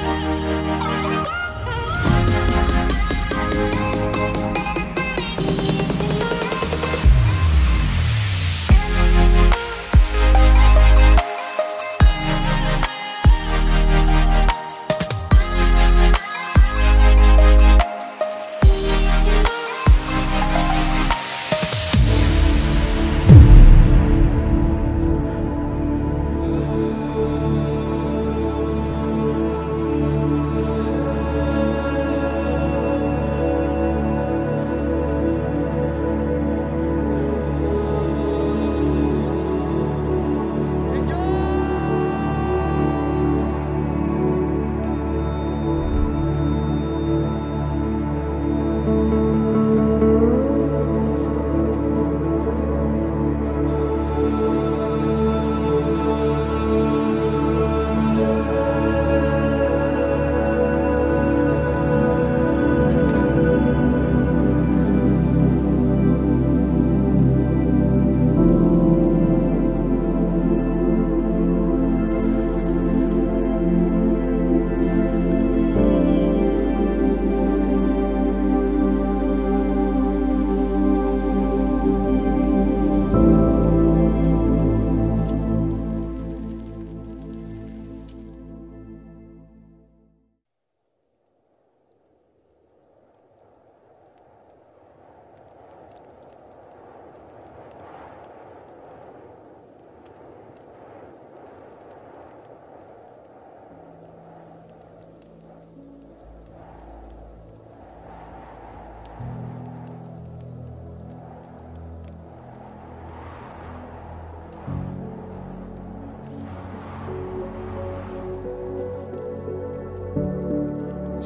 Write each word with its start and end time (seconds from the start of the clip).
Música 0.00 0.57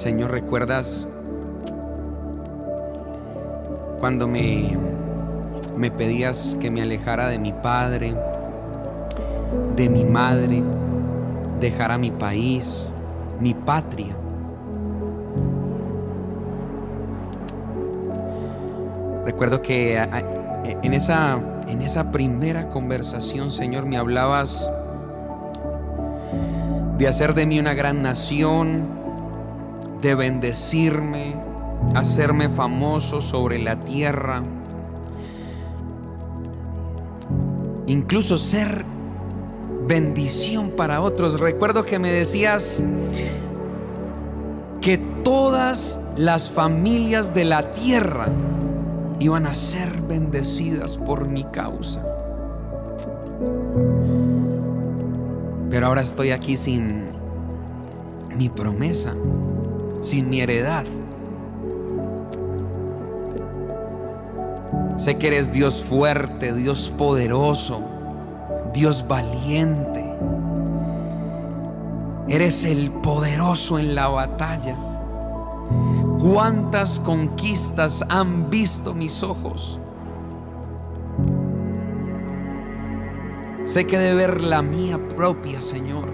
Señor, 0.02 0.32
¿recuerdas 0.32 1.06
cuando 4.00 4.26
me, 4.26 4.76
me 5.76 5.92
pedías 5.92 6.56
que 6.60 6.72
me 6.72 6.82
alejara 6.82 7.28
de 7.28 7.38
mi 7.38 7.52
padre, 7.52 8.12
de 9.76 9.88
mi 9.88 10.04
madre, 10.04 10.64
dejara 11.60 11.98
mi 11.98 12.10
país, 12.10 12.90
mi 13.38 13.54
patria? 13.54 14.16
Recuerdo 19.24 19.62
que 19.62 19.98
en 20.64 20.94
esa, 20.94 21.38
en 21.68 21.80
esa 21.80 22.10
primera 22.10 22.70
conversación, 22.70 23.52
Señor, 23.52 23.86
me 23.86 23.98
hablabas 23.98 24.68
de 26.98 27.06
hacer 27.06 27.34
de 27.34 27.46
mí 27.46 27.60
una 27.60 27.74
gran 27.74 28.02
nación, 28.02 29.01
de 30.02 30.16
bendecirme, 30.16 31.36
hacerme 31.94 32.48
famoso 32.48 33.20
sobre 33.20 33.60
la 33.60 33.76
tierra, 33.84 34.42
incluso 37.86 38.36
ser 38.36 38.84
bendición 39.86 40.70
para 40.70 41.00
otros. 41.00 41.38
Recuerdo 41.38 41.84
que 41.84 42.00
me 42.00 42.10
decías 42.10 42.82
que 44.80 44.98
todas 44.98 46.00
las 46.16 46.50
familias 46.50 47.32
de 47.32 47.44
la 47.44 47.70
tierra 47.70 48.28
iban 49.20 49.46
a 49.46 49.54
ser 49.54 50.02
bendecidas 50.02 50.96
por 50.96 51.28
mi 51.28 51.44
causa. 51.44 52.04
Pero 55.70 55.86
ahora 55.86 56.02
estoy 56.02 56.32
aquí 56.32 56.56
sin 56.56 57.12
mi 58.36 58.48
promesa 58.48 59.14
sin 60.02 60.28
mi 60.28 60.40
heredad. 60.40 60.84
Sé 64.98 65.14
que 65.14 65.28
eres 65.28 65.52
Dios 65.52 65.82
fuerte, 65.82 66.52
Dios 66.52 66.92
poderoso, 66.96 67.82
Dios 68.74 69.06
valiente. 69.08 70.04
Eres 72.28 72.64
el 72.64 72.90
poderoso 72.90 73.78
en 73.78 73.94
la 73.94 74.08
batalla. 74.08 74.76
¿Cuántas 76.20 77.00
conquistas 77.00 78.04
han 78.08 78.48
visto 78.48 78.94
mis 78.94 79.22
ojos? 79.22 79.80
Sé 83.64 83.86
que 83.86 83.98
de 83.98 84.14
ver 84.14 84.40
la 84.40 84.62
mía 84.62 85.00
propia, 85.16 85.60
Señor. 85.60 86.08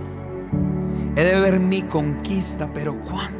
He 1.16 1.25
de 1.25 1.41
ver 1.41 1.60
mi 1.60 1.82
conquista, 1.82 2.71
pero 2.72 2.94
¿cuándo? 3.00 3.38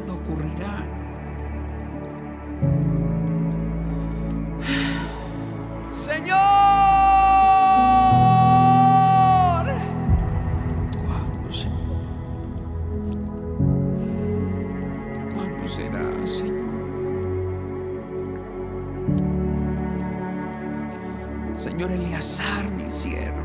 Eleazar, 22.19 22.69
mi 22.71 22.91
siervo, 22.91 23.41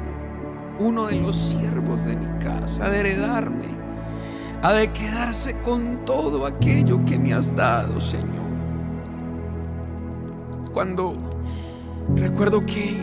uno 0.80 1.06
de 1.06 1.20
los 1.20 1.36
siervos 1.36 2.04
de 2.04 2.16
mi 2.16 2.26
casa, 2.40 2.88
de 2.88 2.98
heredarme 2.98 3.68
ha 4.62 4.72
de 4.72 4.90
quedarse 4.90 5.54
con 5.58 6.04
todo 6.04 6.44
aquello 6.44 6.98
que 7.04 7.16
me 7.16 7.32
has 7.32 7.54
dado, 7.54 8.00
Señor. 8.00 8.42
Cuando 10.72 11.16
recuerdo 12.16 12.66
que, 12.66 12.96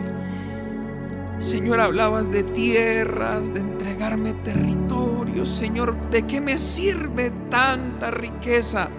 Señor, 1.38 1.80
hablabas 1.80 2.30
de 2.30 2.42
tierras, 2.42 3.54
de 3.54 3.60
entregarme 3.60 4.34
territorios, 4.44 5.48
Señor, 5.48 5.98
¿de 6.10 6.26
qué 6.26 6.38
me 6.38 6.58
sirve 6.58 7.32
tanta 7.48 8.10
riqueza? 8.10 8.90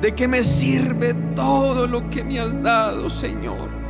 ¿De 0.00 0.14
qué 0.14 0.28
me 0.28 0.44
sirve 0.44 1.12
todo 1.34 1.88
lo 1.88 2.08
que 2.08 2.22
me 2.22 2.38
has 2.38 2.62
dado, 2.62 3.10
Señor? 3.10 3.83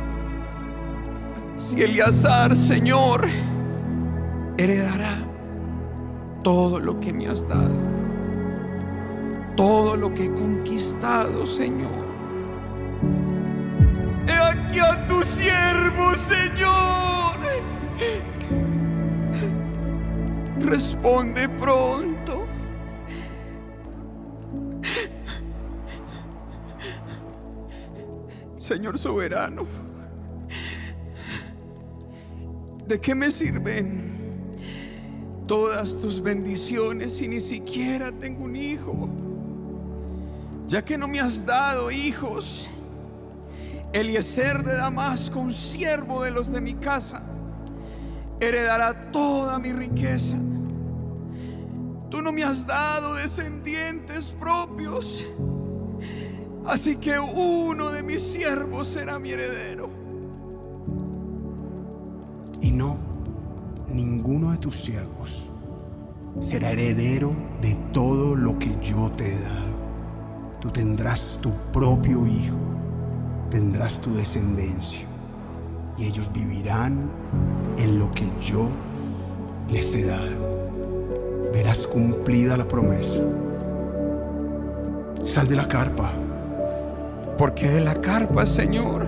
Si 1.57 1.81
Eliazar, 1.81 2.55
Señor, 2.55 3.25
heredará 4.57 5.17
todo 6.43 6.79
lo 6.79 6.99
que 6.99 7.11
me 7.11 7.27
has 7.27 7.47
dado 7.47 7.95
todo 9.55 9.95
lo 9.95 10.13
que 10.13 10.25
he 10.25 10.31
conquistado, 10.31 11.45
Señor. 11.45 12.05
He 14.27 14.31
aquí 14.31 14.79
a 14.79 15.05
tu 15.07 15.23
siervo, 15.23 16.15
Señor. 16.15 17.35
Responde 20.59 21.47
pronto. 21.49 22.45
Señor 28.57 28.97
soberano, 28.97 29.67
¿de 32.87 32.99
qué 32.99 33.15
me 33.15 33.31
sirven 33.31 34.15
todas 35.47 35.95
tus 35.99 36.21
bendiciones 36.21 37.21
y 37.21 37.27
ni 37.27 37.41
siquiera 37.41 38.11
tengo 38.11 38.43
un 38.45 38.55
hijo. 38.55 39.09
Ya 40.67 40.83
que 40.83 40.97
no 40.97 41.07
me 41.07 41.19
has 41.19 41.45
dado 41.45 41.91
hijos, 41.91 42.69
Eliezer 43.93 44.63
de 44.63 44.75
Damasco, 44.75 45.39
un 45.39 45.53
siervo 45.53 46.23
de 46.23 46.31
los 46.31 46.51
de 46.51 46.61
mi 46.61 46.73
casa, 46.73 47.21
heredará 48.39 49.11
toda 49.11 49.59
mi 49.59 49.71
riqueza. 49.71 50.35
Tú 52.09 52.21
no 52.21 52.31
me 52.31 52.43
has 52.43 52.65
dado 52.65 53.15
descendientes 53.15 54.31
propios, 54.39 55.25
así 56.65 56.95
que 56.95 57.19
uno 57.19 57.91
de 57.91 58.01
mis 58.01 58.21
siervos 58.21 58.87
será 58.87 59.19
mi 59.19 59.31
heredero. 59.31 60.04
Y 62.65 62.71
no, 62.71 62.97
ninguno 63.93 64.51
de 64.51 64.57
tus 64.57 64.83
siervos 64.83 65.47
será 66.39 66.71
heredero 66.71 67.31
de 67.61 67.75
todo 67.93 68.35
lo 68.35 68.57
que 68.57 68.75
yo 68.81 69.11
te 69.15 69.33
he 69.33 69.39
dado. 69.39 69.75
Tú 70.59 70.69
tendrás 70.71 71.39
tu 71.41 71.51
propio 71.71 72.25
hijo 72.25 72.57
tendrás 73.49 74.01
tu 74.01 74.13
descendencia 74.13 75.05
y 75.97 76.05
ellos 76.05 76.29
vivirán 76.33 77.09
en 77.77 77.99
lo 77.99 78.11
que 78.11 78.25
yo 78.41 78.67
les 79.69 79.95
he 79.95 80.03
dado. 80.03 81.51
Verás 81.53 81.87
cumplida 81.87 82.57
la 82.57 82.67
promesa. 82.67 83.21
Sal 85.23 85.47
de 85.47 85.55
la 85.55 85.69
carpa. 85.69 86.11
¿Por 87.37 87.53
qué 87.53 87.69
de 87.69 87.79
la 87.79 87.95
carpa, 87.95 88.45
Señor? 88.45 89.05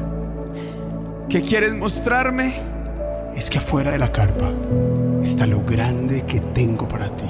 ¿Qué 1.28 1.42
quieres 1.42 1.74
mostrarme? 1.74 2.77
Es 3.38 3.50
que 3.50 3.60
afuera 3.60 3.92
de 3.92 4.00
la 4.00 4.12
carpa 4.12 4.50
está 5.24 5.46
lo 5.46 5.64
grande 5.64 6.24
que 6.24 6.40
tengo 6.40 6.88
para 6.88 7.08
ti. 7.16 7.30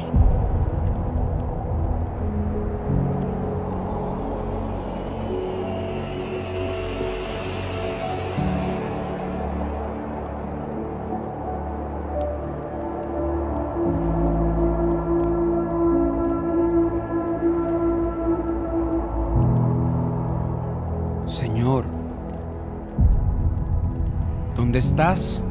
estás? 24.77 25.41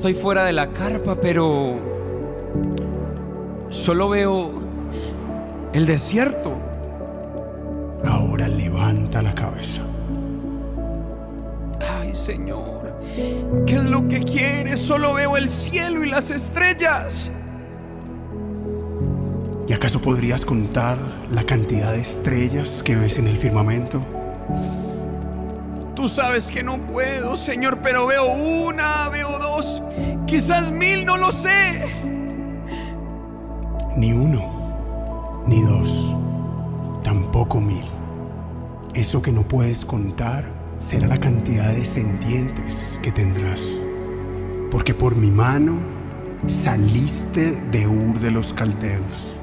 Estoy 0.00 0.14
fuera 0.14 0.46
de 0.46 0.54
la 0.54 0.68
carpa, 0.68 1.14
pero 1.14 1.76
solo 3.68 4.08
veo 4.08 4.50
el 5.74 5.84
desierto. 5.84 6.54
Ahora 8.06 8.48
levanta 8.48 9.20
la 9.20 9.34
cabeza. 9.34 9.82
Ay, 11.86 12.16
Señor, 12.16 12.98
¿qué 13.66 13.74
es 13.74 13.84
lo 13.84 14.08
que 14.08 14.22
quieres? 14.24 14.80
Solo 14.80 15.12
veo 15.12 15.36
el 15.36 15.50
cielo 15.50 16.02
y 16.02 16.08
las 16.08 16.30
estrellas. 16.30 17.30
¿Y 19.68 19.74
acaso 19.74 20.00
podrías 20.00 20.46
contar 20.46 20.96
la 21.30 21.44
cantidad 21.44 21.92
de 21.92 22.00
estrellas 22.00 22.82
que 22.82 22.96
ves 22.96 23.18
en 23.18 23.26
el 23.26 23.36
firmamento? 23.36 24.00
Tú 25.94 26.08
sabes 26.08 26.50
que 26.50 26.62
no 26.62 26.78
puedo, 26.86 27.36
Señor, 27.36 27.80
pero 27.82 28.06
veo 28.06 28.24
una, 28.32 29.10
veo 29.10 29.39
quizás 30.30 30.70
mil, 30.70 31.04
no 31.04 31.16
lo 31.16 31.32
sé. 31.32 31.84
Ni 33.96 34.12
uno, 34.12 35.42
ni 35.44 35.60
dos, 35.62 36.14
tampoco 37.02 37.60
mil. 37.60 37.84
Eso 38.94 39.20
que 39.20 39.32
no 39.32 39.42
puedes 39.42 39.84
contar 39.84 40.44
será 40.78 41.08
la 41.08 41.18
cantidad 41.18 41.70
de 41.70 41.78
descendientes 41.78 42.96
que 43.02 43.10
tendrás. 43.10 43.60
Porque 44.70 44.94
por 44.94 45.16
mi 45.16 45.32
mano 45.32 45.80
saliste 46.46 47.60
de 47.72 47.88
Ur 47.88 48.20
de 48.20 48.30
los 48.30 48.54
Caldeos 48.54 49.34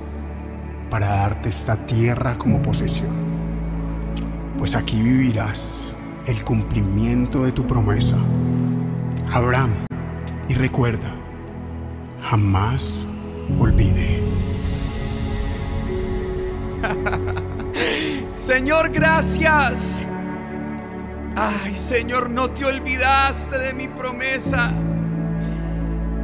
para 0.90 1.08
darte 1.08 1.50
esta 1.50 1.76
tierra 1.86 2.38
como 2.38 2.62
posesión. 2.62 3.14
Pues 4.58 4.74
aquí 4.74 5.02
vivirás 5.02 5.94
el 6.28 6.42
cumplimiento 6.46 7.44
de 7.44 7.52
tu 7.52 7.68
promesa. 7.68 8.16
Abraham, 9.30 9.87
y 10.50 10.54
recuerda, 10.54 11.12
jamás 12.24 12.84
olvide. 13.60 14.22
Señor, 18.34 18.90
gracias. 18.90 20.04
Ay, 21.36 21.76
Señor, 21.76 22.30
no 22.30 22.50
te 22.50 22.66
olvidaste 22.66 23.58
de 23.58 23.74
mi 23.74 23.88
promesa. 23.88 24.74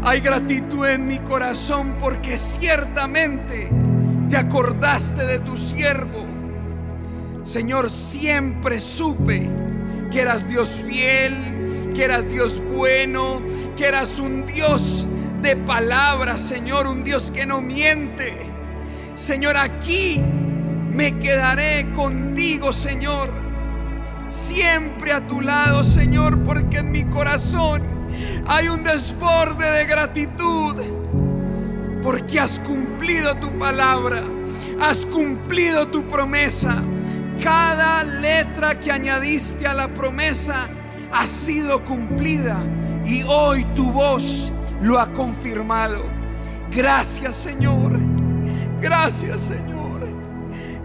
Hay 0.04 0.22
gratitud 0.22 0.88
en 0.88 1.08
mi 1.08 1.20
corazón 1.20 1.96
porque 2.00 2.38
ciertamente 2.38 3.70
te 4.30 4.38
acordaste 4.38 5.25
de 5.25 5.40
tu 5.40 5.56
siervo. 5.56 6.25
Señor, 7.44 7.90
siempre 7.90 8.80
supe 8.80 9.50
que 10.12 10.22
eras 10.22 10.48
Dios 10.48 10.70
fiel, 10.88 11.62
que 11.94 12.04
eras 12.04 12.28
Dios 12.30 12.62
bueno, 12.72 13.42
que 13.78 13.86
eras 13.86 14.19
un 14.19 14.45
Dios 14.45 15.07
de 15.42 15.56
palabras, 15.56 16.40
Señor, 16.40 16.88
un 16.88 17.04
Dios 17.04 17.31
que 17.31 17.45
no 17.45 17.62
miente. 17.62 18.38
Señor, 19.16 19.57
aquí 19.57 20.22
me 20.90 21.18
quedaré 21.19 21.92
contigo, 21.92 22.72
Señor. 22.72 23.30
Siempre 24.30 25.12
a 25.12 25.25
tu 25.28 25.42
lado, 25.42 25.84
Señor, 25.84 26.42
porque 26.44 26.78
en 26.78 26.92
mi 26.92 27.04
corazón 27.04 27.84
hay 28.48 28.69
un 28.69 28.84
desborde 28.84 29.69
de 29.69 29.86
gratitud. 29.86 30.75
Porque 32.01 32.39
has 32.39 32.60
cumplido 32.60 33.36
tu 33.36 33.50
palabra, 33.57 34.24
has 34.81 35.06
cumplido 35.06 35.88
tu 35.88 36.06
promesa 36.07 36.84
cada 37.42 38.04
letra 38.04 38.80
que 38.80 38.92
añadiste 38.92 39.68
a 39.68 39.74
la 39.74 39.88
promesa 39.88 40.69
ha 41.13 41.25
sido 41.27 41.83
cumplida 41.83 42.62
y 43.06 43.24
hoy 43.24 43.63
tu 43.75 43.92
voz 43.92 44.51
lo 44.81 45.00
ha 45.00 45.12
confirmado. 45.13 46.06
Gracias 46.71 47.36
Señor, 47.36 48.00
gracias 48.81 49.42
Señor, 49.42 50.08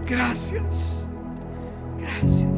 gracias, 0.07 1.07
gracias. 1.99 2.58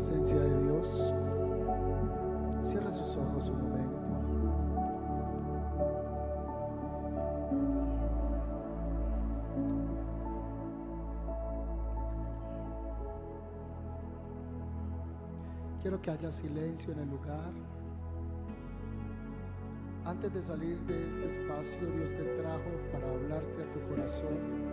Presencia 0.00 0.40
de 0.40 0.62
Dios. 0.62 1.12
Cierre 2.62 2.90
sus 2.90 3.16
ojos 3.16 3.50
un 3.50 3.62
momento. 3.62 4.00
Quiero 15.82 16.00
que 16.00 16.10
haya 16.10 16.30
silencio 16.30 16.92
en 16.92 17.00
el 17.00 17.10
lugar. 17.10 17.52
Antes 20.06 20.32
de 20.32 20.42
salir 20.42 20.78
de 20.86 21.06
este 21.06 21.26
espacio, 21.26 21.86
Dios 21.92 22.10
te 22.14 22.24
trajo 22.24 22.70
para 22.90 23.10
hablarte 23.10 23.62
a 23.62 23.72
tu 23.72 23.80
corazón. 23.88 24.69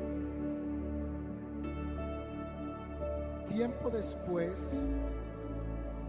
Tiempo 3.57 3.89
después, 3.89 4.87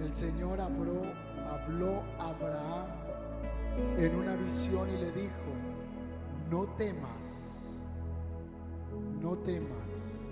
el 0.00 0.14
Señor 0.14 0.60
habló, 0.60 1.00
a 2.18 2.28
Abraham 2.28 2.86
en 3.96 4.14
una 4.16 4.36
visión 4.36 4.90
y 4.90 4.98
le 4.98 5.10
dijo, 5.12 5.32
no 6.50 6.66
temas, 6.76 7.82
no 9.22 9.34
temas, 9.38 10.28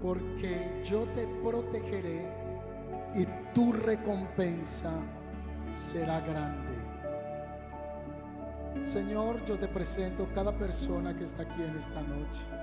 porque 0.00 0.82
yo 0.84 1.02
te 1.16 1.26
protegeré 1.42 2.30
y 3.16 3.26
tu 3.52 3.72
recompensa 3.72 4.92
será 5.68 6.20
grande. 6.20 6.76
Señor, 8.78 9.44
yo 9.46 9.58
te 9.58 9.66
presento 9.66 10.28
cada 10.32 10.56
persona 10.56 11.16
que 11.16 11.24
está 11.24 11.42
aquí 11.42 11.60
en 11.60 11.74
esta 11.74 12.02
noche. 12.02 12.55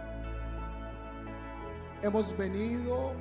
Hemos 2.03 2.38
venido 2.38 3.13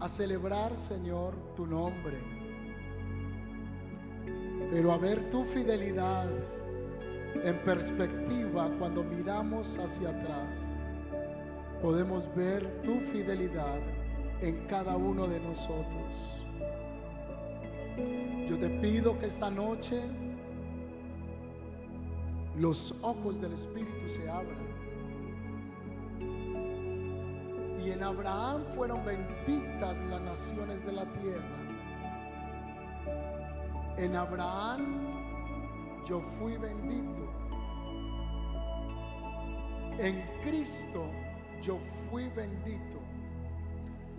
a 0.00 0.08
celebrar, 0.08 0.74
Señor, 0.74 1.34
tu 1.54 1.66
nombre. 1.66 2.18
Pero 4.70 4.90
a 4.90 4.96
ver 4.96 5.28
tu 5.28 5.44
fidelidad 5.44 6.26
en 7.44 7.58
perspectiva 7.64 8.70
cuando 8.78 9.04
miramos 9.04 9.76
hacia 9.76 10.08
atrás, 10.08 10.78
podemos 11.82 12.34
ver 12.34 12.82
tu 12.82 12.98
fidelidad 13.00 13.78
en 14.40 14.66
cada 14.66 14.96
uno 14.96 15.26
de 15.26 15.38
nosotros. 15.38 16.42
Yo 18.48 18.58
te 18.58 18.70
pido 18.80 19.18
que 19.18 19.26
esta 19.26 19.50
noche 19.50 20.00
los 22.56 22.94
ojos 23.02 23.38
del 23.38 23.52
Espíritu 23.52 24.08
se 24.08 24.30
abran. 24.30 24.69
En 28.00 28.04
Abraham 28.04 28.64
fueron 28.70 29.04
benditas 29.04 30.00
las 30.08 30.22
naciones 30.22 30.82
de 30.86 30.92
la 30.92 31.04
tierra. 31.12 31.58
En 33.98 34.16
Abraham 34.16 36.02
yo 36.06 36.18
fui 36.18 36.56
bendito. 36.56 37.28
En 39.98 40.24
Cristo 40.42 41.10
yo 41.60 41.78
fui 42.08 42.30
bendito. 42.30 43.00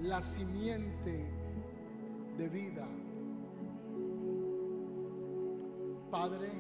La 0.04 0.22
simiente 0.22 1.26
de 2.38 2.50
vida. 2.50 2.88
Padre, 6.12 6.52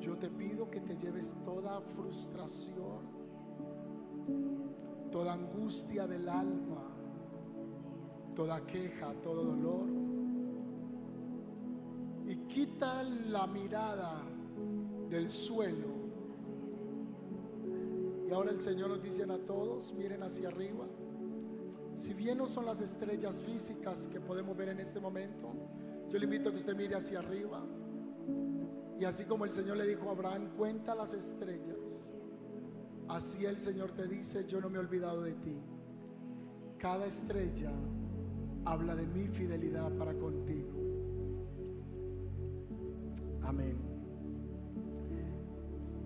yo 0.00 0.18
te 0.18 0.28
pido 0.28 0.70
que 0.70 0.80
te 0.80 0.98
lleves 0.98 1.34
toda 1.46 1.80
frustración, 1.80 3.15
toda 5.16 5.32
angustia 5.32 6.06
del 6.06 6.28
alma, 6.28 6.94
toda 8.34 8.66
queja, 8.66 9.14
todo 9.22 9.44
dolor. 9.44 9.88
Y 12.26 12.36
quita 12.46 13.02
la 13.02 13.46
mirada 13.46 14.20
del 15.08 15.30
suelo. 15.30 15.88
Y 18.28 18.30
ahora 18.30 18.50
el 18.50 18.60
Señor 18.60 18.90
nos 18.90 19.02
dice 19.02 19.22
a 19.22 19.38
todos, 19.38 19.94
miren 19.94 20.22
hacia 20.22 20.48
arriba. 20.48 20.84
Si 21.94 22.12
bien 22.12 22.36
no 22.36 22.46
son 22.46 22.66
las 22.66 22.82
estrellas 22.82 23.40
físicas 23.40 24.08
que 24.08 24.20
podemos 24.20 24.54
ver 24.54 24.68
en 24.68 24.80
este 24.80 25.00
momento, 25.00 25.54
yo 26.10 26.18
le 26.18 26.26
invito 26.26 26.50
a 26.50 26.52
que 26.52 26.58
usted 26.58 26.76
mire 26.76 26.94
hacia 26.94 27.20
arriba. 27.20 27.64
Y 29.00 29.06
así 29.06 29.24
como 29.24 29.46
el 29.46 29.50
Señor 29.50 29.78
le 29.78 29.86
dijo 29.86 30.10
a 30.10 30.12
Abraham, 30.12 30.50
cuenta 30.58 30.94
las 30.94 31.14
estrellas. 31.14 32.15
Así 33.08 33.44
el 33.46 33.58
Señor 33.58 33.92
te 33.92 34.06
dice, 34.06 34.46
yo 34.46 34.60
no 34.60 34.68
me 34.68 34.76
he 34.76 34.80
olvidado 34.80 35.22
de 35.22 35.32
ti. 35.34 35.56
Cada 36.78 37.06
estrella 37.06 37.72
habla 38.64 38.96
de 38.96 39.06
mi 39.06 39.28
fidelidad 39.28 39.90
para 39.92 40.12
contigo. 40.14 40.72
Amén. 43.42 43.76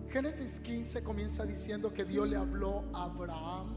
Génesis 0.09 0.61
15 0.61 1.02
comienza 1.02 1.47
diciendo 1.47 1.92
que 1.92 2.04
Dios 2.04 2.28
le 2.28 2.37
habló 2.37 2.85
a 2.92 3.04
Abraham. 3.04 3.69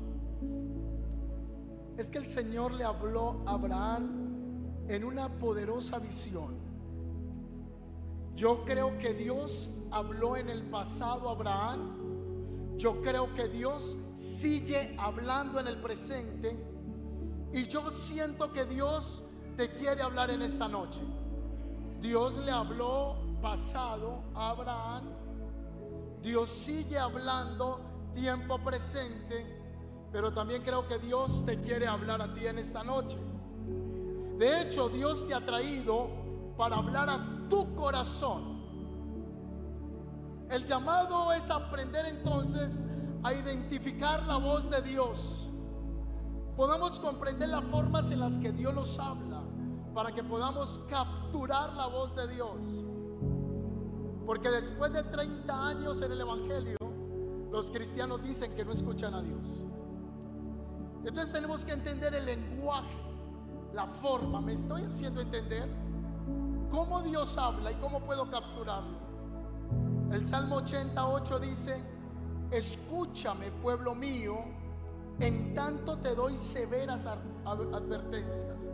Es 1.96 2.10
que 2.10 2.18
el 2.18 2.26
Señor 2.26 2.74
le 2.74 2.84
habló 2.84 3.44
a 3.46 3.54
Abraham 3.54 4.24
en 4.88 5.04
una 5.04 5.30
poderosa 5.38 6.00
visión. 6.00 6.56
Yo 8.36 8.66
creo 8.66 8.98
que 8.98 9.14
Dios 9.14 9.70
habló 9.92 10.36
en 10.36 10.50
el 10.50 10.64
pasado 10.64 11.30
a 11.30 11.34
Abraham. 11.34 12.03
Yo 12.78 13.02
creo 13.02 13.34
que 13.34 13.48
Dios 13.48 13.98
sigue 14.16 14.96
hablando 15.00 15.60
en 15.60 15.68
el 15.68 15.80
presente. 15.80 16.58
Y 17.52 17.68
yo 17.68 17.90
siento 17.92 18.52
que 18.52 18.66
Dios 18.66 19.24
te 19.56 19.72
quiere 19.72 20.02
hablar 20.02 20.32
en 20.32 20.42
esta 20.42 20.68
noche. 20.68 21.02
Dios 22.02 22.38
le 22.38 22.52
habló 22.52 23.16
pasado 23.42 24.24
a 24.34 24.50
Abraham. 24.50 25.04
Dios 26.22 26.50
sigue 26.50 26.98
hablando 26.98 27.80
tiempo 28.16 28.58
presente. 28.64 29.62
Pero 30.12 30.32
también 30.32 30.64
creo 30.64 30.88
que 30.88 31.00
Dios 31.00 31.46
te 31.46 31.60
quiere 31.60 31.88
hablar 31.88 32.22
a 32.22 32.34
ti 32.34 32.46
en 32.46 32.58
esta 32.60 32.84
noche. 32.84 33.18
De 34.38 34.62
hecho, 34.62 34.90
Dios 34.90 35.28
te 35.28 35.34
ha 35.34 35.46
traído 35.46 36.10
para 36.58 36.78
hablar 36.78 37.10
a 37.10 37.48
tu 37.50 37.76
corazón. 37.76 38.53
El 40.50 40.66
llamado 40.66 41.32
es 41.34 41.50
aprender 41.50 42.06
entonces 42.06 42.86
a 43.24 43.34
identificar 43.34 44.24
la 44.24 44.38
voz 44.38 44.70
de 44.70 44.82
Dios. 44.82 45.48
Podamos 46.56 47.00
comprender 47.00 47.50
las 47.50 47.64
formas 47.66 48.12
en 48.12 48.20
las 48.20 48.38
que 48.38 48.52
Dios 48.52 48.74
nos 48.74 49.00
habla 49.00 49.42
para 49.94 50.12
que 50.12 50.24
podamos 50.24 50.80
capturar 50.90 51.74
la 51.74 51.88
voz 51.88 52.16
de 52.16 52.28
Dios. 52.28 52.84
Porque 54.26 54.50
después 54.50 54.92
de 54.94 55.04
30 55.04 55.68
años 55.68 56.02
en 56.02 56.12
el 56.12 56.22
Evangelio, 56.22 56.78
los 57.52 57.70
cristianos 57.72 58.22
dicen 58.24 58.56
que 58.56 58.66
no 58.66 58.72
escuchan 58.72 59.14
a 59.14 59.22
Dios. 59.22 59.64
Entonces 61.06 61.34
tenemos 61.34 61.66
que 61.66 61.74
entender 61.74 62.14
el 62.14 62.26
lenguaje, 62.26 62.98
la 63.74 63.88
forma. 63.88 64.40
¿Me 64.42 64.54
estoy 64.54 64.84
haciendo 64.84 65.22
entender? 65.22 65.70
¿Cómo 66.72 67.02
Dios 67.02 67.38
habla 67.38 67.72
y 67.72 67.76
cómo 67.76 68.00
puedo 68.00 68.30
capturarlo? 68.30 69.03
El 70.14 70.24
Salmo 70.24 70.58
88 70.58 71.40
dice, 71.40 71.84
escúchame 72.52 73.50
pueblo 73.50 73.96
mío, 73.96 74.46
en 75.20 75.56
tanto 75.56 75.98
te 75.98 76.14
doy 76.14 76.38
severas 76.38 77.08
advertencias. 77.46 78.70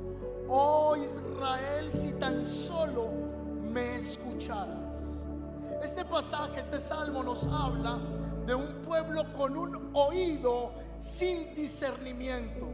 Oh 0.49 0.97
Israel, 0.97 1.91
si 1.93 2.11
tan 2.13 2.45
solo 2.45 3.07
me 3.71 3.95
escucharas. 3.95 5.25
Este 5.81 6.03
pasaje, 6.03 6.59
este 6.59 6.77
salmo 6.81 7.23
nos 7.23 7.47
habla 7.47 7.99
de 8.45 8.53
un 8.53 8.81
pueblo 8.81 9.23
con 9.37 9.55
un 9.55 9.91
oído 9.93 10.73
sin 10.99 11.55
discernimiento. 11.55 12.65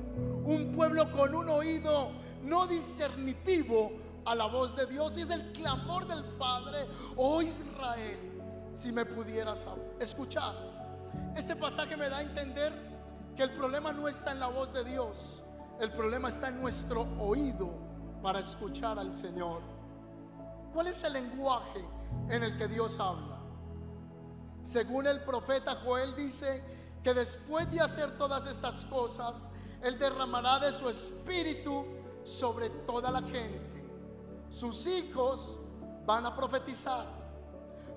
Un 0.43 0.73
pueblo 0.75 1.11
con 1.11 1.35
un 1.35 1.49
oído 1.49 2.09
no 2.41 2.65
discernitivo 2.65 3.91
a 4.25 4.33
la 4.33 4.47
voz 4.47 4.75
de 4.75 4.87
Dios. 4.87 5.15
Y 5.19 5.21
es 5.21 5.29
el 5.29 5.51
clamor 5.51 6.07
del 6.07 6.23
Padre, 6.39 6.87
oh 7.15 7.43
Israel, 7.43 8.34
si 8.75 8.91
me 8.91 9.05
pudieras 9.05 9.65
escuchar. 9.99 10.53
Este 11.35 11.55
pasaje 11.55 11.95
me 11.95 12.09
da 12.09 12.17
a 12.17 12.21
entender 12.21 12.73
que 13.35 13.43
el 13.43 13.51
problema 13.55 13.91
no 13.93 14.07
está 14.07 14.33
en 14.33 14.39
la 14.39 14.47
voz 14.47 14.73
de 14.73 14.83
Dios. 14.83 15.41
El 15.79 15.91
problema 15.91 16.29
está 16.29 16.49
en 16.49 16.61
nuestro 16.61 17.07
oído 17.19 17.69
para 18.21 18.39
escuchar 18.39 18.99
al 18.99 19.15
Señor. 19.15 19.61
¿Cuál 20.73 20.87
es 20.87 21.03
el 21.03 21.13
lenguaje 21.13 21.83
en 22.29 22.43
el 22.43 22.57
que 22.57 22.67
Dios 22.67 22.99
habla? 22.99 23.39
Según 24.63 25.07
el 25.07 25.23
profeta 25.23 25.77
Joel 25.83 26.13
dice 26.15 26.61
que 27.01 27.13
después 27.13 27.71
de 27.71 27.79
hacer 27.79 28.17
todas 28.17 28.45
estas 28.45 28.85
cosas, 28.85 29.51
Él 29.81 29.97
derramará 29.97 30.59
de 30.59 30.71
su 30.73 30.89
espíritu 30.89 31.85
sobre 32.23 32.69
toda 32.69 33.09
la 33.09 33.21
gente. 33.21 33.85
Sus 34.49 34.85
hijos 34.87 35.59
van 36.05 36.25
a 36.25 36.35
profetizar. 36.35 37.24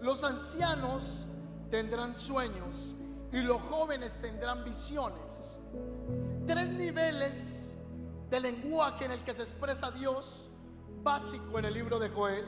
Los 0.01 0.23
ancianos 0.25 1.27
tendrán 1.71 2.17
sueños 2.17 2.97
y 3.33 3.41
los 3.41 3.61
jóvenes 3.63 4.21
tendrán 4.21 4.65
visiones. 4.65 5.59
Tres 6.47 6.71
niveles 6.71 7.79
del 8.31 8.45
lenguaje 8.45 9.07
en 9.07 9.13
el 9.13 9.25
que 9.25 9.35
se 9.35 9.43
expresa 9.43 9.91
Dios, 9.91 10.51
básico 11.03 11.59
en 11.59 11.65
el 11.65 11.75
libro 11.75 11.99
de 11.99 12.09
Joel, 12.09 12.47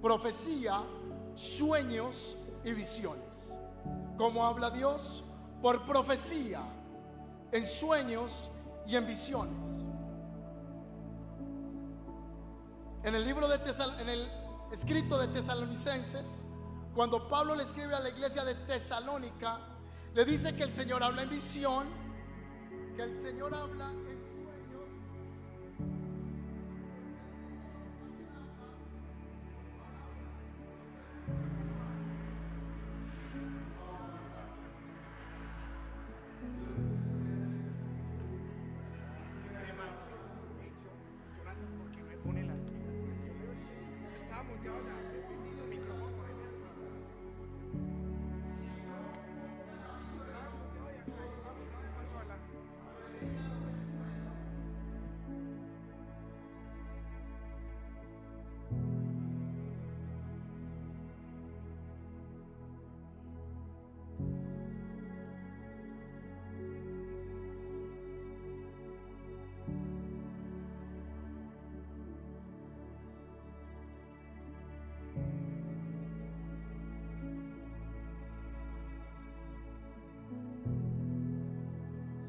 profecía, 0.00 0.82
sueños 1.34 2.36
y 2.64 2.72
visiones. 2.72 3.52
¿Cómo 4.16 4.46
habla 4.46 4.70
Dios? 4.70 5.24
Por 5.62 5.84
profecía, 5.86 6.60
en 7.52 7.66
sueños 7.66 8.50
y 8.86 8.96
en 8.96 9.06
visiones. 9.06 9.68
En 13.02 13.14
el 13.14 13.24
libro 13.24 13.48
de 13.48 13.58
Tesal 13.58 13.98
en 14.00 14.08
el 14.08 14.28
escrito 14.72 15.18
de 15.18 15.28
Tesalonicenses, 15.28 16.44
cuando 16.98 17.28
Pablo 17.28 17.54
le 17.54 17.62
escribe 17.62 17.94
a 17.94 18.00
la 18.00 18.08
iglesia 18.08 18.44
de 18.44 18.56
Tesalónica, 18.56 19.60
le 20.14 20.24
dice 20.24 20.56
que 20.56 20.64
el 20.64 20.72
Señor 20.72 21.00
habla 21.00 21.22
en 21.22 21.30
visión, 21.30 21.86
que 22.96 23.02
el 23.04 23.16
Señor 23.16 23.54
habla 23.54 23.88
en 23.90 24.27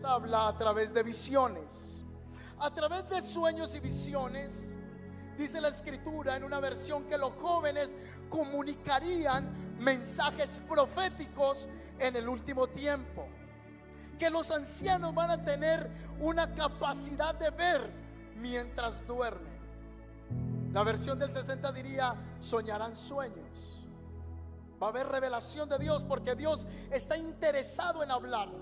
habla 0.04 0.48
a 0.48 0.58
través 0.58 0.94
de 0.94 1.04
visiones. 1.04 2.04
A 2.60 2.74
través 2.74 3.08
de 3.10 3.22
sueños 3.22 3.74
y 3.76 3.80
visiones, 3.80 4.78
dice 5.38 5.62
la 5.62 5.70
escritura 5.70 6.36
en 6.36 6.44
una 6.44 6.60
versión 6.60 7.06
que 7.06 7.18
los 7.18 7.32
jóvenes 7.34 7.98
comunicarían 8.30 9.78
mensajes 9.80 10.62
proféticos 10.68 11.70
en 11.98 12.16
el 12.16 12.28
último 12.28 12.68
tiempo. 12.68 13.28
Que 14.18 14.30
los 14.30 14.52
ancianos 14.52 15.14
van 15.14 15.32
a 15.32 15.44
tener 15.44 15.90
una 16.20 16.54
capacidad 16.54 17.34
de 17.36 17.50
ver 17.52 17.90
mientras 18.36 19.06
duermen. 19.08 19.50
La 20.74 20.84
versión 20.84 21.18
del 21.18 21.32
60 21.32 21.72
diría, 21.72 22.16
soñarán 22.40 22.96
sueños. 22.96 23.88
Va 24.82 24.88
a 24.88 24.90
haber 24.92 25.08
revelación 25.08 25.68
de 25.68 25.78
Dios 25.78 26.04
porque 26.04 26.36
Dios 26.36 26.68
está 26.92 27.18
interesado 27.18 28.04
en 28.04 28.12
hablarnos. 28.12 28.59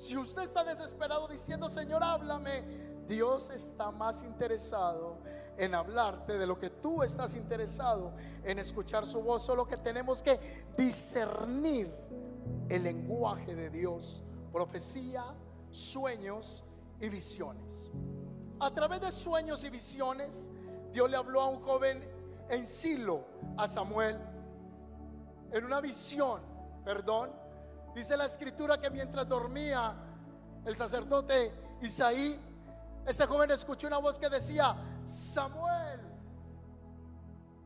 Si 0.00 0.16
usted 0.16 0.44
está 0.44 0.64
desesperado 0.64 1.28
diciendo, 1.28 1.68
Señor, 1.68 2.02
háblame, 2.02 2.62
Dios 3.06 3.50
está 3.50 3.90
más 3.90 4.22
interesado 4.22 5.18
en 5.58 5.74
hablarte 5.74 6.38
de 6.38 6.46
lo 6.46 6.58
que 6.58 6.70
tú 6.70 7.02
estás 7.02 7.36
interesado 7.36 8.14
en 8.42 8.58
escuchar 8.58 9.04
su 9.04 9.22
voz. 9.22 9.44
Solo 9.44 9.66
que 9.66 9.76
tenemos 9.76 10.22
que 10.22 10.40
discernir 10.74 11.94
el 12.70 12.82
lenguaje 12.82 13.54
de 13.54 13.68
Dios, 13.68 14.22
profecía, 14.50 15.22
sueños 15.70 16.64
y 16.98 17.10
visiones. 17.10 17.90
A 18.58 18.72
través 18.72 19.02
de 19.02 19.12
sueños 19.12 19.62
y 19.64 19.68
visiones, 19.68 20.48
Dios 20.92 21.10
le 21.10 21.18
habló 21.18 21.42
a 21.42 21.48
un 21.48 21.60
joven 21.60 22.08
en 22.48 22.66
Silo, 22.66 23.26
a 23.58 23.68
Samuel, 23.68 24.18
en 25.52 25.62
una 25.62 25.82
visión, 25.82 26.40
perdón, 26.86 27.39
Dice 27.94 28.16
la 28.16 28.26
escritura 28.26 28.80
que 28.80 28.90
mientras 28.90 29.28
dormía 29.28 29.94
el 30.64 30.76
sacerdote 30.76 31.52
Isaí, 31.80 32.38
este 33.06 33.26
joven 33.26 33.50
escuchó 33.50 33.86
una 33.86 33.98
voz 33.98 34.18
que 34.18 34.28
decía, 34.28 34.76
Samuel. 35.04 36.00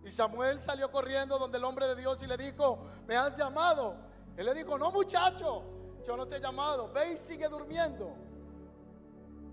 Y 0.04 0.10
Samuel 0.10 0.62
salió 0.62 0.90
corriendo 0.90 1.38
donde 1.38 1.58
el 1.58 1.64
hombre 1.64 1.86
de 1.88 1.96
Dios 1.96 2.22
y 2.22 2.26
le 2.26 2.36
dijo, 2.36 2.78
me 3.06 3.16
has 3.16 3.36
llamado. 3.36 3.96
Él 4.36 4.46
le 4.46 4.54
dijo, 4.54 4.78
no 4.78 4.90
muchacho, 4.90 5.62
yo 6.06 6.16
no 6.16 6.26
te 6.26 6.36
he 6.36 6.40
llamado, 6.40 6.92
ve 6.92 7.12
y 7.12 7.18
sigue 7.18 7.48
durmiendo. 7.48 8.14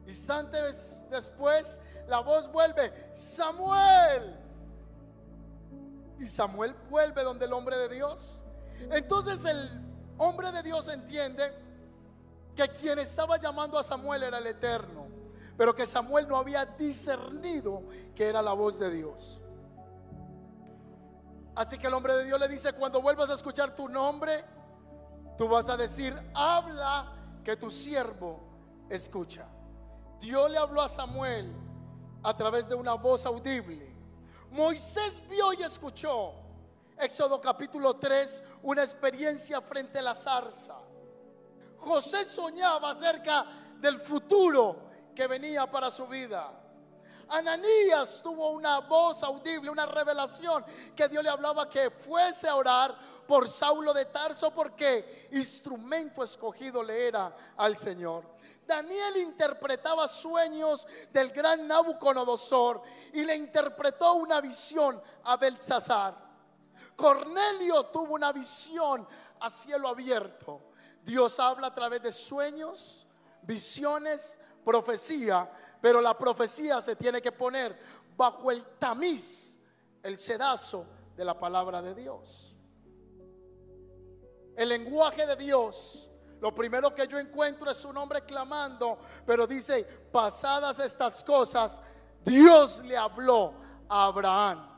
Instantes 0.07 1.05
después 1.09 1.79
la 2.07 2.19
voz 2.19 2.51
vuelve, 2.51 3.09
Samuel. 3.13 4.37
Y 6.19 6.27
Samuel 6.27 6.75
vuelve 6.89 7.23
donde 7.23 7.45
el 7.45 7.53
hombre 7.53 7.77
de 7.77 7.89
Dios. 7.89 8.43
Entonces 8.91 9.45
el 9.45 9.80
hombre 10.21 10.51
de 10.51 10.61
Dios 10.61 10.87
entiende 10.87 11.51
que 12.55 12.67
quien 12.69 12.99
estaba 12.99 13.37
llamando 13.37 13.77
a 13.79 13.83
Samuel 13.83 14.23
era 14.23 14.37
el 14.37 14.47
Eterno, 14.47 15.07
pero 15.57 15.73
que 15.73 15.85
Samuel 15.85 16.27
no 16.27 16.37
había 16.37 16.65
discernido 16.65 17.83
que 18.15 18.27
era 18.27 18.41
la 18.41 18.53
voz 18.53 18.77
de 18.77 18.91
Dios. 18.91 19.41
Así 21.55 21.77
que 21.77 21.87
el 21.87 21.93
hombre 21.93 22.15
de 22.15 22.25
Dios 22.25 22.39
le 22.39 22.47
dice, 22.47 22.73
cuando 22.73 23.01
vuelvas 23.01 23.29
a 23.29 23.33
escuchar 23.33 23.75
tu 23.75 23.89
nombre, 23.89 24.45
tú 25.37 25.47
vas 25.47 25.69
a 25.69 25.75
decir, 25.75 26.13
habla 26.33 27.13
que 27.43 27.55
tu 27.55 27.71
siervo 27.71 28.39
escucha. 28.89 29.47
Dios 30.19 30.51
le 30.51 30.57
habló 30.57 30.81
a 30.81 30.87
Samuel 30.87 31.51
a 32.23 32.37
través 32.37 32.69
de 32.69 32.75
una 32.75 32.93
voz 32.93 33.25
audible. 33.25 33.91
Moisés 34.51 35.23
vio 35.29 35.53
y 35.53 35.63
escuchó 35.63 36.40
Éxodo 36.97 37.41
capítulo 37.41 37.95
3, 37.95 38.43
una 38.63 38.83
experiencia 38.83 39.61
frente 39.61 39.99
a 39.99 40.03
la 40.03 40.15
zarza. 40.15 40.75
José 41.77 42.25
soñaba 42.25 42.91
acerca 42.91 43.45
del 43.79 43.97
futuro 43.97 44.91
que 45.15 45.27
venía 45.27 45.69
para 45.69 45.89
su 45.89 46.07
vida. 46.07 46.51
Ananías 47.29 48.21
tuvo 48.21 48.51
una 48.51 48.79
voz 48.79 49.23
audible, 49.23 49.69
una 49.69 49.85
revelación 49.85 50.65
que 50.95 51.07
Dios 51.07 51.23
le 51.23 51.29
hablaba 51.29 51.69
que 51.69 51.89
fuese 51.89 52.47
a 52.47 52.55
orar 52.55 52.95
por 53.25 53.47
Saulo 53.47 53.93
de 53.93 54.05
Tarso 54.05 54.53
porque 54.53 55.29
instrumento 55.31 56.21
escogido 56.23 56.83
le 56.83 57.07
era 57.07 57.33
al 57.55 57.77
Señor. 57.77 58.25
Daniel 58.67 59.17
interpretaba 59.17 60.07
sueños 60.07 60.87
del 61.11 61.31
gran 61.31 61.67
Nabucodonosor 61.67 62.81
y 63.13 63.23
le 63.23 63.35
interpretó 63.35 64.13
una 64.13 64.39
visión 64.41 65.01
a 65.23 65.37
Belsasar. 65.37 66.30
Cornelio 67.01 67.87
tuvo 67.87 68.13
una 68.13 68.31
visión 68.31 69.07
a 69.39 69.49
cielo 69.49 69.89
abierto. 69.89 70.61
Dios 71.03 71.39
habla 71.39 71.67
a 71.67 71.73
través 71.73 72.01
de 72.03 72.11
sueños, 72.11 73.07
visiones, 73.41 74.39
profecía, 74.63 75.51
pero 75.81 75.99
la 75.99 76.15
profecía 76.17 76.79
se 76.79 76.95
tiene 76.95 77.21
que 77.21 77.31
poner 77.31 77.77
bajo 78.15 78.51
el 78.51 78.63
tamiz, 78.77 79.57
el 80.03 80.19
sedazo 80.19 80.85
de 81.15 81.25
la 81.25 81.37
palabra 81.39 81.81
de 81.81 81.95
Dios. 81.95 82.55
El 84.55 84.69
lenguaje 84.69 85.25
de 85.25 85.35
Dios, 85.35 86.09
lo 86.39 86.53
primero 86.53 86.93
que 86.93 87.07
yo 87.07 87.17
encuentro 87.17 87.71
es 87.71 87.83
un 87.83 87.97
hombre 87.97 88.21
clamando, 88.21 88.99
pero 89.25 89.47
dice, 89.47 89.83
pasadas 90.11 90.77
estas 90.79 91.23
cosas, 91.23 91.81
Dios 92.23 92.83
le 92.83 92.95
habló 92.95 93.55
a 93.89 94.05
Abraham. 94.05 94.70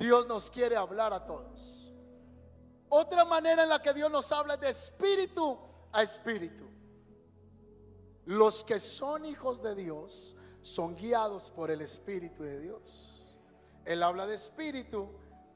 Dios 0.00 0.26
nos 0.26 0.50
quiere 0.50 0.76
hablar 0.76 1.12
a 1.12 1.26
todos. 1.26 1.92
Otra 2.88 3.26
manera 3.26 3.62
en 3.62 3.68
la 3.68 3.82
que 3.82 3.92
Dios 3.92 4.10
nos 4.10 4.32
habla 4.32 4.54
es 4.54 4.60
de 4.60 4.70
espíritu 4.70 5.58
a 5.92 6.02
espíritu. 6.02 6.64
Los 8.24 8.64
que 8.64 8.80
son 8.80 9.26
hijos 9.26 9.62
de 9.62 9.74
Dios 9.74 10.36
son 10.62 10.96
guiados 10.96 11.50
por 11.50 11.70
el 11.70 11.82
Espíritu 11.82 12.42
de 12.42 12.60
Dios. 12.60 13.34
Él 13.84 14.02
habla 14.02 14.26
de 14.26 14.34
espíritu 14.34 15.10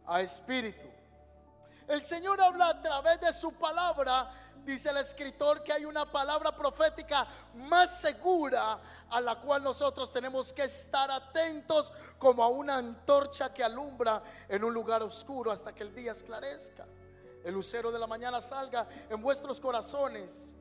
a 0.07 0.21
espíritu. 0.21 0.87
El 1.89 2.03
Señor 2.03 2.41
habla 2.41 2.69
a 2.69 2.83
través 2.83 3.21
de 3.21 3.33
su 3.33 3.53
palabra. 3.53 4.44
Dice 4.65 4.89
el 4.89 4.97
escritor 4.97 5.63
que 5.63 5.75
hay 5.75 5.85
una 5.85 6.11
palabra 6.11 6.57
profética 6.57 7.27
más 7.55 8.01
segura 8.01 8.81
a 9.11 9.21
la 9.21 9.39
cual 9.39 9.63
nosotros 9.63 10.11
tenemos 10.11 10.55
que 10.55 10.65
estar 10.65 11.11
atentos 11.11 11.93
como 12.19 12.43
a 12.43 12.49
una 12.49 12.77
antorcha 12.77 13.53
que 13.53 13.63
alumbra 13.63 14.23
en 14.49 14.65
un 14.65 14.73
lugar 14.73 15.03
oscuro 15.03 15.51
hasta 15.51 15.75
que 15.75 15.83
el 15.83 15.95
día 15.95 16.13
esclarezca. 16.13 16.87
El 17.45 17.53
lucero 17.53 17.93
de 17.93 17.99
la 17.99 18.07
mañana 18.07 18.41
salga 18.41 18.87
en 19.11 19.21
vuestros 19.21 19.61
corazones. 19.61 20.57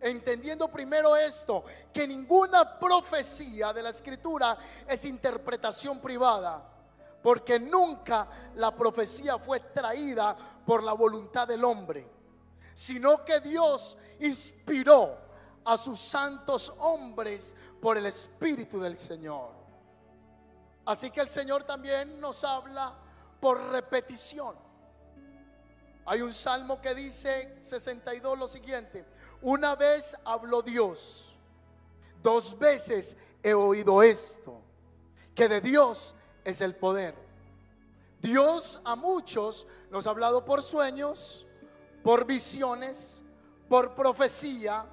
entendiendo 0.00 0.66
primero 0.66 1.16
esto, 1.16 1.64
que 1.92 2.08
ninguna 2.08 2.78
profecía 2.78 3.72
de 3.72 3.84
la 3.84 3.90
escritura 3.90 4.58
es 4.88 5.04
interpretación 5.04 6.00
privada, 6.00 6.60
porque 7.22 7.60
nunca 7.60 8.26
la 8.56 8.74
profecía 8.74 9.38
fue 9.38 9.60
traída 9.60 10.36
por 10.66 10.82
la 10.82 10.92
voluntad 10.92 11.46
del 11.46 11.64
hombre, 11.64 12.21
sino 12.74 13.24
que 13.24 13.40
Dios 13.40 13.96
inspiró 14.20 15.18
a 15.64 15.76
sus 15.76 15.98
santos 15.98 16.72
hombres 16.78 17.54
por 17.80 17.96
el 17.96 18.06
Espíritu 18.06 18.80
del 18.80 18.98
Señor. 18.98 19.50
Así 20.84 21.10
que 21.10 21.20
el 21.20 21.28
Señor 21.28 21.64
también 21.64 22.20
nos 22.20 22.42
habla 22.44 22.94
por 23.40 23.60
repetición. 23.70 24.56
Hay 26.04 26.20
un 26.22 26.34
salmo 26.34 26.80
que 26.80 26.94
dice 26.94 27.56
62 27.60 28.38
lo 28.38 28.46
siguiente, 28.46 29.04
una 29.40 29.76
vez 29.76 30.16
habló 30.24 30.62
Dios, 30.62 31.36
dos 32.22 32.58
veces 32.58 33.16
he 33.42 33.54
oído 33.54 34.02
esto, 34.02 34.60
que 35.34 35.48
de 35.48 35.60
Dios 35.60 36.14
es 36.44 36.60
el 36.60 36.74
poder. 36.74 37.14
Dios 38.20 38.80
a 38.84 38.96
muchos 38.96 39.66
nos 39.90 40.06
ha 40.06 40.10
hablado 40.10 40.44
por 40.44 40.62
sueños, 40.62 41.46
por 42.02 42.24
visiones, 42.24 43.24
por 43.68 43.94
profecía, 43.94 44.84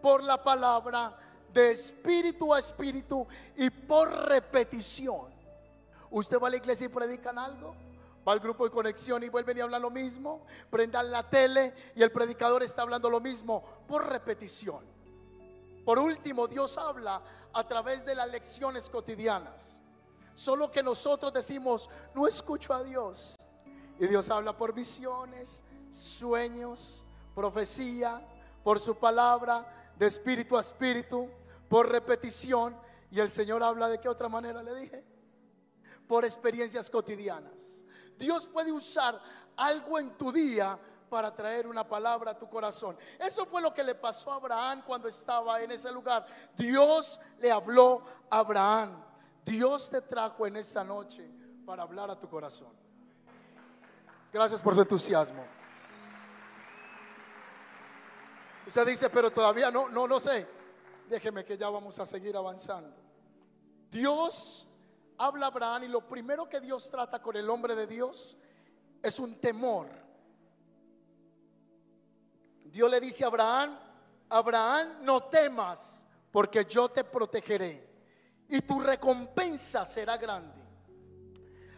por 0.00 0.22
la 0.22 0.42
palabra, 0.42 1.16
de 1.52 1.72
espíritu 1.72 2.54
a 2.54 2.58
espíritu 2.58 3.26
y 3.56 3.70
por 3.70 4.08
repetición. 4.28 5.32
Usted 6.10 6.40
va 6.40 6.48
a 6.48 6.50
la 6.50 6.56
iglesia 6.56 6.86
y 6.86 6.88
predican 6.88 7.38
algo, 7.38 7.74
va 8.26 8.32
al 8.32 8.40
grupo 8.40 8.64
de 8.64 8.70
conexión 8.70 9.22
y 9.22 9.28
vuelven 9.28 9.58
y 9.58 9.60
hablan 9.60 9.82
lo 9.82 9.90
mismo, 9.90 10.44
prendan 10.70 11.10
la 11.10 11.28
tele 11.28 11.74
y 11.94 12.02
el 12.02 12.12
predicador 12.12 12.62
está 12.62 12.82
hablando 12.82 13.10
lo 13.10 13.20
mismo 13.20 13.64
por 13.86 14.08
repetición. 14.08 14.84
Por 15.84 15.98
último, 15.98 16.46
Dios 16.46 16.78
habla 16.78 17.22
a 17.52 17.66
través 17.66 18.04
de 18.04 18.14
las 18.14 18.30
lecciones 18.30 18.88
cotidianas. 18.88 19.80
Solo 20.34 20.70
que 20.70 20.82
nosotros 20.82 21.32
decimos, 21.32 21.90
no 22.14 22.26
escucho 22.26 22.72
a 22.72 22.82
Dios. 22.82 23.36
Y 23.98 24.06
Dios 24.06 24.30
habla 24.30 24.56
por 24.56 24.72
visiones, 24.72 25.64
sueños, 25.90 27.04
profecía, 27.34 28.26
por 28.62 28.78
su 28.78 28.96
palabra, 28.96 29.92
de 29.96 30.06
espíritu 30.06 30.56
a 30.56 30.60
espíritu, 30.60 31.28
por 31.68 31.88
repetición. 31.88 32.76
Y 33.10 33.20
el 33.20 33.30
Señor 33.30 33.62
habla 33.62 33.88
de 33.88 33.98
qué 33.98 34.08
otra 34.08 34.28
manera 34.28 34.62
le 34.62 34.74
dije? 34.74 35.04
Por 36.06 36.24
experiencias 36.24 36.90
cotidianas. 36.90 37.84
Dios 38.18 38.48
puede 38.48 38.72
usar 38.72 39.20
algo 39.56 39.98
en 39.98 40.16
tu 40.16 40.30
día 40.30 40.78
para 41.08 41.34
traer 41.34 41.66
una 41.66 41.86
palabra 41.86 42.30
a 42.30 42.38
tu 42.38 42.48
corazón. 42.48 42.96
Eso 43.18 43.44
fue 43.44 43.60
lo 43.60 43.74
que 43.74 43.82
le 43.82 43.94
pasó 43.94 44.32
a 44.32 44.36
Abraham 44.36 44.82
cuando 44.86 45.08
estaba 45.08 45.60
en 45.60 45.72
ese 45.72 45.90
lugar. 45.90 46.24
Dios 46.56 47.20
le 47.38 47.50
habló 47.50 48.02
a 48.30 48.38
Abraham. 48.38 49.02
Dios 49.44 49.90
te 49.90 50.00
trajo 50.00 50.46
en 50.46 50.56
esta 50.56 50.84
noche 50.84 51.28
para 51.66 51.82
hablar 51.82 52.10
a 52.10 52.18
tu 52.18 52.28
corazón. 52.28 52.72
Gracias 54.32 54.62
por 54.62 54.74
su 54.74 54.82
entusiasmo. 54.82 55.59
Usted 58.66 58.86
dice, 58.86 59.10
pero 59.10 59.30
todavía 59.30 59.70
no, 59.70 59.88
no, 59.88 60.06
no 60.06 60.20
sé. 60.20 60.46
Déjeme 61.08 61.44
que 61.44 61.56
ya 61.56 61.68
vamos 61.68 61.98
a 61.98 62.06
seguir 62.06 62.36
avanzando. 62.36 62.96
Dios 63.90 64.66
habla 65.18 65.46
a 65.46 65.48
Abraham 65.48 65.84
y 65.84 65.88
lo 65.88 66.06
primero 66.06 66.48
que 66.48 66.60
Dios 66.60 66.90
trata 66.90 67.20
con 67.20 67.36
el 67.36 67.50
hombre 67.50 67.74
de 67.74 67.86
Dios 67.86 68.36
es 69.02 69.18
un 69.18 69.40
temor. 69.40 69.88
Dios 72.64 72.90
le 72.90 73.00
dice 73.00 73.24
a 73.24 73.26
Abraham, 73.26 73.76
Abraham, 74.28 74.98
no 75.02 75.24
temas, 75.24 76.06
porque 76.30 76.64
yo 76.64 76.88
te 76.88 77.02
protegeré 77.02 77.88
y 78.48 78.60
tu 78.60 78.80
recompensa 78.80 79.84
será 79.84 80.16
grande. 80.16 80.60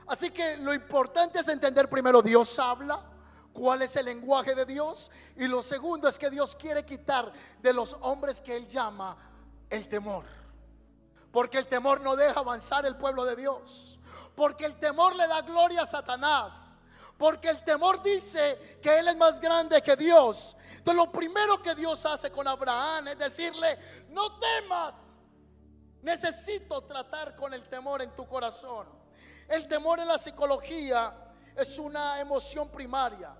Así 0.08 0.30
que 0.30 0.58
lo 0.58 0.74
importante 0.74 1.38
es 1.38 1.48
entender 1.48 1.88
primero, 1.88 2.20
Dios 2.20 2.58
habla, 2.58 3.02
cuál 3.52 3.82
es 3.82 3.96
el 3.96 4.06
lenguaje 4.06 4.54
de 4.54 4.66
Dios. 4.66 5.10
Y 5.36 5.46
lo 5.46 5.62
segundo 5.62 6.08
es 6.08 6.18
que 6.18 6.30
Dios 6.30 6.56
quiere 6.56 6.84
quitar 6.84 7.32
de 7.60 7.72
los 7.72 7.96
hombres 8.00 8.40
que 8.40 8.56
Él 8.56 8.66
llama 8.66 9.16
el 9.70 9.88
temor. 9.88 10.24
Porque 11.30 11.58
el 11.58 11.66
temor 11.66 12.00
no 12.00 12.14
deja 12.16 12.40
avanzar 12.40 12.84
el 12.86 12.96
pueblo 12.96 13.24
de 13.24 13.36
Dios. 13.36 13.98
Porque 14.34 14.64
el 14.64 14.78
temor 14.78 15.16
le 15.16 15.26
da 15.26 15.40
gloria 15.42 15.82
a 15.82 15.86
Satanás. 15.86 16.80
Porque 17.16 17.48
el 17.48 17.62
temor 17.64 18.02
dice 18.02 18.78
que 18.82 18.98
Él 18.98 19.08
es 19.08 19.16
más 19.16 19.40
grande 19.40 19.80
que 19.80 19.96
Dios. 19.96 20.56
Entonces 20.70 20.96
lo 20.96 21.12
primero 21.12 21.62
que 21.62 21.74
Dios 21.74 22.04
hace 22.04 22.30
con 22.30 22.46
Abraham 22.48 23.08
es 23.08 23.18
decirle, 23.18 23.78
no 24.08 24.38
temas. 24.38 25.20
Necesito 26.02 26.82
tratar 26.82 27.36
con 27.36 27.54
el 27.54 27.68
temor 27.68 28.02
en 28.02 28.10
tu 28.16 28.26
corazón. 28.26 28.88
El 29.48 29.68
temor 29.68 30.00
en 30.00 30.08
la 30.08 30.18
psicología 30.18 31.14
es 31.56 31.78
una 31.78 32.20
emoción 32.20 32.68
primaria. 32.70 33.32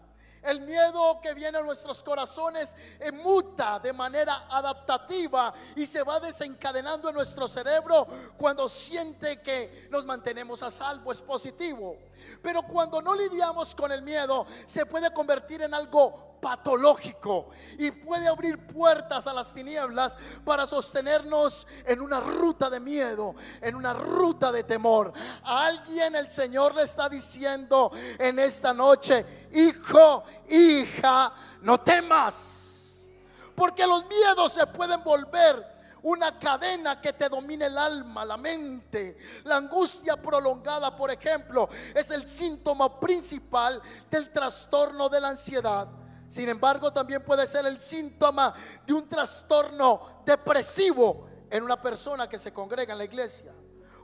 El 0.43 0.61
miedo 0.63 1.21
que 1.21 1.35
viene 1.35 1.59
a 1.59 1.63
nuestros 1.63 2.03
corazones 2.03 2.75
muta 3.13 3.79
de 3.79 3.93
manera 3.93 4.47
adaptativa 4.49 5.55
y 5.77 5.87
se 5.87 6.03
va 6.03 6.19
desencadenando 6.19 7.09
en 7.09 7.15
nuestro 7.15 7.47
cerebro 7.47 8.07
cuando 8.37 8.69
siente 8.69 9.41
que 9.41 9.89
nos 9.91 10.05
mantenemos 10.05 10.63
a 10.63 10.71
salvo, 10.71 11.13
es 11.13 11.23
positivo. 11.23 11.97
Pero 12.43 12.63
cuando 12.63 13.01
no 13.01 13.15
lidiamos 13.15 13.75
con 13.75 13.93
el 13.93 14.03
miedo, 14.03 14.47
se 14.67 14.87
puede 14.87 15.13
convertir 15.13 15.63
en 15.63 15.75
algo 15.75 16.33
patológico 16.43 17.51
y 17.79 17.93
puede 17.93 18.27
abrir 18.27 18.67
puertas 18.67 19.29
a 19.29 19.33
las 19.33 19.55
tinieblas 19.55 20.19
para 20.45 20.67
sostenernos 20.67 21.69
en 21.87 22.01
una 22.01 22.19
ruta 22.19 22.69
de 22.69 22.81
miedo, 22.81 23.37
en 23.61 23.77
una 23.77 23.95
ruta 23.95 24.51
de 24.51 24.65
temor. 24.65 25.13
A 25.45 25.67
alguien 25.67 26.17
el 26.17 26.29
Señor 26.29 26.75
le 26.75 26.83
está 26.83 27.09
diciendo 27.09 27.93
en 28.19 28.41
esta 28.41 28.75
noche, 28.75 29.49
hijo, 29.53 30.25
hija, 30.49 31.33
no 31.61 31.79
temas, 31.81 33.09
porque 33.55 33.87
los 33.87 34.05
miedos 34.07 34.53
se 34.53 34.67
pueden 34.67 35.05
volver 35.05 35.72
una 36.03 36.39
cadena 36.39 37.01
que 37.01 37.13
te 37.13 37.29
domine 37.29 37.67
el 37.67 37.79
alma, 37.79 38.25
la 38.25 38.37
mente. 38.37 39.17
La 39.45 39.57
angustia 39.57 40.21
prolongada, 40.21 40.97
por 40.97 41.11
ejemplo, 41.11 41.69
es 41.95 42.11
el 42.11 42.27
síntoma 42.27 42.99
principal 42.99 43.81
del 44.11 44.31
trastorno 44.31 45.09
de 45.09 45.21
la 45.21 45.29
ansiedad. 45.29 45.89
Sin 46.27 46.49
embargo, 46.49 46.93
también 46.93 47.25
puede 47.25 47.47
ser 47.47 47.67
el 47.67 47.79
síntoma 47.79 48.53
de 48.87 48.93
un 48.93 49.09
trastorno 49.09 50.23
depresivo 50.25 51.29
en 51.51 51.63
una 51.63 51.81
persona 51.81 52.29
que 52.29 52.39
se 52.39 52.53
congrega 52.53 52.93
en 52.93 52.99
la 52.99 53.05
iglesia. 53.05 53.53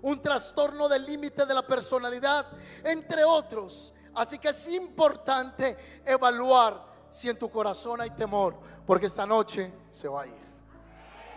Un 0.03 0.21
trastorno 0.23 0.89
del 0.89 1.05
límite 1.05 1.47
de 1.47 1.55
la 1.55 1.67
personalidad, 1.67 2.47
entre 2.85 3.25
otros. 3.25 3.95
Así 4.15 4.39
que 4.39 4.51
es 4.51 4.69
importante 4.69 6.03
evaluar 6.05 6.87
si 7.09 7.29
en 7.29 7.39
tu 7.39 7.51
corazón 7.51 8.01
hay 8.01 8.11
temor, 8.11 8.59
porque 8.87 9.07
esta 9.07 9.27
noche 9.27 9.73
se 9.89 10.07
va 10.07 10.23
a 10.23 10.27
ir. 10.27 10.48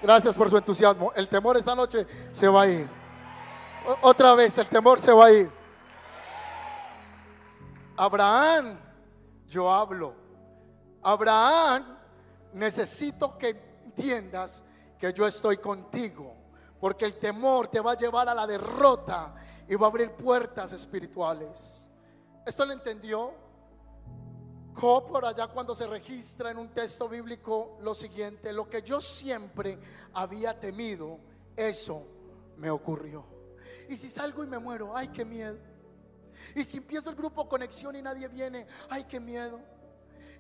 Gracias 0.02 0.36
por 0.36 0.50
su 0.50 0.58
entusiasmo. 0.58 1.12
El 1.16 1.28
temor 1.30 1.58
esta 1.58 1.76
noche 1.76 2.08
se 2.32 2.48
va 2.48 2.64
a 2.64 2.68
ir. 2.68 2.90
otra 4.02 4.36
vez, 4.36 4.58
el 4.58 4.68
temor 4.68 5.00
se 5.00 5.12
va 5.12 5.26
a 5.26 5.32
ir. 5.32 5.52
Abraham, 7.98 8.80
yo 9.48 9.72
hablo 9.72 10.22
Abraham, 11.04 11.98
necesito 12.54 13.38
que 13.38 13.50
entiendas 13.86 14.64
que 15.00 15.12
yo 15.14 15.26
estoy 15.26 15.58
contigo, 15.58 16.36
porque 16.80 17.06
el 17.06 17.16
temor 17.16 17.68
te 17.68 17.80
va 17.80 17.94
a 17.94 17.98
llevar 17.98 18.30
a 18.30 18.34
la 18.34 18.46
derrota 18.46 19.34
y 19.68 19.76
va 19.76 19.88
a 19.88 19.90
abrir 19.90 20.12
puertas 20.12 20.72
espirituales. 20.74 21.90
¿Esto 22.46 22.66
lo 22.66 22.74
entendió? 22.74 23.34
Job 24.76 25.08
por 25.08 25.26
allá 25.26 25.48
cuando 25.48 25.76
se 25.76 25.86
registra 25.86 26.52
en 26.52 26.58
un 26.58 26.70
texto 26.70 27.10
bíblico 27.10 27.78
lo 27.82 27.94
siguiente, 27.94 28.54
lo 28.54 28.70
que 28.70 28.82
yo 28.82 29.02
siempre 29.02 29.78
había 30.14 30.60
temido, 30.60 31.20
eso 31.56 32.06
me 32.58 32.70
ocurrió. 32.70 33.26
Y 33.90 33.98
si 33.98 34.08
salgo 34.10 34.44
y 34.44 34.48
me 34.48 34.60
muero, 34.60 34.96
ay, 34.96 35.10
qué 35.10 35.26
miedo. 35.26 35.58
Y 36.56 36.64
si 36.64 36.78
empiezo 36.78 37.10
el 37.10 37.16
grupo 37.16 37.48
conexión 37.48 37.96
y 37.96 38.02
nadie 38.02 38.28
viene, 38.28 38.66
ay, 38.90 39.04
qué 39.04 39.20
miedo. 39.20 39.60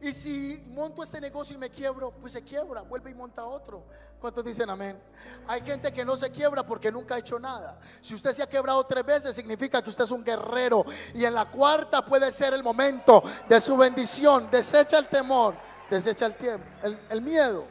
Y 0.02 0.14
si 0.14 0.64
monto 0.70 1.04
este 1.04 1.22
negocio 1.22 1.56
y 1.56 1.60
me 1.60 1.70
quiebro, 1.70 2.12
pues 2.20 2.34
se 2.34 2.44
quiebra, 2.44 2.82
vuelve 2.82 3.12
y 3.12 3.14
monta 3.14 3.46
otro. 3.46 3.86
¿Cuántos 4.20 4.44
dicen 4.44 4.70
amén? 4.70 5.00
Hay 5.48 5.62
gente 5.62 5.94
que 5.94 6.04
no 6.04 6.18
se 6.18 6.32
quiebra 6.32 6.66
porque 6.66 6.92
nunca 6.92 7.16
ha 7.16 7.20
hecho 7.20 7.40
nada. 7.40 7.80
Si 8.02 8.16
usted 8.16 8.34
se 8.34 8.42
ha 8.42 8.50
quebrado 8.50 8.84
tres 8.86 9.06
veces, 9.06 9.36
significa 9.36 9.82
que 9.82 9.90
usted 9.90 10.04
es 10.04 10.12
un 10.12 10.24
guerrero. 10.24 10.86
Y 11.14 11.26
en 11.26 11.36
la 11.36 11.46
cuarta 11.46 12.04
puede 12.04 12.32
ser 12.32 12.54
el 12.54 12.64
momento 12.64 13.24
de 13.48 13.62
su 13.62 13.78
bendición. 13.78 14.50
Desecha 14.50 14.98
el 14.98 15.08
temor, 15.08 15.56
desecha 15.90 16.26
el 16.26 16.36
tiempo, 16.36 16.66
el, 17.10 17.22
miedo. 17.22 17.66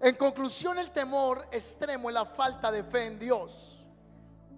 En 0.00 0.14
conclusión, 0.14 0.78
el 0.78 0.90
temor 0.90 1.46
extremo 1.50 2.08
es 2.08 2.14
la 2.14 2.24
falta 2.24 2.72
de 2.72 2.82
fe 2.82 3.06
en 3.06 3.18
Dios. 3.18 3.84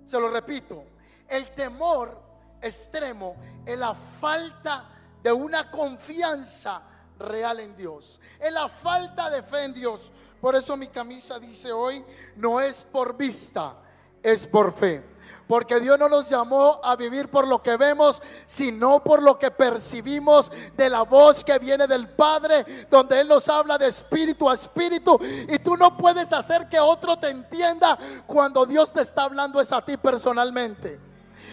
Se 0.04 0.18
lo 0.18 0.28
repito, 0.30 0.84
el 1.28 1.50
temor 1.50 2.20
extremo 2.60 3.34
es 3.66 3.76
la 3.76 3.94
falta 3.94 4.84
de 4.84 4.92
una 5.30 5.70
confianza 5.70 6.82
real 7.18 7.60
en 7.60 7.76
Dios, 7.76 8.20
en 8.40 8.54
la 8.54 8.68
falta 8.68 9.30
de 9.30 9.42
fe 9.42 9.64
en 9.64 9.74
Dios. 9.74 10.10
Por 10.40 10.56
eso 10.56 10.76
mi 10.76 10.88
camisa 10.88 11.38
dice 11.38 11.72
hoy, 11.72 12.04
no 12.36 12.60
es 12.60 12.84
por 12.84 13.16
vista, 13.16 13.76
es 14.22 14.46
por 14.46 14.72
fe. 14.72 15.12
Porque 15.46 15.80
Dios 15.80 15.98
no 15.98 16.08
nos 16.08 16.28
llamó 16.28 16.80
a 16.82 16.96
vivir 16.96 17.28
por 17.28 17.46
lo 17.46 17.62
que 17.62 17.76
vemos, 17.76 18.22
sino 18.46 19.04
por 19.04 19.22
lo 19.22 19.38
que 19.38 19.50
percibimos 19.50 20.50
de 20.76 20.88
la 20.88 21.02
voz 21.02 21.44
que 21.44 21.58
viene 21.58 21.86
del 21.86 22.08
Padre, 22.08 22.64
donde 22.88 23.20
Él 23.20 23.28
nos 23.28 23.48
habla 23.48 23.76
de 23.76 23.88
espíritu 23.88 24.48
a 24.48 24.54
espíritu. 24.54 25.18
Y 25.48 25.58
tú 25.58 25.76
no 25.76 25.96
puedes 25.96 26.32
hacer 26.32 26.68
que 26.68 26.80
otro 26.80 27.18
te 27.18 27.28
entienda 27.28 27.98
cuando 28.26 28.64
Dios 28.64 28.92
te 28.92 29.02
está 29.02 29.24
hablando 29.24 29.60
es 29.60 29.72
a 29.72 29.84
ti 29.84 29.96
personalmente. 29.96 31.11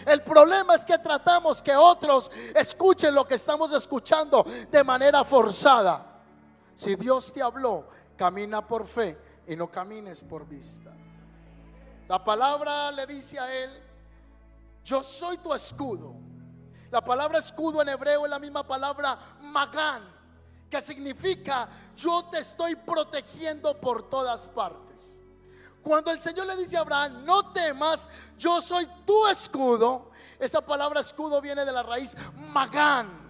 El 0.09 0.23
problema 0.23 0.73
es 0.73 0.83
que 0.83 0.97
tratamos 0.97 1.61
que 1.61 1.75
otros 1.75 2.31
escuchen 2.55 3.13
lo 3.13 3.27
que 3.27 3.35
estamos 3.35 3.71
escuchando 3.73 4.43
de 4.71 4.83
manera 4.83 5.23
forzada. 5.23 6.03
Si 6.73 6.95
Dios 6.95 7.31
te 7.31 7.43
habló, 7.43 7.85
camina 8.17 8.65
por 8.65 8.87
fe 8.87 9.43
y 9.45 9.55
no 9.55 9.69
camines 9.69 10.23
por 10.23 10.47
vista. 10.47 10.91
La 12.07 12.23
palabra 12.23 12.91
le 12.91 13.05
dice 13.05 13.37
a 13.37 13.53
él, 13.53 13.69
yo 14.83 15.03
soy 15.03 15.37
tu 15.37 15.53
escudo. 15.53 16.15
La 16.89 17.01
palabra 17.01 17.37
escudo 17.37 17.83
en 17.83 17.89
hebreo 17.89 18.25
es 18.25 18.31
la 18.31 18.39
misma 18.39 18.63
palabra 18.63 19.15
magán, 19.41 20.01
que 20.71 20.81
significa 20.81 21.69
yo 21.95 22.25
te 22.31 22.39
estoy 22.39 22.75
protegiendo 22.75 23.79
por 23.79 24.09
todas 24.09 24.47
partes. 24.47 24.88
Cuando 25.81 26.11
el 26.11 26.21
Señor 26.21 26.45
le 26.47 26.57
dice 26.57 26.77
a 26.77 26.81
Abraham, 26.81 27.25
no 27.25 27.51
temas, 27.51 28.09
yo 28.37 28.61
soy 28.61 28.87
tu 29.05 29.27
escudo, 29.27 30.11
esa 30.37 30.61
palabra 30.61 30.99
escudo 30.99 31.41
viene 31.41 31.65
de 31.65 31.71
la 31.71 31.83
raíz 31.83 32.15
magán. 32.51 33.29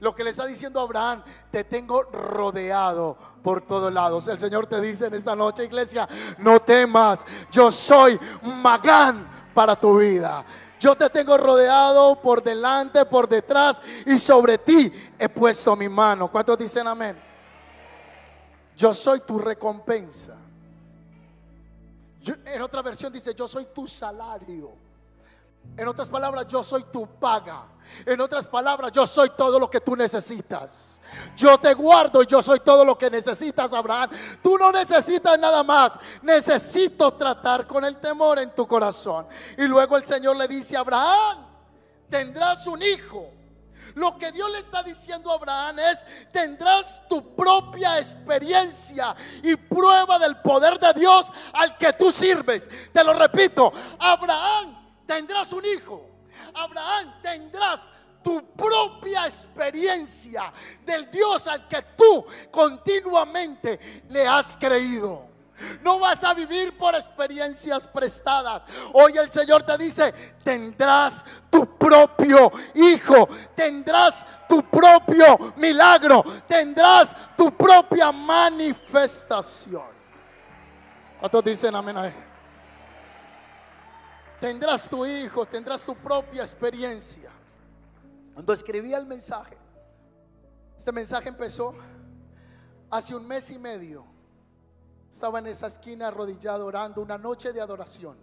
Lo 0.00 0.14
que 0.14 0.24
le 0.24 0.30
está 0.30 0.44
diciendo 0.44 0.80
Abraham, 0.80 1.22
te 1.50 1.64
tengo 1.64 2.02
rodeado 2.02 3.16
por 3.42 3.62
todos 3.62 3.92
lados. 3.92 4.28
El 4.28 4.38
Señor 4.38 4.66
te 4.66 4.80
dice 4.80 5.06
en 5.06 5.14
esta 5.14 5.36
noche, 5.36 5.64
iglesia, 5.64 6.08
no 6.38 6.60
temas, 6.60 7.24
yo 7.50 7.70
soy 7.70 8.18
Magán 8.42 9.50
para 9.54 9.76
tu 9.76 9.98
vida. 9.98 10.44
Yo 10.80 10.94
te 10.94 11.08
tengo 11.08 11.38
rodeado 11.38 12.20
por 12.20 12.42
delante, 12.42 13.06
por 13.06 13.28
detrás 13.28 13.80
y 14.04 14.18
sobre 14.18 14.58
ti 14.58 14.92
he 15.18 15.28
puesto 15.28 15.74
mi 15.76 15.88
mano. 15.88 16.30
¿Cuántos 16.30 16.58
dicen 16.58 16.86
amén? 16.86 17.18
Yo 18.76 18.92
soy 18.92 19.20
tu 19.20 19.38
recompensa. 19.38 20.36
En 22.26 22.62
otra 22.62 22.82
versión 22.82 23.12
dice, 23.12 23.34
yo 23.34 23.46
soy 23.48 23.66
tu 23.66 23.86
salario. 23.86 24.72
En 25.76 25.88
otras 25.88 26.08
palabras, 26.08 26.46
yo 26.46 26.62
soy 26.62 26.84
tu 26.84 27.06
paga. 27.06 27.66
En 28.06 28.20
otras 28.20 28.46
palabras, 28.46 28.92
yo 28.92 29.06
soy 29.06 29.30
todo 29.36 29.58
lo 29.58 29.68
que 29.68 29.80
tú 29.80 29.94
necesitas. 29.96 31.00
Yo 31.36 31.58
te 31.58 31.74
guardo 31.74 32.22
y 32.22 32.26
yo 32.26 32.42
soy 32.42 32.60
todo 32.60 32.84
lo 32.84 32.96
que 32.96 33.10
necesitas, 33.10 33.72
Abraham. 33.72 34.10
Tú 34.42 34.56
no 34.56 34.72
necesitas 34.72 35.38
nada 35.38 35.62
más. 35.62 35.98
Necesito 36.22 37.12
tratar 37.14 37.66
con 37.66 37.84
el 37.84 37.98
temor 37.98 38.38
en 38.38 38.54
tu 38.54 38.66
corazón. 38.66 39.26
Y 39.58 39.66
luego 39.66 39.96
el 39.96 40.04
Señor 40.04 40.36
le 40.36 40.48
dice 40.48 40.76
Abraham, 40.76 41.38
tendrás 42.08 42.66
un 42.66 42.82
hijo. 42.82 43.30
Lo 43.94 44.18
que 44.18 44.32
Dios 44.32 44.50
le 44.50 44.58
está 44.58 44.82
diciendo 44.82 45.30
a 45.30 45.34
Abraham 45.34 45.78
es, 45.78 46.04
tendrás 46.32 47.02
tu 47.08 47.34
propia 47.34 47.98
experiencia 47.98 49.14
y 49.42 49.54
prueba 49.56 50.18
del 50.18 50.36
poder 50.38 50.78
de 50.78 50.92
Dios 50.94 51.32
al 51.52 51.76
que 51.76 51.92
tú 51.92 52.10
sirves. 52.10 52.68
Te 52.92 53.04
lo 53.04 53.12
repito, 53.14 53.72
Abraham, 53.98 55.04
tendrás 55.06 55.52
un 55.52 55.64
hijo. 55.64 56.10
Abraham, 56.54 57.14
tendrás 57.22 57.92
tu 58.22 58.44
propia 58.54 59.26
experiencia 59.26 60.52
del 60.84 61.10
Dios 61.10 61.46
al 61.46 61.68
que 61.68 61.82
tú 61.96 62.24
continuamente 62.50 64.02
le 64.08 64.26
has 64.26 64.56
creído. 64.56 65.33
No 65.82 66.00
vas 66.00 66.24
a 66.24 66.34
vivir 66.34 66.76
por 66.76 66.94
experiencias 66.94 67.86
prestadas. 67.86 68.64
Hoy 68.92 69.16
el 69.16 69.28
Señor 69.30 69.62
te 69.62 69.78
dice, 69.78 70.12
tendrás 70.42 71.24
tu 71.50 71.76
propio 71.78 72.50
hijo, 72.74 73.28
tendrás 73.54 74.26
tu 74.48 74.62
propio 74.68 75.54
milagro, 75.56 76.24
tendrás 76.48 77.14
tu 77.36 77.56
propia 77.56 78.10
manifestación. 78.10 79.94
¿Cuántos 81.20 81.44
dicen 81.44 81.74
amén 81.74 81.96
a 81.96 82.06
él? 82.08 82.14
Tendrás 84.40 84.88
tu 84.88 85.06
hijo, 85.06 85.46
tendrás 85.46 85.84
tu 85.84 85.94
propia 85.94 86.42
experiencia. 86.42 87.30
Cuando 88.34 88.52
escribí 88.52 88.92
el 88.92 89.06
mensaje, 89.06 89.56
este 90.76 90.90
mensaje 90.92 91.28
empezó 91.28 91.74
hace 92.90 93.14
un 93.14 93.26
mes 93.26 93.50
y 93.50 93.58
medio. 93.58 94.13
Estaba 95.14 95.38
en 95.38 95.46
esa 95.46 95.68
esquina 95.68 96.08
arrodillado 96.08 96.66
orando 96.66 97.00
una 97.00 97.16
noche 97.16 97.52
de 97.52 97.60
adoración. 97.60 98.18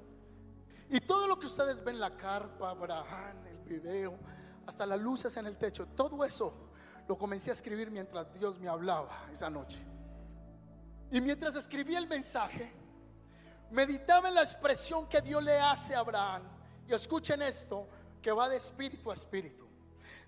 Y 0.89 0.99
todo 0.99 1.25
lo 1.25 1.39
que 1.39 1.45
ustedes 1.45 1.81
ven, 1.81 1.97
la 1.97 2.17
carpa, 2.17 2.71
Abraham, 2.71 3.47
el 3.47 3.59
video, 3.59 4.19
hasta 4.67 4.85
las 4.85 4.99
luces 4.99 5.37
en 5.37 5.45
el 5.45 5.57
techo, 5.57 5.87
todo 5.87 6.25
eso 6.25 6.53
lo 7.07 7.17
comencé 7.17 7.49
a 7.49 7.53
escribir 7.53 7.89
mientras 7.89 8.33
Dios 8.33 8.59
me 8.59 8.67
hablaba 8.67 9.29
esa 9.31 9.49
noche. 9.49 9.79
Y 11.11 11.21
mientras 11.21 11.55
escribí 11.55 11.95
el 11.95 12.09
mensaje, 12.09 12.69
meditaba 13.69 14.27
en 14.27 14.35
la 14.35 14.41
expresión 14.41 15.07
que 15.07 15.21
Dios 15.21 15.41
le 15.41 15.57
hace 15.61 15.95
a 15.95 15.99
Abraham. 15.99 16.43
Y 16.89 16.93
escuchen 16.93 17.41
esto, 17.41 17.87
que 18.21 18.33
va 18.33 18.49
de 18.49 18.57
espíritu 18.57 19.11
a 19.11 19.13
espíritu. 19.13 19.65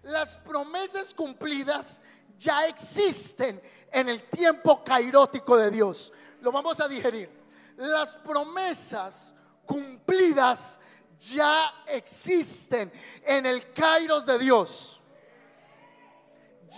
Las 0.04 0.38
promesas 0.38 1.13
cumplidas 1.13 2.02
ya 2.38 2.65
existen 2.67 3.62
en 3.91 4.08
el 4.08 4.23
tiempo 4.30 4.82
cairótico 4.82 5.58
de 5.58 5.69
Dios. 5.69 6.13
Lo 6.43 6.51
vamos 6.51 6.77
a 6.82 6.89
digerir. 6.89 7.29
Las 7.77 8.17
promesas 8.17 9.34
cumplidas 9.65 10.77
ya 11.17 11.86
existen 11.88 12.91
en 13.23 13.45
el 13.45 13.71
kairos 13.71 14.25
de 14.25 14.38
Dios. 14.38 15.01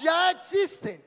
Ya 0.03 0.29
existen. 0.29 1.03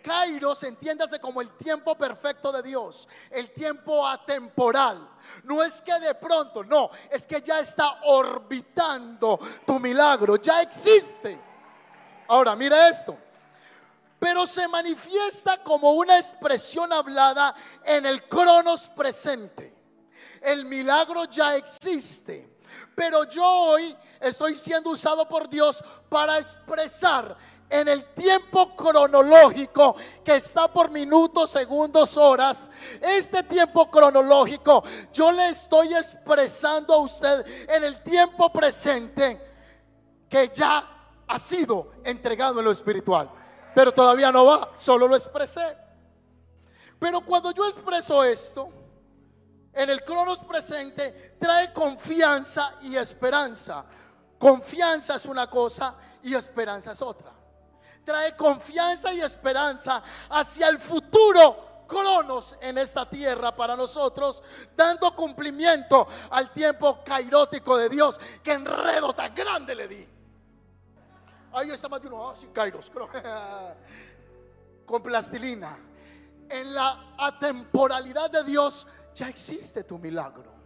Kairos, 0.00 0.62
entiéndase 0.62 1.18
como 1.18 1.40
el 1.40 1.50
tiempo 1.56 1.96
perfecto 1.96 2.52
de 2.52 2.62
Dios, 2.62 3.08
el 3.30 3.50
tiempo 3.50 4.06
atemporal. 4.06 5.10
No 5.42 5.60
es 5.60 5.82
que 5.82 5.98
de 5.98 6.14
pronto, 6.14 6.62
no, 6.62 6.90
es 7.10 7.26
que 7.26 7.42
ya 7.42 7.58
está 7.58 7.98
orbitando 8.04 9.40
tu 9.66 9.80
milagro, 9.80 10.36
ya 10.36 10.62
existe. 10.62 11.36
Ahora, 12.28 12.54
mira 12.54 12.88
esto. 12.88 13.18
Pero 14.18 14.46
se 14.46 14.66
manifiesta 14.66 15.62
como 15.62 15.92
una 15.92 16.18
expresión 16.18 16.92
hablada 16.92 17.54
en 17.84 18.04
el 18.06 18.24
cronos 18.24 18.88
presente. 18.88 19.74
El 20.40 20.66
milagro 20.66 21.24
ya 21.24 21.56
existe. 21.56 22.58
Pero 22.94 23.24
yo 23.24 23.44
hoy 23.44 23.96
estoy 24.20 24.56
siendo 24.56 24.90
usado 24.90 25.28
por 25.28 25.48
Dios 25.48 25.82
para 26.08 26.38
expresar 26.38 27.36
en 27.70 27.88
el 27.88 28.04
tiempo 28.06 28.74
cronológico 28.74 29.96
que 30.24 30.36
está 30.36 30.68
por 30.68 30.90
minutos, 30.90 31.50
segundos, 31.50 32.16
horas, 32.16 32.70
este 33.00 33.42
tiempo 33.42 33.90
cronológico, 33.90 34.82
yo 35.12 35.30
le 35.30 35.50
estoy 35.50 35.94
expresando 35.94 36.94
a 36.94 36.98
usted 36.98 37.44
en 37.68 37.84
el 37.84 38.02
tiempo 38.02 38.50
presente 38.50 39.40
que 40.28 40.50
ya 40.52 40.84
ha 41.26 41.38
sido 41.38 41.92
entregado 42.04 42.58
en 42.58 42.64
lo 42.64 42.70
espiritual. 42.70 43.30
Pero 43.74 43.92
todavía 43.92 44.32
no 44.32 44.44
va, 44.44 44.72
solo 44.76 45.06
lo 45.06 45.14
expresé. 45.14 45.76
Pero 46.98 47.20
cuando 47.20 47.50
yo 47.52 47.66
expreso 47.66 48.24
esto, 48.24 48.70
en 49.72 49.90
el 49.90 50.02
cronos 50.02 50.40
presente 50.40 51.36
trae 51.38 51.72
confianza 51.72 52.74
y 52.82 52.96
esperanza. 52.96 53.84
Confianza 54.38 55.16
es 55.16 55.24
una 55.26 55.48
cosa 55.48 55.94
y 56.22 56.34
esperanza 56.34 56.92
es 56.92 57.02
otra. 57.02 57.32
Trae 58.04 58.34
confianza 58.34 59.12
y 59.12 59.20
esperanza 59.20 60.02
hacia 60.30 60.68
el 60.68 60.78
futuro 60.78 61.68
cronos 61.86 62.56
en 62.60 62.78
esta 62.78 63.08
tierra 63.08 63.54
para 63.54 63.74
nosotros, 63.74 64.42
dando 64.76 65.14
cumplimiento 65.14 66.06
al 66.30 66.52
tiempo 66.52 67.02
cairótico 67.04 67.76
de 67.76 67.88
Dios. 67.88 68.20
Que 68.42 68.52
enredo 68.52 69.12
tan 69.12 69.34
grande 69.34 69.74
le 69.74 69.88
di. 69.88 70.08
Ahí 71.52 71.70
está 71.70 71.88
más 71.88 72.00
de 72.00 72.08
uno, 72.08 72.34
sin 72.36 72.50
kairos, 72.50 72.90
con 74.86 75.02
plastilina. 75.02 75.78
En 76.48 76.74
la 76.74 77.14
atemporalidad 77.18 78.30
de 78.30 78.44
Dios 78.44 78.86
ya 79.14 79.28
existe 79.28 79.84
tu 79.84 79.98
milagro. 79.98 80.58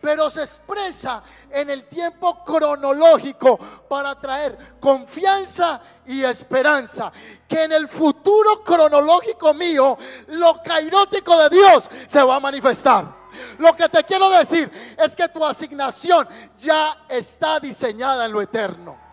Pero 0.00 0.28
se 0.30 0.42
expresa 0.42 1.22
en 1.50 1.70
el 1.70 1.84
tiempo 1.88 2.44
cronológico 2.44 3.58
para 3.88 4.18
traer 4.20 4.78
confianza 4.78 5.80
y 6.04 6.22
esperanza. 6.22 7.10
Que 7.48 7.64
en 7.64 7.72
el 7.72 7.88
futuro 7.88 8.62
cronológico 8.62 9.54
mío, 9.54 9.96
lo 10.28 10.62
cairótico 10.62 11.36
de 11.38 11.48
Dios 11.48 11.90
se 12.06 12.22
va 12.22 12.36
a 12.36 12.40
manifestar. 12.40 13.26
Lo 13.58 13.74
que 13.74 13.88
te 13.88 14.04
quiero 14.04 14.30
decir 14.30 14.70
es 14.98 15.16
que 15.16 15.28
tu 15.28 15.44
asignación 15.44 16.28
ya 16.56 17.04
está 17.08 17.58
diseñada 17.58 18.26
en 18.26 18.32
lo 18.32 18.42
eterno. 18.42 19.05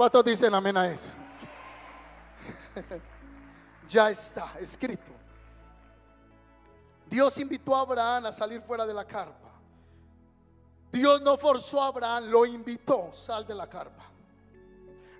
¿Cuántos 0.00 0.24
dicen 0.24 0.54
amén 0.54 0.74
a 0.78 0.90
eso? 0.90 1.10
ya 3.86 4.08
está 4.10 4.54
escrito. 4.58 5.12
Dios 7.04 7.36
invitó 7.36 7.76
a 7.76 7.80
Abraham 7.80 8.24
a 8.24 8.32
salir 8.32 8.62
fuera 8.62 8.86
de 8.86 8.94
la 8.94 9.04
carpa. 9.04 9.50
Dios 10.90 11.20
no 11.20 11.36
forzó 11.36 11.82
a 11.82 11.88
Abraham, 11.88 12.30
lo 12.30 12.46
invitó, 12.46 13.12
sal 13.12 13.46
de 13.46 13.54
la 13.54 13.68
carpa. 13.68 14.04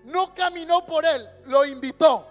No 0.04 0.32
caminó 0.32 0.86
por 0.86 1.04
él, 1.04 1.28
lo 1.44 1.66
invitó. 1.66 2.26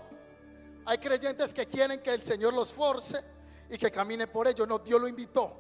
Hay 0.86 0.98
creyentes 0.98 1.54
que 1.54 1.68
quieren 1.68 2.02
que 2.02 2.16
el 2.16 2.24
Señor 2.24 2.56
los 2.56 2.74
force 2.74 3.24
y 3.70 3.78
que 3.78 3.92
camine 3.92 4.26
por 4.26 4.48
ellos. 4.48 4.68
No, 4.68 4.80
Dios 4.80 5.00
lo 5.00 5.08
invitó. 5.08 5.56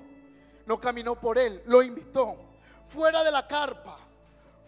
No 0.65 0.79
caminó 0.79 1.13
por 1.19 1.37
él, 1.37 1.61
lo 1.67 1.83
invitó. 1.83 2.35
Fuera 2.87 3.23
de 3.23 3.31
la 3.31 3.47
carpa, 3.47 4.08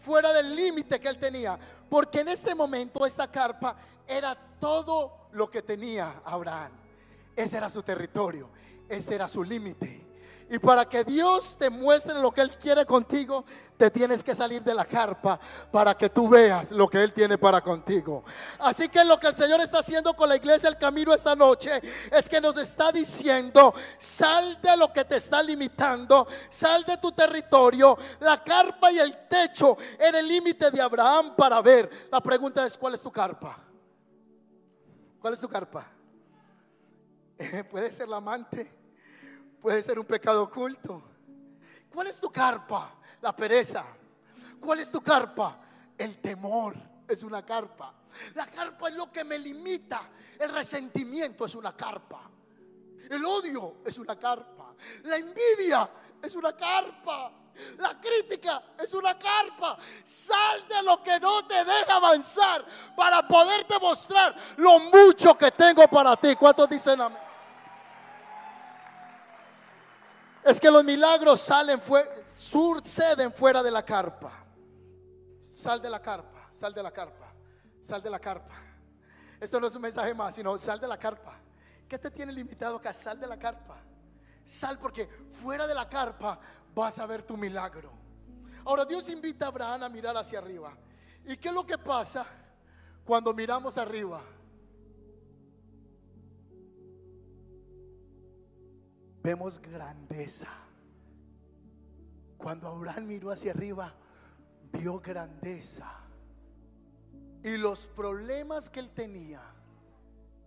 fuera 0.02 0.34
del 0.34 0.56
límite 0.56 1.00
que 1.00 1.08
él 1.08 1.18
tenía. 1.18 1.58
Porque 1.90 2.22
en 2.22 2.30
este 2.30 2.56
momento 2.56 3.06
esta 3.06 3.30
carpa 3.32 3.76
era 4.08 4.36
todo 4.60 5.30
lo 5.32 5.50
que 5.50 5.62
tenía 5.62 6.22
Abraham. 6.26 6.72
Ese 7.36 7.58
era 7.58 7.70
su 7.70 7.82
territorio, 7.84 8.50
ese 8.90 9.16
era 9.16 9.28
su 9.28 9.44
límite. 9.44 10.11
Y 10.52 10.60
para 10.60 10.84
que 10.84 11.06
Dios 11.06 11.56
te 11.58 11.70
muestre 11.70 12.14
lo 12.16 12.30
que 12.30 12.42
Él 12.42 12.52
quiere 12.58 12.86
contigo, 12.86 13.46
te 13.78 13.90
tienes 13.90 14.22
que 14.22 14.36
salir 14.36 14.62
de 14.62 14.74
la 14.74 14.84
carpa 14.84 15.40
para 15.72 15.96
que 15.96 16.10
tú 16.10 16.28
veas 16.28 16.72
lo 16.72 16.90
que 16.90 17.02
Él 17.02 17.14
tiene 17.14 17.38
para 17.38 17.62
contigo. 17.62 18.26
Así 18.60 18.90
que 18.90 19.06
lo 19.06 19.18
que 19.18 19.28
el 19.28 19.34
Señor 19.34 19.62
está 19.62 19.80
haciendo 19.80 20.14
con 20.14 20.28
la 20.28 20.36
iglesia 20.36 20.68
el 20.68 20.78
camino 20.78 21.14
esta 21.14 21.38
noche 21.38 21.82
es 22.12 22.28
que 22.28 22.42
nos 22.42 22.58
está 22.58 22.92
diciendo, 22.92 23.74
sal 23.98 24.60
de 24.62 24.76
lo 24.76 24.92
que 24.92 25.06
te 25.06 25.16
está 25.16 25.42
limitando, 25.42 26.28
sal 26.50 26.84
de 26.84 26.98
tu 26.98 27.14
territorio. 27.14 27.98
La 28.20 28.44
carpa 28.44 28.92
y 28.92 29.00
el 29.00 29.30
techo 29.30 29.78
era 29.98 30.20
el 30.20 30.28
límite 30.28 30.70
de 30.70 30.82
Abraham 30.82 31.34
para 31.34 31.62
ver. 31.62 31.90
La 32.12 32.20
pregunta 32.20 32.66
es, 32.66 32.78
¿cuál 32.78 32.96
es 32.96 33.02
tu 33.02 33.10
carpa? 33.10 33.58
¿Cuál 35.22 35.32
es 35.32 35.40
tu 35.40 35.48
carpa? 35.48 35.90
puede 37.72 37.90
ser 37.94 38.10
la 38.10 38.18
amante 38.18 38.81
Puede 39.62 39.84
ser 39.84 40.00
un 40.00 40.06
pecado 40.06 40.44
oculto. 40.44 41.04
¿Cuál 41.94 42.08
es 42.08 42.20
tu 42.20 42.32
carpa? 42.32 42.96
La 43.22 43.36
pereza. 43.36 43.86
¿Cuál 44.60 44.80
es 44.80 44.92
tu 44.92 45.02
carpa? 45.02 45.58
El 45.98 46.18
temor 46.18 46.76
es 47.08 47.22
una 47.22 47.46
carpa. 47.46 47.94
La 48.34 48.48
carpa 48.48 48.90
es 48.90 48.96
lo 48.96 49.12
que 49.12 49.24
me 49.24 49.38
limita. 49.38 50.02
El 50.40 50.52
resentimiento 50.52 51.46
es 51.46 51.54
una 51.54 51.76
carpa. 51.76 52.30
El 53.10 53.24
odio 53.24 53.76
es 53.86 53.98
una 54.00 54.18
carpa. 54.18 54.74
La 55.04 55.18
envidia 55.18 55.90
es 56.22 56.36
una 56.36 56.56
carpa. 56.56 57.32
La 57.78 58.00
crítica 58.00 58.64
es 58.80 58.94
una 58.96 59.20
carpa. 59.20 59.78
Sal 60.04 60.68
de 60.68 60.82
lo 60.82 61.04
que 61.04 61.20
no 61.20 61.46
te 61.46 61.64
deja 61.64 61.96
avanzar 61.98 62.66
para 62.96 63.28
poderte 63.28 63.78
mostrar 63.80 64.34
lo 64.58 64.80
mucho 64.80 65.38
que 65.38 65.52
tengo 65.52 65.88
para 65.88 66.16
ti. 66.16 66.36
¿Cuántos 66.36 66.68
dicen 66.70 67.00
amén? 67.02 67.31
Es 70.44 70.60
que 70.60 70.72
los 70.72 70.84
milagros 70.84 71.42
salen, 71.42 71.80
suceden 72.26 73.32
fuera 73.32 73.62
de 73.62 73.72
la 73.72 73.84
carpa. 73.84 74.32
Sal 75.40 75.82
de 75.82 75.90
la 75.90 76.02
carpa, 76.02 76.50
sal 76.52 76.74
de 76.74 76.82
la 76.82 76.92
carpa, 76.92 77.32
sal 77.80 78.02
de 78.02 78.10
la 78.10 78.20
carpa. 78.20 78.56
Esto 79.40 79.60
no 79.60 79.68
es 79.68 79.76
un 79.76 79.82
mensaje 79.82 80.14
más, 80.14 80.36
sino 80.36 80.58
sal 80.58 80.80
de 80.80 80.88
la 80.88 80.98
carpa. 80.98 81.38
¿Qué 81.88 82.00
te 82.00 82.10
tiene 82.10 82.32
limitado 82.32 82.78
acá? 82.78 82.94
Sal 82.94 83.20
de 83.20 83.28
la 83.28 83.38
carpa. 83.38 83.78
Sal 84.44 84.80
porque 84.80 85.08
fuera 85.30 85.68
de 85.68 85.76
la 85.76 85.88
carpa 85.88 86.40
vas 86.74 86.98
a 86.98 87.06
ver 87.06 87.24
tu 87.24 87.38
milagro. 87.38 87.92
Ahora 88.66 88.86
Dios 88.86 89.10
invita 89.10 89.46
a 89.46 89.48
Abraham 89.50 89.84
a 89.84 89.90
mirar 89.90 90.18
hacia 90.18 90.40
arriba. 90.40 90.76
¿Y 91.26 91.38
qué 91.38 91.50
es 91.50 91.54
lo 91.54 91.66
que 91.66 91.78
pasa 91.78 92.26
cuando 93.06 93.34
miramos 93.34 93.78
arriba? 93.78 94.22
Vemos 99.24 99.60
grandeza. 99.62 100.48
Cuando 102.38 102.68
Abraham 102.68 103.06
miró 103.06 103.32
hacia 103.32 103.52
arriba, 103.52 103.94
vio 104.72 105.00
grandeza. 105.00 105.90
Y 107.44 107.58
los 107.58 107.88
problemas 107.88 108.70
que 108.70 108.80
él 108.80 108.90
tenía 108.90 109.42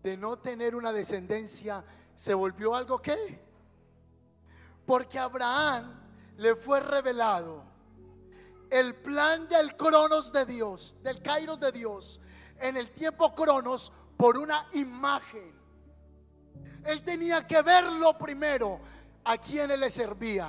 de 0.02 0.16
no 0.16 0.38
tener 0.38 0.74
una 0.74 0.92
descendencia 0.92 1.84
se 2.14 2.34
volvió 2.34 2.74
algo 2.74 3.00
que. 3.00 3.42
Porque 4.86 5.18
Abraham 5.18 6.00
le 6.36 6.54
fue 6.56 6.80
revelado 6.80 7.64
el 8.70 8.94
plan 8.96 9.48
del 9.48 9.76
cronos 9.76 10.32
de 10.32 10.44
Dios, 10.46 10.96
del 11.02 11.22
kairos 11.22 11.60
de 11.60 11.70
Dios, 11.70 12.20
en 12.58 12.76
el 12.76 12.90
tiempo 12.90 13.34
cronos 13.34 13.92
por 14.16 14.36
una 14.36 14.68
imagen 14.72 15.54
él 16.84 17.02
tenía 17.02 17.46
que 17.46 17.60
verlo 17.62 18.16
primero. 18.18 18.80
A 19.24 19.38
quien 19.38 19.70
él 19.70 19.80
le 19.80 19.90
servía. 19.90 20.48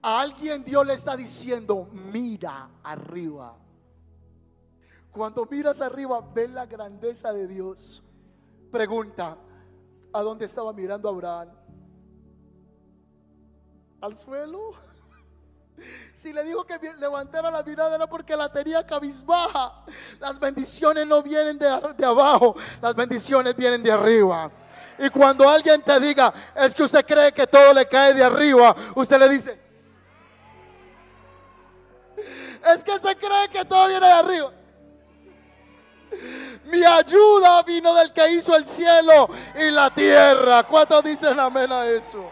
A 0.00 0.20
alguien 0.20 0.64
Dios 0.64 0.86
le 0.86 0.94
está 0.94 1.16
diciendo, 1.16 1.88
mira 1.92 2.68
arriba. 2.82 3.54
Cuando 5.12 5.46
miras 5.50 5.80
arriba, 5.82 6.20
ves 6.34 6.50
la 6.50 6.64
grandeza 6.64 7.32
de 7.32 7.46
Dios. 7.46 8.02
Pregunta, 8.70 9.36
¿a 10.12 10.22
dónde 10.22 10.46
estaba 10.46 10.72
mirando 10.72 11.08
Abraham? 11.08 11.48
¿Al 14.00 14.16
suelo? 14.16 14.72
Si 16.14 16.32
le 16.32 16.44
dijo 16.44 16.64
que 16.64 16.78
levantara 17.00 17.50
la 17.50 17.64
mirada 17.64 17.96
era 17.96 18.06
porque 18.06 18.36
la 18.36 18.52
tenía 18.52 18.86
cabizbaja. 18.86 19.84
Las 20.20 20.38
bendiciones 20.38 21.06
no 21.06 21.22
vienen 21.22 21.58
de, 21.58 21.66
de 21.96 22.04
abajo, 22.04 22.54
las 22.80 22.94
bendiciones 22.94 23.56
vienen 23.56 23.82
de 23.82 23.90
arriba. 23.90 24.50
Y 25.02 25.10
cuando 25.10 25.48
alguien 25.48 25.82
te 25.82 25.98
diga, 25.98 26.32
es 26.54 26.72
que 26.72 26.84
usted 26.84 27.04
cree 27.04 27.32
que 27.32 27.44
todo 27.44 27.72
le 27.74 27.88
cae 27.88 28.14
de 28.14 28.22
arriba, 28.22 28.72
usted 28.94 29.18
le 29.18 29.28
dice, 29.28 29.58
es 32.72 32.84
que 32.84 32.92
usted 32.92 33.18
cree 33.18 33.48
que 33.48 33.64
todo 33.64 33.88
viene 33.88 34.06
de 34.06 34.12
arriba. 34.12 34.52
Mi 36.66 36.84
ayuda 36.84 37.64
vino 37.64 37.92
del 37.96 38.12
que 38.12 38.30
hizo 38.30 38.54
el 38.54 38.64
cielo 38.64 39.28
y 39.56 39.72
la 39.72 39.92
tierra. 39.92 40.62
¿Cuántos 40.62 41.02
dicen 41.02 41.40
amén 41.40 41.72
a 41.72 41.84
eso? 41.84 42.30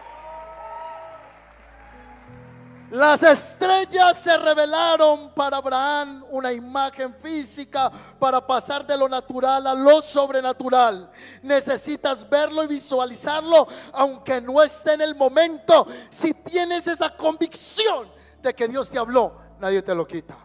Las 2.91 3.22
estrellas 3.22 4.18
se 4.18 4.36
revelaron 4.36 5.32
para 5.32 5.59
Abraham 5.59 6.24
una 6.30 6.53
imagen 6.53 7.14
física 7.14 7.88
para 8.18 8.45
pasar 8.45 8.84
de 8.84 8.99
lo 8.99 9.09
natural 9.09 9.64
a 9.68 9.74
lo 9.74 10.03
sobrenatural. 10.03 11.09
Necesitas 11.43 12.28
verlo 12.28 12.64
y 12.64 12.66
visualizarlo 12.66 13.68
aunque 13.93 14.41
no 14.41 14.61
esté 14.61 14.95
en 14.95 15.03
el 15.03 15.14
momento. 15.14 15.86
Si 16.09 16.34
tienes 16.34 16.88
esa 16.88 17.16
convicción 17.16 18.11
de 18.43 18.53
que 18.55 18.66
Dios 18.66 18.91
te 18.91 18.99
habló, 18.99 19.41
nadie 19.61 19.82
te 19.82 19.95
lo 19.95 20.05
quita. 20.05 20.36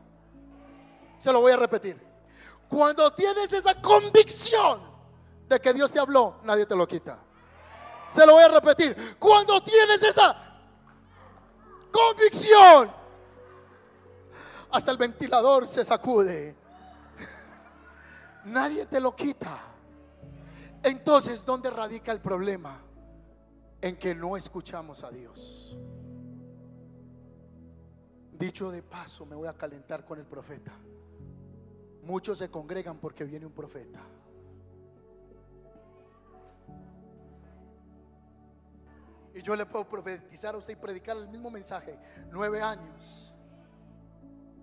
Se 1.18 1.34
lo 1.34 1.42
voy 1.42 1.54
a 1.54 1.58
repetir. 1.58 2.00
Cuando 2.70 3.12
tienes 3.12 3.52
esa 3.54 3.74
convicción 3.82 4.82
de 5.48 5.60
que 5.60 5.74
Dios 5.74 5.92
te 5.92 6.00
habló, 6.00 6.36
nadie 6.44 6.68
te 6.68 6.76
lo 6.76 6.88
quita. 6.88 7.18
Se 8.08 8.24
lo 8.24 8.34
voy 8.34 8.44
a 8.44 8.50
repetir. 8.50 9.18
Cuando 9.18 9.62
tienes 9.64 10.04
esa 10.04 10.45
convicción. 11.96 12.92
Hasta 14.72 14.92
el 14.92 14.98
ventilador 14.98 15.66
se 15.68 15.86
sacude. 15.86 16.56
Nadie 18.46 18.86
te 18.86 19.00
lo 19.00 19.16
quita. 19.16 19.58
Entonces, 20.84 21.46
¿dónde 21.46 21.70
radica 21.70 22.12
el 22.12 22.20
problema? 22.20 22.82
En 23.82 23.98
que 23.98 24.14
no 24.14 24.36
escuchamos 24.36 25.04
a 25.04 25.10
Dios. 25.10 25.78
Dicho 28.34 28.70
de 28.70 28.84
paso, 28.84 29.26
me 29.26 29.36
voy 29.36 29.48
a 29.48 29.54
calentar 29.54 30.06
con 30.06 30.20
el 30.20 30.26
profeta. 30.26 30.74
Muchos 32.04 32.38
se 32.38 32.50
congregan 32.50 32.98
porque 32.98 33.24
viene 33.24 33.46
un 33.46 33.54
profeta. 33.54 34.02
Y 39.36 39.42
yo 39.42 39.54
le 39.54 39.66
puedo 39.66 39.88
profetizar 39.88 40.56
a 40.56 40.58
usted 40.58 40.74
y 40.74 40.76
predicar 40.78 41.18
el 41.18 41.28
mismo 41.28 41.52
mensaje. 41.52 42.00
Nueve 42.32 42.62
años. 42.62 43.34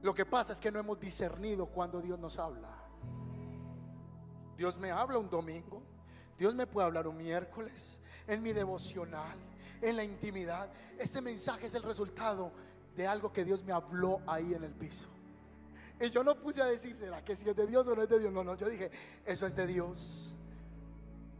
Lo 0.00 0.14
que 0.14 0.24
pasa 0.24 0.54
es 0.54 0.60
que 0.60 0.72
no 0.72 0.78
hemos 0.78 0.98
discernido 0.98 1.66
cuando 1.66 2.00
Dios 2.00 2.18
nos 2.18 2.38
habla. 2.38 2.70
Dios 4.56 4.78
me 4.78 4.90
habla 4.90 5.18
un 5.18 5.28
domingo. 5.28 5.82
Dios 6.38 6.54
me 6.54 6.66
puede 6.66 6.86
hablar 6.86 7.06
un 7.06 7.18
miércoles. 7.18 8.00
En 8.26 8.42
mi 8.42 8.54
devocional. 8.54 9.36
En 9.82 9.94
la 9.94 10.04
intimidad. 10.04 10.70
Este 10.98 11.20
mensaje 11.20 11.66
es 11.66 11.74
el 11.74 11.82
resultado 11.82 12.50
de 12.96 13.06
algo 13.06 13.30
que 13.30 13.44
Dios 13.44 13.62
me 13.64 13.74
habló 13.74 14.22
ahí 14.26 14.54
en 14.54 14.64
el 14.64 14.72
piso. 14.72 15.06
Y 16.00 16.08
yo 16.08 16.24
no 16.24 16.34
puse 16.40 16.62
a 16.62 16.66
decir, 16.66 16.96
¿será 16.96 17.22
que 17.22 17.36
si 17.36 17.46
es 17.46 17.54
de 17.54 17.66
Dios 17.66 17.86
o 17.88 17.94
no 17.94 18.02
es 18.02 18.08
de 18.08 18.18
Dios? 18.18 18.32
No, 18.32 18.42
no, 18.42 18.56
yo 18.56 18.70
dije, 18.70 18.90
eso 19.26 19.46
es 19.46 19.54
de 19.54 19.66
Dios. 19.66 20.34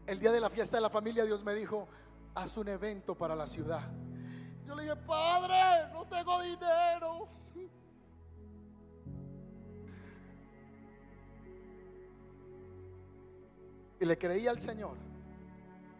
El 0.05 0.19
día 0.19 0.31
de 0.31 0.39
la 0.39 0.51
fiesta 0.51 0.77
de 0.77 0.81
la 0.81 0.91
familia, 0.91 1.25
Dios 1.25 1.43
me 1.43 1.55
dijo, 1.55 1.87
haz 2.35 2.57
un 2.57 2.67
evento 2.67 3.15
para 3.15 3.35
la 3.35 3.47
ciudad. 3.47 3.83
Yo 4.65 4.75
le 4.75 4.83
dije, 4.83 4.95
Padre, 4.95 5.91
no 5.93 6.05
tengo 6.05 6.41
dinero. 6.41 7.27
Y 13.99 14.05
le 14.05 14.17
creí 14.17 14.47
al 14.47 14.59
Señor. 14.59 14.97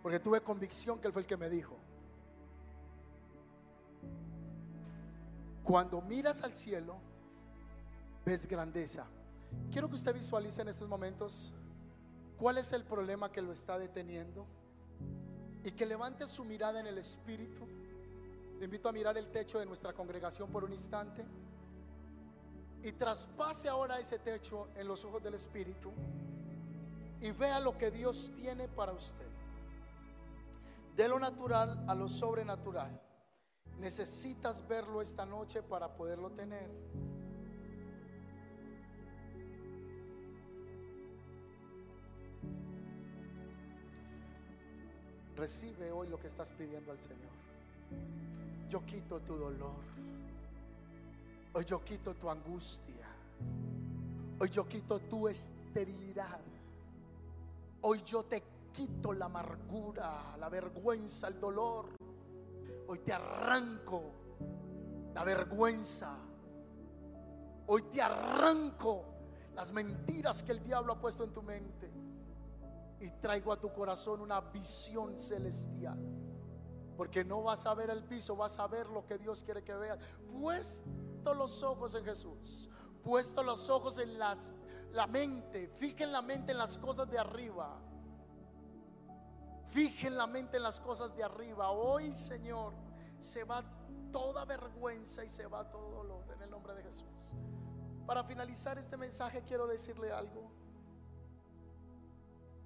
Porque 0.01 0.19
tuve 0.19 0.41
convicción 0.41 0.99
que 0.99 1.07
Él 1.07 1.13
fue 1.13 1.21
el 1.21 1.27
que 1.27 1.38
me 1.38 1.49
dijo. 1.49 1.77
Cuando 5.63 6.01
miras 6.01 6.41
al 6.41 6.53
cielo, 6.53 6.97
ves 8.25 8.45
grandeza. 8.47 9.05
Quiero 9.71 9.88
que 9.88 9.95
usted 9.95 10.13
visualice 10.13 10.61
en 10.61 10.67
estos 10.67 10.89
momentos 10.89 11.53
cuál 12.38 12.57
es 12.57 12.73
el 12.73 12.84
problema 12.84 13.31
que 13.31 13.41
lo 13.41 13.53
está 13.53 13.77
deteniendo 13.77 14.45
y 15.64 15.72
que 15.72 15.86
levante 15.86 16.28
su 16.28 16.43
mirada 16.43 16.80
en 16.80 16.88
el 16.88 16.97
Espíritu. 16.97 17.66
Le 18.59 18.66
invito 18.66 18.89
a 18.89 18.91
mirar 18.91 19.18
el 19.18 19.30
techo 19.30 19.59
de 19.59 19.66
nuestra 19.66 19.93
congregación 19.93 20.49
por 20.49 20.64
un 20.64 20.72
instante 20.72 21.26
y 22.84 22.91
traspase 22.91 23.70
ahora 23.70 23.99
ese 23.99 24.20
techo 24.20 24.68
en 24.76 24.88
los 24.88 25.03
ojos 25.05 25.24
del 25.24 25.36
Espíritu 25.36 25.91
y 27.22 27.32
vea 27.32 27.59
lo 27.61 27.78
que 27.78 27.89
Dios 27.89 28.34
tiene 28.36 28.68
para 28.68 28.91
usted. 28.91 29.26
De 30.95 31.07
lo 31.07 31.18
natural 31.18 31.86
a 31.88 31.95
lo 31.95 32.07
sobrenatural. 32.07 33.01
Necesitas 33.80 34.68
verlo 34.68 35.01
esta 35.01 35.26
noche 35.26 35.64
para 35.64 35.95
poderlo 35.95 36.30
tener. 36.32 36.70
Recibe 45.36 45.91
hoy 45.91 46.07
lo 46.07 46.19
que 46.19 46.27
estás 46.27 46.51
pidiendo 46.51 46.91
al 46.91 47.01
Señor. 47.01 47.31
Yo 48.69 48.86
quito 48.86 49.19
tu 49.21 49.36
dolor. 49.36 49.81
Hoy 51.53 51.65
yo 51.65 51.84
quito 51.84 52.13
tu 52.15 52.29
angustia. 52.29 53.07
Hoy 54.39 54.49
yo 54.49 54.67
quito 54.67 54.99
tu 54.99 55.27
esterilidad. 55.27 56.39
Hoy 57.81 58.01
yo 58.03 58.23
te 58.23 58.43
quito 58.71 59.13
la 59.13 59.25
amargura, 59.25 60.36
la 60.38 60.49
vergüenza, 60.49 61.27
el 61.27 61.39
dolor. 61.39 61.89
Hoy 62.88 62.99
te 62.99 63.13
arranco 63.13 64.11
la 65.13 65.23
vergüenza. 65.23 66.15
Hoy 67.67 67.84
te 67.84 68.01
arranco 68.01 69.05
las 69.55 69.71
mentiras 69.71 70.43
que 70.43 70.51
el 70.51 70.63
diablo 70.63 70.93
ha 70.93 70.99
puesto 70.99 71.23
en 71.23 71.31
tu 71.31 71.41
mente 71.41 72.02
y 73.03 73.11
traigo 73.11 73.51
a 73.51 73.59
tu 73.59 73.71
corazón 73.73 74.21
una 74.21 74.39
visión 74.39 75.17
celestial. 75.17 75.99
Porque 76.95 77.25
no 77.25 77.43
vas 77.43 77.65
a 77.65 77.73
ver 77.73 77.89
el 77.89 78.05
piso, 78.05 78.33
vas 78.33 78.57
a 78.59 78.67
ver 78.67 78.87
lo 78.87 79.05
que 79.05 79.17
Dios 79.17 79.43
quiere 79.43 79.61
que 79.61 79.73
veas. 79.73 79.99
Puesto 80.31 81.33
los 81.33 81.61
ojos 81.63 81.95
en 81.95 82.05
Jesús, 82.05 82.69
puesto 83.03 83.43
los 83.43 83.69
ojos 83.69 83.97
en 83.97 84.17
las, 84.17 84.53
la 84.93 85.05
mente, 85.05 85.67
fijen 85.67 86.13
la 86.13 86.21
mente 86.21 86.53
en 86.53 86.57
las 86.57 86.77
cosas 86.77 87.09
de 87.11 87.19
arriba. 87.19 87.77
Fijen 89.67 90.15
la 90.15 90.25
mente 90.25 90.55
en 90.55 90.63
las 90.63 90.79
cosas 90.79 91.13
de 91.13 91.25
arriba. 91.25 91.71
Hoy, 91.71 92.13
Señor, 92.13 92.73
se 93.19 93.43
va 93.43 93.65
toda 94.13 94.45
vergüenza 94.45 95.25
y 95.25 95.27
se 95.27 95.45
va 95.45 95.69
todo 95.69 95.89
dolor 95.91 96.31
en 96.31 96.41
el 96.41 96.49
nombre 96.49 96.73
de 96.73 96.83
Jesús. 96.83 97.27
Para 98.05 98.23
finalizar 98.23 98.77
este 98.77 98.95
mensaje 98.95 99.43
quiero 99.43 99.67
decirle 99.67 100.09
algo. 100.09 100.52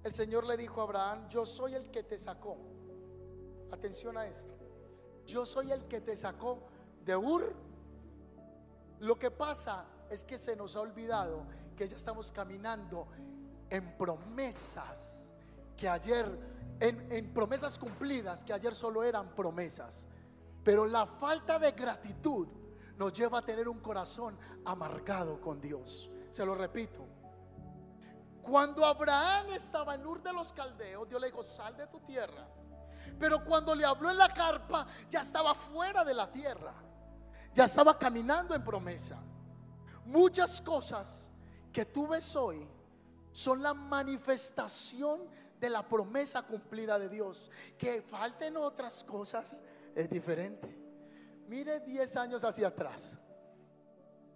El 0.02 0.12
Señor 0.12 0.46
le 0.46 0.56
dijo 0.56 0.80
a 0.80 0.84
Abraham, 0.84 1.28
yo 1.28 1.44
soy 1.44 1.74
el 1.74 1.90
que 1.90 2.02
te 2.02 2.18
sacó. 2.18 2.56
Atención 3.70 4.16
a 4.16 4.26
esto. 4.26 4.54
Yo 5.26 5.44
soy 5.44 5.72
el 5.72 5.84
que 5.84 6.00
te 6.00 6.16
sacó 6.16 6.62
de 7.04 7.16
Ur. 7.16 7.54
Lo 9.00 9.18
que 9.18 9.30
pasa 9.30 9.86
es 10.10 10.24
que 10.24 10.38
se 10.38 10.56
nos 10.56 10.76
ha 10.76 10.80
olvidado 10.80 11.46
que 11.76 11.86
ya 11.86 11.96
estamos 11.96 12.32
caminando 12.32 13.06
en 13.70 13.96
promesas 13.96 15.32
que 15.76 15.88
ayer, 15.88 16.26
en, 16.80 17.32
promesas 17.32 17.78
cumplidas 17.78 18.42
que 18.42 18.52
ayer 18.52 18.74
solo 18.74 19.04
eran 19.04 19.34
promesas. 19.34 20.08
Pero 20.64 20.86
la 20.86 21.06
falta 21.06 21.58
de 21.58 21.72
gratitud 21.72 22.48
nos 22.96 23.12
lleva 23.12 23.38
a 23.38 23.42
tener 23.42 23.68
un 23.68 23.78
corazón 23.78 24.36
amargado 24.64 25.40
con 25.40 25.60
Dios. 25.60 26.10
Se 26.30 26.44
lo 26.44 26.54
repito, 26.54 27.06
cuando 28.48 28.84
Abraham 28.86 29.50
estaba 29.50 29.94
en 29.94 30.06
Ur 30.06 30.22
de 30.22 30.32
los 30.32 30.52
Caldeos, 30.54 31.06
Dios 31.06 31.20
le 31.20 31.26
dijo, 31.26 31.42
sal 31.42 31.76
de 31.76 31.86
tu 31.86 32.00
tierra. 32.00 32.48
Pero 33.20 33.44
cuando 33.44 33.74
le 33.74 33.84
habló 33.84 34.10
en 34.10 34.16
la 34.16 34.28
carpa, 34.28 34.86
ya 35.10 35.20
estaba 35.20 35.54
fuera 35.54 36.02
de 36.04 36.14
la 36.14 36.30
tierra. 36.32 36.72
Ya 37.52 37.64
estaba 37.64 37.98
caminando 37.98 38.54
en 38.54 38.64
promesa. 38.64 39.18
Muchas 40.06 40.62
cosas 40.62 41.30
que 41.72 41.84
tú 41.84 42.08
ves 42.08 42.34
hoy 42.36 42.66
son 43.32 43.62
la 43.62 43.74
manifestación 43.74 45.28
de 45.60 45.68
la 45.68 45.86
promesa 45.86 46.42
cumplida 46.42 46.98
de 46.98 47.10
Dios. 47.10 47.50
Que 47.76 48.00
falten 48.00 48.56
otras 48.56 49.04
cosas 49.04 49.62
es 49.94 50.08
diferente. 50.08 50.74
Mire 51.48 51.80
10 51.80 52.16
años 52.16 52.44
hacia 52.44 52.68
atrás. 52.68 53.16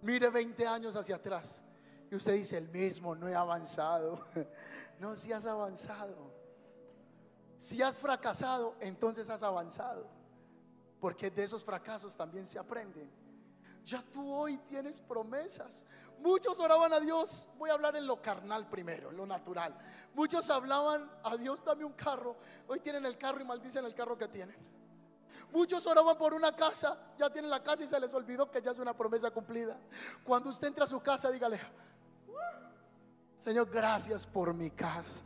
Mire 0.01 0.29
20 0.29 0.67
años 0.67 0.95
hacia 0.95 1.15
atrás. 1.15 1.63
Y 2.13 2.15
usted 2.15 2.33
dice, 2.33 2.59
el 2.59 2.69
mismo, 2.69 3.15
no 3.15 3.27
he 3.27 3.33
avanzado. 3.33 4.27
No, 4.99 5.15
si 5.15 5.33
has 5.33 5.47
avanzado. 5.47 6.31
Si 7.57 7.81
has 7.81 7.97
fracasado, 7.97 8.75
entonces 8.79 9.27
has 9.29 9.41
avanzado. 9.41 10.07
Porque 11.01 11.31
de 11.31 11.43
esos 11.43 11.65
fracasos 11.65 12.15
también 12.15 12.45
se 12.45 12.59
aprenden. 12.59 13.11
Ya 13.83 14.01
tú 14.03 14.31
hoy 14.31 14.59
tienes 14.59 15.01
promesas. 15.01 15.87
Muchos 16.19 16.59
oraban 16.59 16.93
a 16.93 16.99
Dios, 16.99 17.47
voy 17.57 17.71
a 17.71 17.73
hablar 17.73 17.95
en 17.95 18.05
lo 18.05 18.21
carnal 18.21 18.69
primero, 18.69 19.09
en 19.09 19.17
lo 19.17 19.25
natural. 19.25 19.75
Muchos 20.13 20.47
hablaban 20.51 21.11
a 21.23 21.35
Dios, 21.35 21.65
dame 21.65 21.83
un 21.83 21.93
carro. 21.93 22.37
Hoy 22.67 22.79
tienen 22.79 23.05
el 23.07 23.17
carro 23.17 23.41
y 23.41 23.45
maldicen 23.45 23.83
el 23.83 23.95
carro 23.95 24.15
que 24.17 24.27
tienen. 24.27 24.55
Muchos 25.51 25.85
oraban 25.87 26.17
por 26.17 26.33
una 26.33 26.55
casa, 26.55 26.97
ya 27.17 27.29
tienen 27.31 27.49
la 27.49 27.61
casa 27.61 27.83
y 27.83 27.87
se 27.87 27.99
les 27.99 28.13
olvidó 28.13 28.49
que 28.49 28.61
ya 28.61 28.71
es 28.71 28.79
una 28.79 28.95
promesa 28.95 29.31
cumplida. 29.31 29.77
Cuando 30.23 30.51
usted 30.51 30.67
entra 30.67 30.85
a 30.85 30.87
su 30.87 31.01
casa, 31.01 31.29
dígale, 31.29 31.59
Señor, 33.43 33.69
gracias 33.69 34.25
por 34.25 34.53
mi 34.53 34.69
casa. 34.69 35.21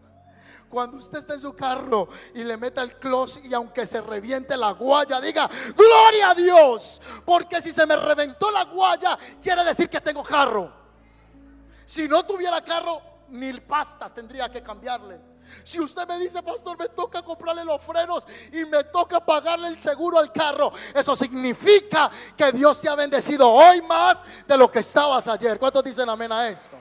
Cuando 0.68 0.98
usted 0.98 1.20
está 1.20 1.36
en 1.36 1.40
su 1.40 1.54
carro 1.54 2.10
y 2.34 2.44
le 2.44 2.58
meta 2.58 2.82
el 2.82 2.96
close 2.96 3.42
y 3.48 3.54
aunque 3.54 3.86
se 3.86 4.02
reviente 4.02 4.58
la 4.58 4.72
guaya, 4.72 5.22
diga, 5.22 5.48
gloria 5.76 6.32
a 6.32 6.34
Dios. 6.34 7.00
Porque 7.24 7.62
si 7.62 7.72
se 7.72 7.86
me 7.86 7.96
reventó 7.96 8.50
la 8.50 8.64
guaya, 8.64 9.16
quiere 9.40 9.64
decir 9.64 9.88
que 9.88 10.02
tengo 10.02 10.24
carro. 10.24 10.74
Si 11.86 12.08
no 12.08 12.26
tuviera 12.26 12.60
carro, 12.64 13.00
ni 13.30 13.54
pastas 13.60 14.16
tendría 14.16 14.50
que 14.50 14.64
cambiarle. 14.64 15.22
Si 15.64 15.80
usted 15.80 16.08
me 16.08 16.18
dice, 16.18 16.42
pastor, 16.42 16.76
me 16.76 16.90
toca 16.90 17.22
comprarle 17.22 17.64
los 17.64 17.84
frenos 17.84 18.26
y 18.52 18.66
me 18.66 18.84
toca 18.86 19.24
pagarle 19.24 19.68
el 19.68 19.80
seguro 19.80 20.18
al 20.18 20.32
carro, 20.32 20.72
eso 20.96 21.16
significa 21.16 22.10
que 22.36 22.52
Dios 22.52 22.82
te 22.82 22.90
ha 22.90 22.96
bendecido 22.96 23.48
hoy 23.48 23.80
más 23.84 24.24
de 24.48 24.58
lo 24.58 24.72
que 24.72 24.80
estabas 24.80 25.28
ayer. 25.28 25.60
¿Cuántos 25.60 25.84
dicen 25.84 26.10
amén 26.10 26.32
a 26.32 26.50
eso? 26.50 26.72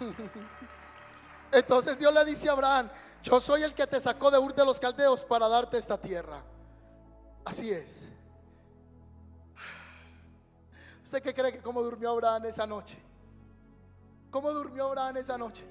Entonces 1.52 1.98
Dios 1.98 2.12
le 2.12 2.24
dice 2.24 2.48
a 2.48 2.52
Abraham, 2.52 2.90
yo 3.22 3.40
soy 3.40 3.62
el 3.62 3.74
que 3.74 3.86
te 3.86 4.00
sacó 4.00 4.30
de 4.30 4.38
Ur 4.38 4.54
de 4.54 4.64
los 4.64 4.78
Caldeos 4.78 5.24
para 5.24 5.48
darte 5.48 5.78
esta 5.78 5.98
tierra. 5.98 6.42
Así 7.44 7.70
es. 7.70 8.08
¿Usted 11.04 11.22
qué 11.22 11.34
cree 11.34 11.52
que 11.52 11.62
cómo 11.62 11.82
durmió 11.82 12.10
Abraham 12.10 12.46
esa 12.46 12.66
noche? 12.66 12.98
¿Cómo 14.30 14.50
durmió 14.52 14.86
Abraham 14.86 15.16
esa 15.18 15.38
noche? 15.38 15.64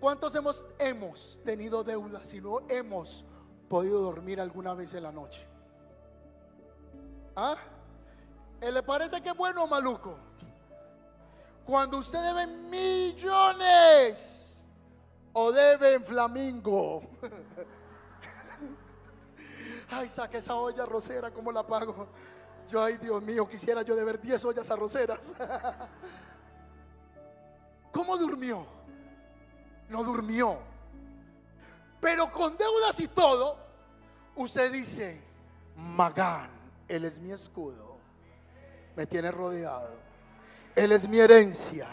¿Cuántos 0.00 0.34
hemos, 0.34 0.66
hemos 0.78 1.40
tenido 1.44 1.82
deudas 1.82 2.32
y 2.34 2.40
no 2.40 2.60
hemos 2.68 3.24
podido 3.68 4.00
dormir 4.00 4.40
alguna 4.40 4.74
vez 4.74 4.94
en 4.94 5.02
la 5.02 5.12
noche? 5.12 5.46
¿Ah? 7.36 7.56
¿Le 8.60 8.82
parece 8.82 9.20
que 9.20 9.30
es 9.30 9.36
bueno 9.36 9.64
o 9.64 9.66
maluco? 9.66 10.16
Cuando 11.64 11.98
usted 11.98 12.22
debe 12.22 12.46
millones 12.46 14.60
o 15.32 15.50
debe 15.50 15.94
en 15.94 16.04
flamingo. 16.04 17.02
Ay, 19.90 20.08
saque 20.08 20.38
esa 20.38 20.54
olla 20.54 20.82
arrocera, 20.82 21.30
¿cómo 21.30 21.52
la 21.52 21.66
pago? 21.66 22.08
Yo, 22.68 22.82
ay, 22.82 22.96
Dios 22.96 23.22
mío, 23.22 23.46
quisiera 23.46 23.82
yo 23.82 23.94
deber 23.94 24.18
10 24.20 24.44
ollas 24.46 24.70
arroceras. 24.70 25.34
¿Cómo 27.92 28.16
durmió? 28.16 28.66
No 29.88 30.02
durmió. 30.02 30.58
Pero 32.00 32.32
con 32.32 32.56
deudas 32.56 32.98
y 33.00 33.08
todo, 33.08 33.58
usted 34.34 34.72
dice, 34.72 35.20
Magán, 35.76 36.50
Él 36.88 37.04
es 37.04 37.20
mi 37.20 37.30
escudo, 37.30 37.98
me 38.96 39.06
tiene 39.06 39.30
rodeado. 39.30 40.03
Él 40.74 40.92
es 40.92 41.08
mi 41.08 41.18
herencia. 41.18 41.88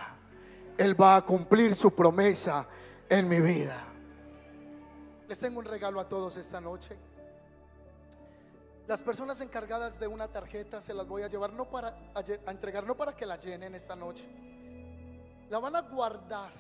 Él 0.77 0.99
va 0.99 1.17
a 1.17 1.25
cumplir 1.25 1.75
su 1.75 1.93
promesa 1.93 2.67
en 3.07 3.27
mi 3.27 3.39
vida. 3.39 3.83
Les 5.27 5.39
tengo 5.39 5.59
un 5.59 5.65
regalo 5.65 5.99
a 5.99 6.09
todos 6.09 6.37
esta 6.37 6.59
noche. 6.59 6.97
Las 8.87 9.01
personas 9.01 9.39
encargadas 9.41 9.99
de 9.99 10.07
una 10.07 10.27
tarjeta 10.27 10.81
se 10.81 10.93
las 10.93 11.07
voy 11.07 11.21
a 11.21 11.27
llevar 11.27 11.53
no 11.53 11.69
para 11.69 11.89
a, 12.15 12.51
entregar 12.51 12.85
no 12.85 12.95
para 12.97 13.15
que 13.15 13.25
la 13.25 13.39
llenen 13.39 13.75
esta 13.75 13.95
noche. 13.95 14.27
La 15.49 15.59
van 15.59 15.75
a 15.75 15.81
guardar 15.81 16.51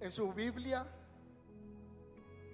en 0.00 0.10
su 0.10 0.32
Biblia 0.32 0.86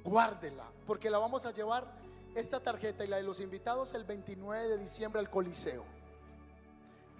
guárdela, 0.05 0.65
porque 0.87 1.11
la 1.11 1.19
vamos 1.19 1.47
a 1.47 1.53
llevar 1.53 1.87
esta 2.35 2.61
tarjeta 2.61 3.05
y 3.05 3.09
la 3.09 3.17
de 3.17 3.23
los 3.23 3.41
invitados 3.41 3.95
el 3.95 4.05
29 4.05 4.69
de 4.69 4.79
diciembre 4.79 5.21
al 5.21 5.31
Coliseo. 5.31 5.85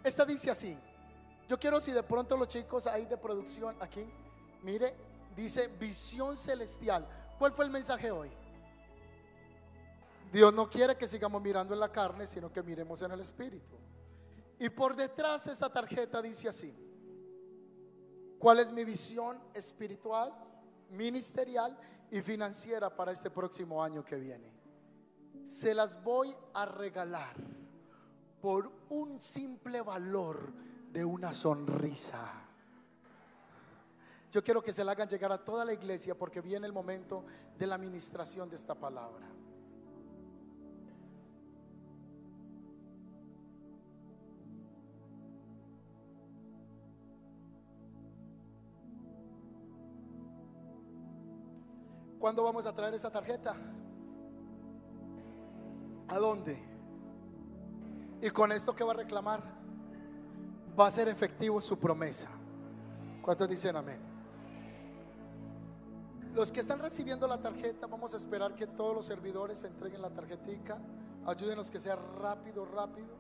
Esta 0.03 0.25
dice 0.25 0.51
así. 0.51 0.79
Yo 1.49 1.59
quiero 1.59 1.81
si 1.81 1.93
de 1.93 2.03
pronto 2.03 2.37
los 2.37 2.47
chicos 2.49 2.87
ahí 2.87 3.07
de 3.07 3.17
producción 3.17 3.75
aquí, 3.81 4.05
mire, 4.63 4.95
dice 5.35 5.69
visión 5.69 6.37
celestial. 6.37 7.09
¿Cuál 7.39 7.53
fue 7.53 7.65
el 7.65 7.71
mensaje 7.71 8.11
hoy? 8.11 8.31
Dios 10.31 10.53
no 10.53 10.69
quiere 10.69 10.97
que 10.97 11.07
sigamos 11.07 11.41
mirando 11.41 11.73
en 11.73 11.81
la 11.81 11.91
carne, 11.91 12.27
sino 12.27 12.53
que 12.53 12.63
miremos 12.63 13.01
en 13.01 13.13
el 13.13 13.21
espíritu. 13.21 13.77
Y 14.59 14.69
por 14.69 14.95
detrás 14.95 15.47
esta 15.47 15.73
tarjeta 15.73 16.21
dice 16.21 16.51
así. 16.51 16.75
¿Cuál 18.39 18.61
es 18.61 18.71
mi 18.71 18.85
visión 18.85 19.41
espiritual, 19.55 20.33
ministerial 20.91 21.77
y 22.11 22.21
financiera 22.21 22.95
para 22.95 23.11
este 23.11 23.31
próximo 23.31 23.83
año 23.83 24.05
que 24.05 24.17
viene? 24.17 24.53
Se 25.43 25.75
las 25.75 26.03
voy 26.05 26.37
a 26.53 26.67
regalar 26.67 27.35
por 28.41 28.71
un 28.91 29.19
simple 29.19 29.81
valor 29.81 30.53
de 30.93 31.05
una 31.05 31.35
sonrisa. 31.35 32.39
Yo 34.31 34.45
quiero 34.45 34.63
que 34.63 34.73
se 34.73 34.85
la 34.85 34.93
hagan 34.93 35.09
llegar 35.09 35.33
a 35.33 35.43
toda 35.43 35.65
la 35.65 35.73
iglesia 35.73 36.17
porque 36.17 36.41
viene 36.41 36.67
el 36.67 36.73
momento 36.73 37.25
de 37.59 37.67
la 37.67 37.77
administración 37.77 38.49
de 38.49 38.57
esta 38.57 38.75
palabra. 38.75 39.27
¿Cuándo 52.19 52.43
vamos 52.43 52.67
a 52.67 52.75
traer 52.75 52.95
esta 52.95 53.11
tarjeta? 53.11 53.57
¿A 56.09 56.19
dónde? 56.19 56.59
Y 58.21 58.31
con 58.31 58.51
esto 58.51 58.75
que 58.75 58.83
va 58.83 58.93
a 58.93 58.97
reclamar, 58.97 59.58
va 60.79 60.87
a 60.87 60.91
ser 60.91 61.09
efectivo 61.09 61.61
su 61.61 61.79
promesa. 61.79 62.29
¿Cuántos 63.23 63.49
dicen 63.49 63.77
amén? 63.77 63.99
Los 66.35 66.53
que 66.53 66.61
están 66.61 66.79
recibiendo 66.79 67.27
la 67.27 67.41
tarjeta, 67.43 67.87
vamos 67.87 68.15
a 68.15 68.17
esperar 68.17 68.55
que 68.55 68.67
todos 68.67 68.95
los 68.95 69.05
servidores 69.05 69.65
entreguen 69.65 70.03
la 70.03 70.11
tarjetica. 70.11 70.79
Ayúdenos 71.27 71.71
que 71.71 71.81
sea 71.81 71.97
rápido, 71.97 72.65
rápido. 72.65 73.19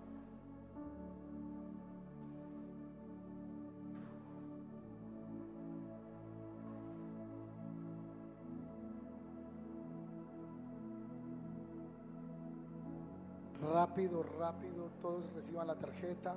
Rápido, 13.61 14.23
rápido, 14.23 14.91
todos 15.01 15.31
reciban 15.35 15.67
la 15.67 15.75
tarjeta. 15.75 16.37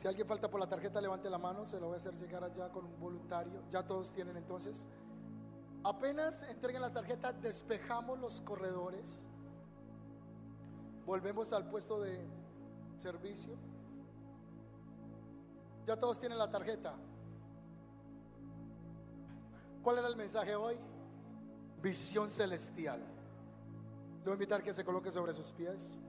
Si 0.00 0.08
alguien 0.08 0.26
falta 0.26 0.50
por 0.50 0.58
la 0.58 0.66
tarjeta, 0.66 0.98
levante 0.98 1.28
la 1.28 1.36
mano, 1.36 1.66
se 1.66 1.78
lo 1.78 1.88
voy 1.88 1.92
a 1.92 1.96
hacer 1.98 2.16
llegar 2.16 2.42
allá 2.42 2.70
con 2.70 2.86
un 2.86 2.98
voluntario. 2.98 3.60
Ya 3.68 3.86
todos 3.86 4.14
tienen 4.14 4.34
entonces. 4.34 4.86
Apenas 5.84 6.42
entreguen 6.44 6.80
las 6.80 6.94
tarjetas, 6.94 7.38
despejamos 7.42 8.18
los 8.18 8.40
corredores. 8.40 9.28
Volvemos 11.04 11.52
al 11.52 11.68
puesto 11.68 12.00
de 12.00 12.18
servicio. 12.96 13.52
Ya 15.84 16.00
todos 16.00 16.18
tienen 16.18 16.38
la 16.38 16.50
tarjeta. 16.50 16.94
¿Cuál 19.82 19.98
era 19.98 20.08
el 20.08 20.16
mensaje 20.16 20.56
hoy? 20.56 20.78
Visión 21.82 22.30
celestial. 22.30 23.00
Le 23.00 24.24
voy 24.24 24.30
a 24.30 24.32
invitar 24.32 24.62
que 24.62 24.72
se 24.72 24.82
coloque 24.82 25.10
sobre 25.10 25.34
sus 25.34 25.52
pies. 25.52 26.00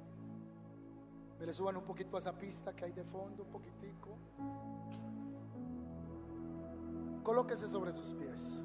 Me 1.41 1.47
le 1.47 1.53
suban 1.53 1.75
un 1.75 1.83
poquito 1.83 2.17
a 2.17 2.19
esa 2.19 2.37
pista 2.37 2.71
que 2.71 2.85
hay 2.85 2.91
de 2.91 3.03
fondo, 3.03 3.41
un 3.41 3.49
poquitico. 3.49 4.15
Colóquese 7.23 7.67
sobre 7.67 7.91
sus 7.91 8.13
pies. 8.13 8.63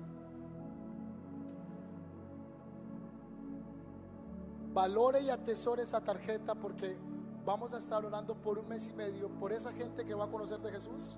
Valore 4.74 5.22
y 5.22 5.30
atesore 5.30 5.84
esa 5.84 6.02
tarjeta 6.02 6.54
porque 6.54 6.98
vamos 7.46 7.72
a 7.72 7.78
estar 7.78 8.04
orando 8.04 8.34
por 8.34 8.58
un 8.58 8.68
mes 8.68 8.90
y 8.90 8.92
medio 8.92 9.30
por 9.30 9.54
esa 9.54 9.72
gente 9.72 10.04
que 10.04 10.12
va 10.12 10.26
a 10.26 10.30
conocer 10.30 10.60
de 10.60 10.70
Jesús. 10.70 11.16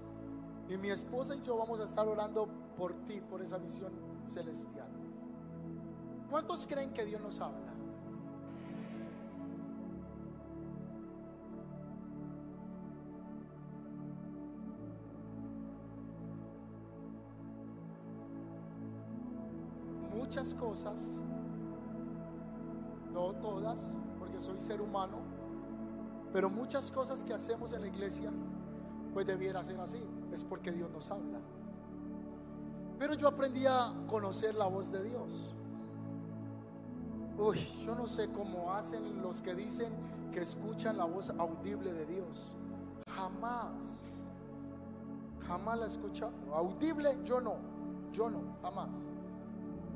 Y 0.68 0.76
mi 0.76 0.90
esposa 0.90 1.34
y 1.34 1.42
yo 1.42 1.56
vamos 1.56 1.80
a 1.80 1.84
estar 1.84 2.06
orando 2.06 2.48
por 2.76 2.94
ti, 3.08 3.20
por 3.20 3.42
esa 3.42 3.58
visión 3.58 3.90
celestial. 4.26 4.92
¿Cuántos 6.30 6.68
creen 6.68 6.92
que 6.92 7.04
Dios 7.04 7.20
nos 7.20 7.40
habla? 7.40 7.67
No 23.12 23.32
todas, 23.34 23.96
porque 24.18 24.40
soy 24.40 24.60
ser 24.60 24.80
humano, 24.80 25.18
pero 26.32 26.48
muchas 26.50 26.92
cosas 26.92 27.24
que 27.24 27.34
hacemos 27.34 27.72
en 27.72 27.80
la 27.80 27.88
iglesia, 27.88 28.30
pues 29.12 29.26
debiera 29.26 29.62
ser 29.62 29.80
así, 29.80 30.00
es 30.32 30.44
porque 30.44 30.70
Dios 30.70 30.90
nos 30.90 31.10
habla. 31.10 31.40
Pero 32.98 33.14
yo 33.14 33.28
aprendí 33.28 33.64
a 33.66 33.92
conocer 34.08 34.54
la 34.54 34.66
voz 34.66 34.90
de 34.90 35.02
Dios. 35.02 35.54
Uy, 37.38 37.58
yo 37.84 37.94
no 37.94 38.06
sé 38.08 38.30
cómo 38.30 38.72
hacen 38.72 39.22
los 39.22 39.40
que 39.40 39.54
dicen 39.54 39.92
que 40.32 40.40
escuchan 40.40 40.96
la 40.96 41.04
voz 41.04 41.30
audible 41.30 41.92
de 41.92 42.06
Dios. 42.06 42.52
Jamás, 43.14 44.28
jamás 45.46 45.78
la 45.78 45.84
he 45.84 45.88
escuchado. 45.88 46.32
Audible, 46.52 47.18
yo 47.24 47.40
no, 47.40 47.56
yo 48.12 48.28
no, 48.28 48.40
jamás. 48.62 49.08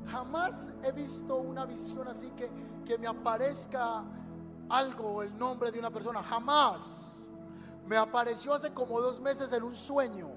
Jamás 0.06 0.72
he 0.82 0.92
visto 0.92 1.36
una 1.36 1.64
visión 1.64 2.08
así 2.08 2.30
que, 2.30 2.50
que 2.84 2.98
me 2.98 3.06
aparezca 3.06 4.04
algo, 4.68 5.22
el 5.22 5.36
nombre 5.38 5.70
de 5.70 5.78
una 5.78 5.90
persona. 5.90 6.22
Jamás. 6.22 7.30
Me 7.86 7.96
apareció 7.96 8.54
hace 8.54 8.72
como 8.72 9.00
dos 9.00 9.20
meses 9.20 9.52
en 9.52 9.62
un 9.62 9.74
sueño. 9.74 10.30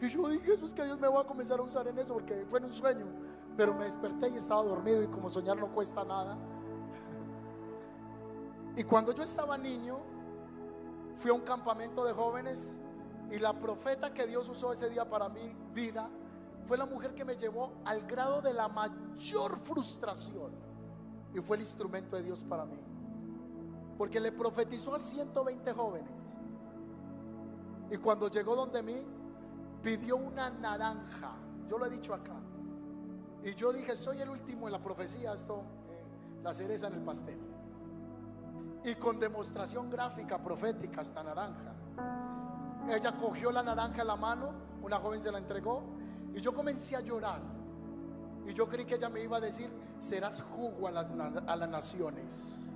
Y 0.00 0.08
yo 0.08 0.28
dije, 0.28 0.44
Jesús, 0.44 0.72
que 0.72 0.84
Dios 0.84 0.98
me 1.00 1.08
va 1.08 1.20
a 1.20 1.24
comenzar 1.24 1.58
a 1.58 1.62
usar 1.62 1.86
en 1.88 1.98
eso 1.98 2.14
porque 2.14 2.46
fue 2.48 2.58
en 2.60 2.66
un 2.66 2.72
sueño. 2.72 3.06
Pero 3.56 3.74
me 3.74 3.84
desperté 3.84 4.28
y 4.30 4.36
estaba 4.36 4.62
dormido 4.62 5.02
y 5.02 5.08
como 5.08 5.28
soñar 5.28 5.56
no 5.58 5.72
cuesta 5.72 6.04
nada. 6.04 6.38
Y 8.76 8.84
cuando 8.84 9.12
yo 9.12 9.22
estaba 9.22 9.58
niño, 9.58 9.98
fui 11.16 11.30
a 11.30 11.34
un 11.34 11.42
campamento 11.42 12.04
de 12.04 12.12
jóvenes 12.12 12.78
y 13.30 13.38
la 13.38 13.58
profeta 13.58 14.12
que 14.14 14.26
Dios 14.26 14.48
usó 14.48 14.72
ese 14.72 14.88
día 14.88 15.08
para 15.08 15.28
mi 15.28 15.54
vida 15.74 16.08
fue 16.66 16.78
la 16.78 16.86
mujer 16.86 17.14
que 17.14 17.24
me 17.24 17.36
llevó 17.36 17.72
al 17.84 18.02
grado 18.06 18.40
de 18.40 18.52
la 18.52 18.68
mayor 18.68 19.58
frustración 19.58 20.52
y 21.34 21.40
fue 21.40 21.56
el 21.56 21.62
instrumento 21.62 22.16
de 22.16 22.22
Dios 22.22 22.44
para 22.44 22.64
mí. 22.64 22.78
Porque 23.98 24.20
le 24.20 24.32
profetizó 24.32 24.94
a 24.94 24.98
120 24.98 25.72
jóvenes. 25.72 26.30
Y 27.90 27.96
cuando 27.98 28.28
llegó 28.28 28.56
donde 28.56 28.82
mí, 28.82 29.04
pidió 29.82 30.16
una 30.16 30.50
naranja. 30.50 31.34
Yo 31.68 31.78
lo 31.78 31.86
he 31.86 31.90
dicho 31.90 32.14
acá. 32.14 32.36
Y 33.44 33.54
yo 33.54 33.72
dije, 33.72 33.96
soy 33.96 34.20
el 34.20 34.30
último 34.30 34.66
en 34.66 34.72
la 34.72 34.82
profecía, 34.82 35.32
esto, 35.32 35.62
eh, 35.90 36.04
la 36.42 36.54
cereza 36.54 36.86
en 36.86 36.94
el 36.94 37.02
pastel. 37.02 37.38
Y 38.84 38.94
con 38.94 39.18
demostración 39.18 39.90
gráfica, 39.90 40.42
profética, 40.42 41.00
esta 41.00 41.22
naranja. 41.22 41.74
Ella 42.88 43.16
cogió 43.16 43.50
la 43.52 43.62
naranja 43.62 44.02
en 44.02 44.08
la 44.08 44.16
mano, 44.16 44.52
una 44.82 44.98
joven 44.98 45.20
se 45.20 45.30
la 45.30 45.38
entregó, 45.38 45.82
y 46.34 46.40
yo 46.40 46.54
comencé 46.54 46.96
a 46.96 47.00
llorar. 47.00 47.40
Y 48.46 48.52
yo 48.54 48.68
creí 48.68 48.84
que 48.84 48.96
ella 48.96 49.08
me 49.08 49.22
iba 49.22 49.36
a 49.36 49.40
decir, 49.40 49.70
serás 49.98 50.42
jugo 50.42 50.88
a 50.88 50.90
las, 50.90 51.08
a 51.46 51.56
las 51.56 51.68
naciones. 51.68 52.68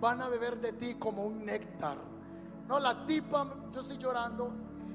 Van 0.00 0.20
a 0.22 0.28
beber 0.28 0.58
de 0.60 0.72
ti 0.72 0.94
como 0.94 1.24
un 1.24 1.44
néctar. 1.44 1.98
No, 2.66 2.78
la 2.78 3.04
tipa, 3.04 3.46
yo 3.72 3.80
estoy 3.80 3.98
llorando. 3.98 4.52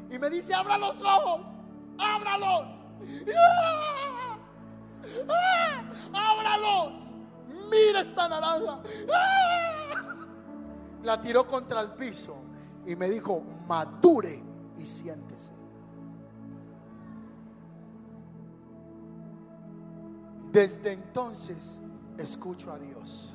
Y 0.09 0.17
me 0.17 0.29
dice, 0.29 0.53
abra 0.53 0.77
los 0.77 1.01
ojos, 1.01 1.47
ábralos. 1.99 2.77
¡Ah! 3.35 4.37
¡Ah! 5.29 5.83
Ábralos. 6.13 6.97
Mira 7.69 8.01
esta 8.01 8.27
naranja. 8.27 8.79
¡Ah! 9.13 10.15
La 11.03 11.21
tiró 11.21 11.45
contra 11.45 11.81
el 11.81 11.91
piso 11.91 12.35
y 12.85 12.95
me 12.95 13.09
dijo, 13.09 13.41
madure 13.67 14.41
y 14.77 14.85
siéntese. 14.85 15.54
Desde 20.55 20.93
entonces 20.93 21.81
escucho 22.17 22.71
a 22.71 22.79
Dios, 22.79 23.33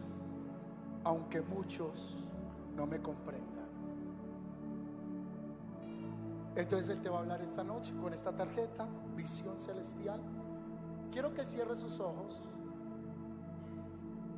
aunque 1.05 1.43
muchos 1.43 2.17
no 2.75 2.87
me 2.87 2.99
comprendan. 3.03 3.69
Entonces 6.57 6.89
Él 6.89 7.03
te 7.03 7.11
va 7.11 7.19
a 7.19 7.21
hablar 7.21 7.43
esta 7.43 7.63
noche 7.63 7.93
con 8.01 8.15
esta 8.15 8.35
tarjeta, 8.35 8.89
visión 9.17 9.59
celestial. 9.59 10.19
Quiero 11.13 11.35
que 11.35 11.45
cierre 11.45 11.77
sus 11.77 12.01
ojos. 12.01 12.41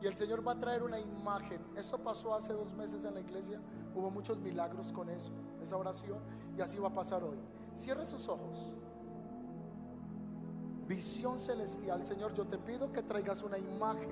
Y 0.02 0.06
el 0.08 0.14
Señor 0.14 0.44
va 0.44 0.50
a 0.50 0.58
traer 0.58 0.82
una 0.82 0.98
imagen. 0.98 1.60
Eso 1.76 1.98
pasó 1.98 2.34
hace 2.34 2.52
dos 2.52 2.74
meses 2.74 3.04
en 3.04 3.14
la 3.14 3.20
iglesia. 3.20 3.60
Hubo 3.94 4.10
muchos 4.10 4.40
milagros 4.40 4.92
con 4.92 5.08
eso, 5.08 5.30
esa 5.62 5.76
oración. 5.76 6.18
Y 6.58 6.60
así 6.60 6.80
va 6.80 6.88
a 6.88 6.94
pasar 6.94 7.22
hoy. 7.22 7.38
Cierre 7.76 8.04
sus 8.04 8.26
ojos. 8.26 8.74
Visión 10.92 11.38
celestial. 11.38 12.04
Señor, 12.04 12.34
yo 12.34 12.44
te 12.44 12.58
pido 12.58 12.92
que 12.92 13.02
traigas 13.02 13.42
una 13.42 13.56
imagen 13.56 14.10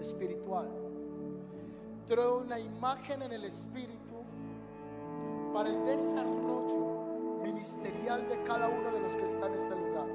espiritual. 0.00 0.70
Traigo 2.06 2.38
una 2.38 2.58
imagen 2.58 3.20
en 3.20 3.32
el 3.32 3.44
espíritu 3.44 4.24
para 5.52 5.68
el 5.68 5.84
desarrollo 5.84 7.42
ministerial 7.42 8.26
de 8.26 8.42
cada 8.44 8.70
uno 8.70 8.90
de 8.90 9.00
los 9.00 9.14
que 9.14 9.24
están 9.24 9.52
en 9.52 9.58
este 9.58 9.74
lugar. 9.74 10.08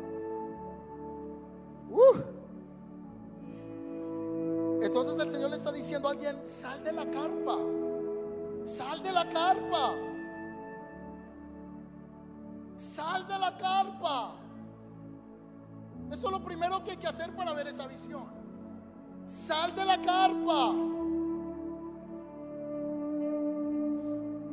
Uh. 1.91 2.17
Entonces 4.83 5.19
el 5.19 5.29
Señor 5.29 5.51
le 5.51 5.57
está 5.57 5.71
diciendo 5.71 6.07
a 6.07 6.11
alguien, 6.11 6.39
sal 6.47 6.83
de 6.83 6.91
la 6.91 7.05
carpa, 7.05 7.57
sal 8.65 9.03
de 9.03 9.11
la 9.11 9.29
carpa, 9.29 9.93
sal 12.79 13.27
de 13.27 13.37
la 13.37 13.55
carpa. 13.57 14.46
Eso 16.11 16.27
es 16.27 16.31
lo 16.31 16.43
primero 16.43 16.83
que 16.83 16.91
hay 16.91 16.97
que 16.97 17.07
hacer 17.07 17.35
para 17.35 17.53
ver 17.53 17.67
esa 17.67 17.85
visión. 17.87 18.25
Sal 19.25 19.75
de 19.75 19.85
la 19.85 20.01
carpa. 20.01 20.69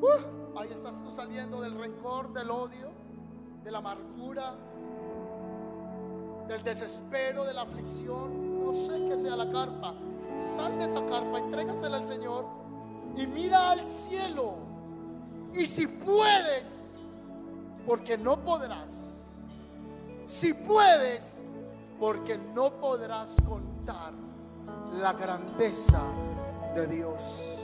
Uh. 0.00 0.58
Ahí 0.58 0.68
estás 0.70 1.02
tú 1.02 1.10
saliendo 1.10 1.60
del 1.60 1.78
rencor, 1.78 2.32
del 2.32 2.50
odio, 2.50 2.90
de 3.62 3.70
la 3.70 3.78
amargura, 3.78 4.54
del 6.48 6.62
desespero, 6.62 7.44
de 7.44 7.54
la 7.54 7.62
aflicción. 7.62 8.64
No 8.64 8.74
sé 8.74 9.06
qué 9.08 9.16
sea 9.16 9.36
la 9.36 9.50
carpa. 9.50 9.94
Sal 10.36 10.78
de 10.78 10.84
esa 10.84 11.04
carpa, 11.06 11.38
entrégasela 11.38 11.98
al 11.98 12.06
Señor 12.06 12.46
y 13.16 13.26
mira 13.26 13.70
al 13.70 13.80
cielo. 13.86 14.54
Y 15.52 15.66
si 15.66 15.86
puedes, 15.86 17.22
porque 17.86 18.18
no 18.18 18.44
podrás. 18.44 19.13
Si 20.26 20.54
puedes, 20.54 21.42
porque 22.00 22.38
no 22.38 22.72
podrás 22.80 23.36
contar 23.46 24.12
la 25.00 25.12
grandeza 25.12 26.00
de 26.74 26.86
Dios. 26.86 27.58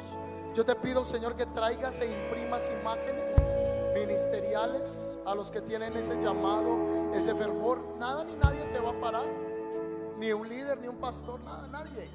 Yo 0.54 0.64
te 0.64 0.74
pido, 0.74 1.04
Señor, 1.04 1.36
que 1.36 1.46
traigas 1.46 2.00
e 2.00 2.06
imprimas 2.06 2.70
imágenes 2.80 3.34
ministeriales 3.94 5.20
a 5.24 5.34
los 5.34 5.50
que 5.50 5.60
tienen 5.60 5.96
ese 5.96 6.20
llamado, 6.20 7.12
ese 7.14 7.34
fervor. 7.34 7.80
Nada 7.98 8.24
ni 8.24 8.34
nadie 8.34 8.64
te 8.66 8.80
va 8.80 8.90
a 8.90 9.00
parar. 9.00 9.26
Ni 10.18 10.32
un 10.32 10.48
líder, 10.48 10.78
ni 10.80 10.88
un 10.88 10.96
pastor, 10.96 11.40
nada, 11.40 11.66
nadie. 11.68 12.08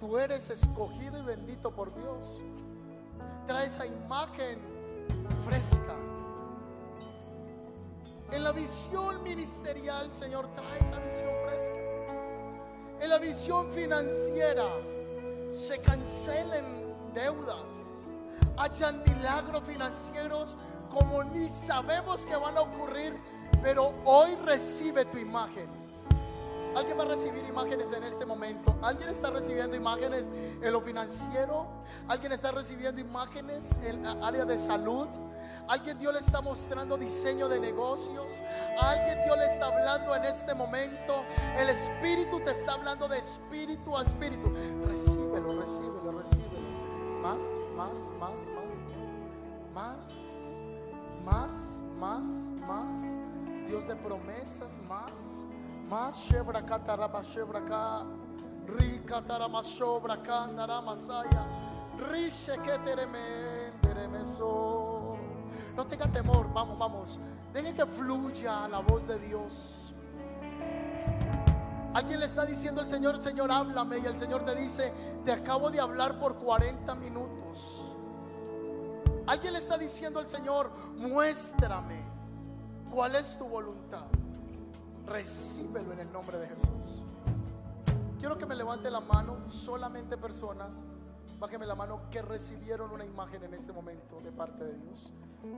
Tú 0.00 0.18
eres 0.18 0.48
escogido 0.48 1.18
y 1.18 1.22
bendito 1.22 1.70
por 1.70 1.94
Dios. 1.94 2.40
Trae 3.46 3.66
esa 3.66 3.84
imagen 3.84 4.58
fresca. 5.44 6.07
En 8.30 8.44
la 8.44 8.52
visión 8.52 9.22
ministerial, 9.22 10.12
Señor, 10.12 10.48
trae 10.54 10.78
esa 10.80 10.98
visión 11.00 11.30
fresca. 11.46 11.74
En 13.00 13.10
la 13.10 13.18
visión 13.18 13.70
financiera, 13.70 14.64
se 15.52 15.80
cancelen 15.80 16.64
deudas, 17.14 18.06
hayan 18.56 19.02
milagros 19.04 19.62
financieros 19.62 20.58
como 20.90 21.24
ni 21.24 21.48
sabemos 21.48 22.26
que 22.26 22.36
van 22.36 22.56
a 22.56 22.62
ocurrir, 22.62 23.18
pero 23.62 23.94
hoy 24.04 24.34
recibe 24.44 25.04
tu 25.04 25.18
imagen. 25.18 25.66
Alguien 26.76 26.98
va 26.98 27.04
a 27.04 27.06
recibir 27.06 27.44
imágenes 27.48 27.92
en 27.92 28.02
este 28.04 28.26
momento. 28.26 28.76
Alguien 28.82 29.08
está 29.08 29.30
recibiendo 29.30 29.76
imágenes 29.76 30.30
en 30.62 30.72
lo 30.72 30.80
financiero. 30.80 31.66
Alguien 32.06 32.32
está 32.32 32.52
recibiendo 32.52 33.00
imágenes 33.00 33.74
en 33.82 34.04
el 34.04 34.22
área 34.22 34.44
de 34.44 34.58
salud. 34.58 35.08
Alguien 35.68 35.98
Dios 35.98 36.12
le 36.12 36.20
está 36.20 36.40
mostrando 36.40 36.96
diseño 36.96 37.48
de 37.48 37.60
negocios. 37.60 38.42
Alguien 38.80 39.20
Dios 39.24 39.38
le 39.38 39.46
está 39.46 39.66
hablando 39.66 40.14
en 40.14 40.24
este 40.24 40.54
momento. 40.54 41.22
El 41.56 41.68
Espíritu 41.68 42.40
te 42.40 42.52
está 42.52 42.74
hablando 42.74 43.06
de 43.06 43.18
espíritu 43.18 43.96
a 43.96 44.02
espíritu. 44.02 44.50
Recíbelo, 44.86 45.58
recíbelo, 45.58 46.18
recíbelo 46.18 46.58
más, 47.28 47.44
más, 47.76 48.10
más, 48.18 48.48
más, 48.54 48.82
más, 49.74 50.14
más, 51.24 51.80
más, 51.98 52.28
más. 52.66 52.94
Dios 53.66 53.86
de 53.86 53.94
promesas, 53.96 54.80
más, 54.88 55.46
más. 55.90 56.16
Shebraka 56.16 56.82
taraba 56.82 57.20
shebraka, 57.22 58.06
rica 58.66 59.22
taramashobraka 59.22 60.46
naramasaya, 60.46 61.46
rishe 62.10 62.56
que 62.64 62.78
teremenderemeso. 62.84 64.87
No 65.78 65.86
tenga 65.86 66.08
temor, 66.08 66.52
vamos, 66.52 66.76
vamos. 66.76 67.20
Deje 67.52 67.72
que 67.72 67.86
fluya 67.86 68.66
la 68.66 68.80
voz 68.80 69.06
de 69.06 69.16
Dios. 69.20 69.94
Alguien 71.94 72.18
le 72.18 72.26
está 72.26 72.44
diciendo 72.44 72.80
al 72.80 72.90
Señor, 72.90 73.22
Señor, 73.22 73.52
háblame. 73.52 73.98
Y 73.98 74.06
el 74.06 74.18
Señor 74.18 74.44
te 74.44 74.56
dice, 74.56 74.92
te 75.24 75.30
acabo 75.30 75.70
de 75.70 75.78
hablar 75.78 76.18
por 76.18 76.34
40 76.34 76.96
minutos. 76.96 77.94
Alguien 79.28 79.52
le 79.52 79.60
está 79.60 79.78
diciendo 79.78 80.18
al 80.18 80.28
Señor, 80.28 80.72
muéstrame 80.96 82.02
cuál 82.90 83.14
es 83.14 83.38
tu 83.38 83.46
voluntad. 83.46 84.06
Recíbelo 85.06 85.92
en 85.92 86.00
el 86.00 86.10
nombre 86.10 86.40
de 86.40 86.48
Jesús. 86.48 87.04
Quiero 88.18 88.36
que 88.36 88.46
me 88.46 88.56
levante 88.56 88.90
la 88.90 88.98
mano 88.98 89.48
solamente 89.48 90.16
personas, 90.16 90.88
bájeme 91.38 91.66
la 91.66 91.76
mano, 91.76 92.00
que 92.10 92.20
recibieron 92.20 92.90
una 92.90 93.04
imagen 93.04 93.44
en 93.44 93.54
este 93.54 93.72
momento 93.72 94.18
de 94.18 94.32
parte 94.32 94.64
de 94.64 94.76
Dios, 94.76 95.12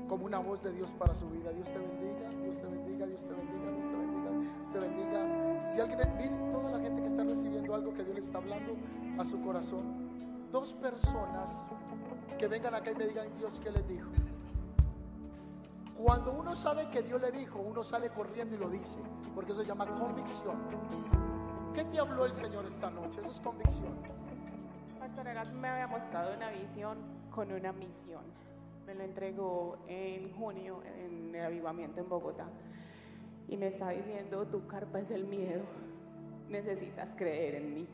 como 0.08 0.26
una 0.26 0.38
voz 0.38 0.62
de 0.62 0.72
Dios 0.72 0.92
para 0.92 1.14
su 1.14 1.28
vida. 1.30 1.50
Dios 1.52 1.72
te 1.72 1.78
bendiga, 1.78 2.28
Dios 2.42 2.60
te 2.60 2.66
bendiga, 2.66 3.06
Dios 3.06 3.26
te 3.26 3.34
bendiga, 3.34 3.70
Dios 3.70 3.86
te 3.88 3.96
bendiga, 3.96 4.30
Dios 4.30 4.72
te 4.72 4.78
bendiga. 4.78 5.66
Si 5.66 5.80
alguien, 5.80 5.98
mire 6.16 6.36
toda 6.52 6.70
la 6.70 6.80
gente 6.80 7.02
que 7.02 7.08
está 7.08 7.24
recibiendo 7.24 7.74
algo 7.74 7.94
que 7.94 8.02
Dios 8.02 8.14
le 8.14 8.20
está 8.20 8.38
hablando 8.38 8.76
a 9.18 9.24
su 9.24 9.40
corazón. 9.40 10.10
Dos 10.50 10.72
personas 10.74 11.68
que 12.38 12.48
vengan 12.48 12.74
acá 12.74 12.90
y 12.90 12.94
me 12.94 13.06
digan, 13.06 13.26
Dios, 13.38 13.60
¿qué 13.60 13.70
les 13.70 13.86
dijo? 13.86 14.08
Cuando 15.96 16.32
uno 16.32 16.56
sabe 16.56 16.88
que 16.88 17.02
Dios 17.02 17.20
le 17.20 17.30
dijo, 17.30 17.60
uno 17.60 17.84
sale 17.84 18.08
corriendo 18.08 18.56
y 18.56 18.58
lo 18.58 18.70
dice, 18.70 18.98
porque 19.34 19.52
eso 19.52 19.60
se 19.60 19.66
llama 19.66 19.86
convicción. 19.86 20.56
¿Qué 21.74 21.84
te 21.84 22.00
habló 22.00 22.24
el 22.24 22.32
Señor 22.32 22.64
esta 22.64 22.90
noche? 22.90 23.20
Eso 23.20 23.30
es 23.30 23.40
convicción. 23.40 23.92
Pastor 24.98 25.26
me 25.54 25.68
había 25.68 25.86
mostrado 25.86 26.34
una 26.34 26.50
visión 26.50 26.98
con 27.30 27.52
una 27.52 27.72
misión. 27.72 28.22
Me 28.90 28.96
lo 28.96 29.04
entregó 29.04 29.78
en 29.86 30.32
junio 30.32 30.82
en 30.84 31.32
el 31.32 31.44
avivamiento 31.44 32.00
en 32.00 32.08
Bogotá. 32.08 32.48
Y 33.46 33.56
me 33.56 33.68
está 33.68 33.90
diciendo, 33.90 34.44
tu 34.48 34.66
carpa 34.66 34.98
es 34.98 35.12
el 35.12 35.26
miedo. 35.26 35.62
Necesitas 36.48 37.14
creer 37.14 37.54
en 37.54 37.74
mí. 37.74 37.88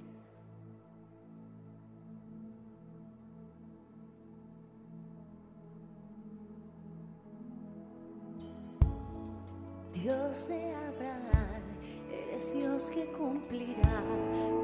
Dios 9.93 10.49
de 10.49 10.75
Abraham, 10.75 11.63
eres 12.11 12.55
Dios 12.55 12.91
que 12.91 13.05
cumplirá 13.13 14.03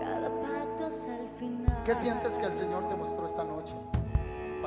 cada 0.01 0.31
pacto 0.41 0.87
hasta 0.87 1.21
el 1.21 1.29
final. 1.39 1.83
¿Qué 1.85 1.95
sientes 1.95 2.39
que 2.39 2.47
el 2.47 2.55
Señor 2.55 2.89
te 2.89 2.97
mostró 2.97 3.27
esta 3.27 3.45
noche? 3.45 3.75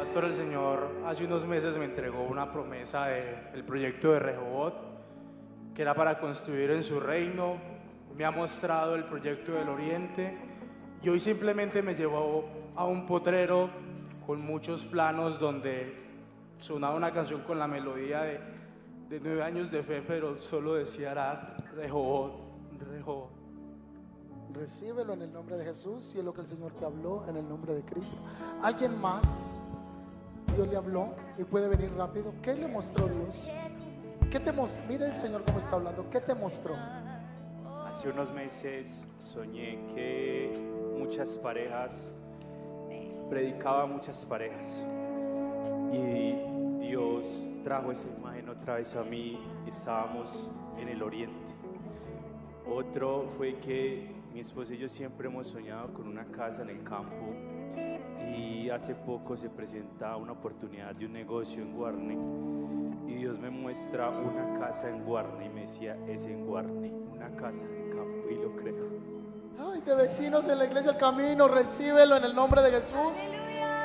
Pastor, 0.06 0.26
el 0.26 0.36
Señor 0.36 0.88
hace 1.03 1.26
unos 1.26 1.47
meses 1.47 1.80
me 1.80 1.86
entregó 1.86 2.22
una 2.26 2.51
promesa 2.51 3.08
del 3.08 3.64
proyecto 3.64 4.12
de 4.12 4.20
Rehobot, 4.20 4.76
que 5.74 5.82
era 5.82 5.95
para 5.95 6.20
construir 6.20 6.70
en 6.70 6.84
su 6.84 6.99
reino. 6.99 7.56
Me 8.16 8.24
ha 8.24 8.30
mostrado 8.30 8.93
el 8.93 9.06
proyecto 9.06 9.53
del 9.53 9.68
Oriente 9.68 10.38
y 11.01 11.10
hoy 11.10 11.20
simplemente 11.20 11.82
me 11.82 11.95
llevó 11.95 12.45
a 12.76 12.86
un 12.86 13.08
potrero 13.08 13.72
con 14.28 14.45
muchos 14.45 14.86
planos 14.86 15.39
donde 15.39 15.95
sonaba 16.60 16.95
una 16.95 17.12
canción 17.12 17.41
con 17.41 17.58
la 17.58 17.68
melodía 17.68 18.22
de, 18.22 18.39
de 19.10 19.20
nueve 19.20 19.41
años 19.41 19.72
de 19.72 19.82
fe, 19.82 20.03
pero 20.06 20.39
solo 20.39 20.76
decía 20.76 21.16
Rehobot, 21.74 22.32
Rehobot. 22.91 23.30
Recíbelo 24.53 25.14
en 25.14 25.24
el 25.24 25.34
nombre 25.34 25.58
de 25.58 25.66
Jesús 25.66 26.14
y 26.14 26.20
es 26.20 26.24
lo 26.24 26.32
que 26.32 26.41
el 26.41 26.47
Señor 26.47 26.74
te 26.74 26.86
habló 26.86 27.26
en 27.28 27.38
el 27.38 27.49
nombre 27.49 27.74
de 27.74 27.82
Cristo. 27.82 28.18
¿Alguien 28.62 29.01
más? 29.01 29.60
Dios 30.56 30.68
le 30.70 30.78
habló 30.78 31.10
y 31.38 31.43
puede 31.43 31.68
venir 31.68 31.93
rápido. 31.95 32.34
¿Qué 32.41 32.56
le 32.56 32.68
mostró 32.68 33.08
Dios? 33.08 33.51
¿Qué 34.32 34.39
te 34.39 34.51
mostró? 34.51 34.84
Mira 34.88 35.08
el 35.08 35.18
Señor 35.18 35.43
cómo 35.45 35.60
está 35.60 35.76
hablando. 35.76 36.10
¿Qué 36.10 36.22
te 36.22 36.34
mostró? 36.34 36.74
hace 37.95 38.10
unos 38.10 38.34
meses 38.34 39.08
soñé 39.20 39.80
que 39.93 40.51
muchas 40.97 41.38
parejas, 41.38 42.12
predicaba 43.30 43.86
muchas 43.86 44.26
parejas 44.26 44.86
y 45.93 46.86
Dios 46.86 47.41
trajo 47.64 47.93
esa 47.93 48.10
imagen 48.18 48.49
otra 48.49 48.76
vez 48.76 48.93
a 48.97 49.03
mí, 49.03 49.39
estábamos 49.66 50.51
en 50.78 50.89
el 50.89 51.01
oriente. 51.01 51.53
Otro 52.70 53.28
fue 53.30 53.56
que 53.60 54.12
mi 54.34 54.41
esposa 54.41 54.74
y 54.74 54.78
yo 54.78 54.89
siempre 54.89 55.30
hemos 55.30 55.47
soñado 55.47 55.93
con 55.93 56.06
una 56.06 56.26
casa 56.26 56.64
en 56.64 56.70
el 56.72 56.84
campo 56.84 57.16
y 58.34 58.70
hace 58.70 58.96
poco 58.96 59.36
se 59.36 59.50
presenta 59.50 60.16
una 60.16 60.34
oportunidad 60.34 60.96
de 60.96 61.06
un 61.06 61.14
negocio 61.14 61.62
en 61.62 61.74
Guarne 61.74 62.18
y 63.08 63.16
Dios 63.16 63.38
me 63.40 63.50
muestra 63.50 64.10
una 64.10 64.60
casa 64.60 64.90
en 64.90 65.04
Guarne 65.04 65.46
y 65.46 65.50
me 65.50 65.62
decía, 65.62 65.98
es 66.08 66.26
en 66.26 66.46
Guarne, 66.46 66.92
una 66.92 67.30
casa 67.36 67.66
en 67.68 67.90
campo 67.90 68.30
y 68.30 68.36
lo 68.36 68.56
creo. 68.56 68.86
Ay, 69.58 69.82
de 69.82 69.96
vecinos 69.96 70.48
en 70.48 70.60
la 70.60 70.66
iglesia 70.66 70.92
El 70.92 70.98
Camino, 70.98 71.48
recíbelo 71.48 72.18
en 72.18 72.24
el 72.24 72.36
nombre 72.36 72.62
de 72.62 72.72
Jesús. 72.72 73.14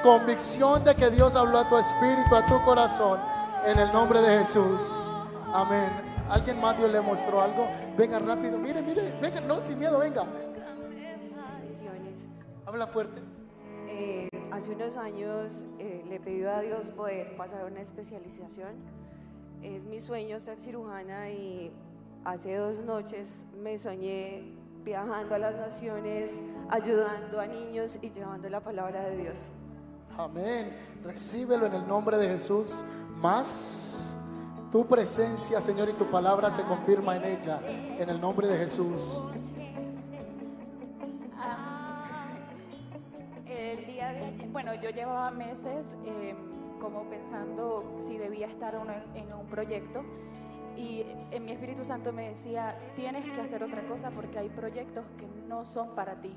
Convicción 0.03 0.82
de 0.84 0.95
que 0.95 1.11
Dios 1.11 1.36
habló 1.36 1.59
a 1.59 1.68
tu 1.68 1.76
espíritu, 1.76 2.34
a 2.34 2.47
tu 2.47 2.61
corazón, 2.64 3.20
en 3.66 3.78
el 3.78 3.93
nombre 3.93 4.20
de 4.20 4.38
Jesús. 4.38 5.12
Amén. 5.53 5.91
¿Alguien 6.30 6.61
más 6.61 6.78
Dios 6.78 6.91
le 6.91 7.01
mostró 7.01 7.43
algo? 7.43 7.66
Venga 7.97 8.18
rápido, 8.18 8.57
mire, 8.59 8.80
mire, 8.80 9.18
venga, 9.20 9.41
no, 9.41 9.62
sin 9.64 9.78
miedo, 9.78 9.99
venga. 9.99 10.24
Habla 12.66 12.86
fuerte. 12.86 13.20
Eh, 13.93 14.28
hace 14.53 14.70
unos 14.70 14.97
años 14.97 15.64
eh, 15.78 16.05
le 16.09 16.16
he 16.16 16.20
pedido 16.20 16.51
a 16.51 16.61
Dios 16.61 16.91
poder 16.91 17.36
pasar 17.36 17.64
una 17.64 17.80
especialización. 17.80 18.76
Es 19.62 19.84
mi 19.84 19.99
sueño 19.99 20.38
ser 20.38 20.61
cirujana 20.61 21.30
y 21.30 21.72
hace 22.24 22.55
dos 22.55 22.78
noches 22.84 23.47
me 23.61 23.76
soñé 23.78 24.57
viajando 24.84 25.34
a 25.34 25.38
las 25.38 25.57
naciones, 25.57 26.41
ayudando 26.70 27.41
a 27.41 27.47
niños 27.47 27.99
y 28.01 28.11
llevando 28.11 28.49
la 28.49 28.61
palabra 28.61 29.03
de 29.11 29.16
Dios. 29.16 29.49
Amén. 30.16 30.72
Recíbelo 31.03 31.66
en 31.66 31.74
el 31.74 31.86
nombre 31.86 32.16
de 32.16 32.28
Jesús. 32.28 32.76
Más 33.16 34.16
tu 34.70 34.86
presencia, 34.86 35.61
Señor, 35.61 35.88
y 35.88 35.95
tu 35.95 36.07
palabra 36.07 36.49
se 36.49 36.62
confirma 36.62 37.16
en 37.16 37.24
ella. 37.24 37.61
En 37.99 38.09
el 38.09 38.20
nombre 38.20 38.47
de 38.47 38.57
Jesús. 38.57 39.20
Yo 44.82 44.90
llevaba 44.90 45.30
meses 45.30 45.96
eh, 46.04 46.34
como 46.80 47.04
pensando 47.04 47.96
si 48.00 48.16
debía 48.18 48.46
estar 48.46 48.76
uno 48.76 48.92
en, 49.14 49.24
en 49.28 49.34
un 49.34 49.46
proyecto 49.46 50.02
y 50.76 51.04
en 51.30 51.44
mi 51.44 51.52
Espíritu 51.52 51.84
Santo 51.84 52.12
me 52.12 52.28
decía, 52.30 52.76
tienes 52.96 53.30
que 53.30 53.40
hacer 53.40 53.62
otra 53.62 53.86
cosa 53.86 54.10
porque 54.10 54.38
hay 54.38 54.48
proyectos 54.48 55.04
que 55.18 55.26
no 55.48 55.66
son 55.66 55.94
para 55.94 56.14
ti. 56.22 56.34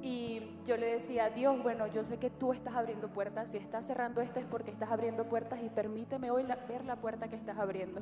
Y 0.00 0.56
yo 0.64 0.76
le 0.76 0.86
decía, 0.94 1.30
Dios, 1.30 1.62
bueno, 1.62 1.86
yo 1.86 2.04
sé 2.04 2.18
que 2.18 2.28
tú 2.30 2.52
estás 2.52 2.74
abriendo 2.74 3.08
puertas, 3.08 3.50
si 3.50 3.58
estás 3.58 3.86
cerrando 3.86 4.20
este 4.20 4.40
es 4.40 4.46
porque 4.46 4.70
estás 4.72 4.90
abriendo 4.90 5.24
puertas 5.26 5.60
y 5.62 5.68
permíteme 5.68 6.30
hoy 6.30 6.42
la- 6.44 6.56
ver 6.56 6.84
la 6.84 6.96
puerta 6.96 7.28
que 7.28 7.36
estás 7.36 7.56
abriendo. 7.58 8.00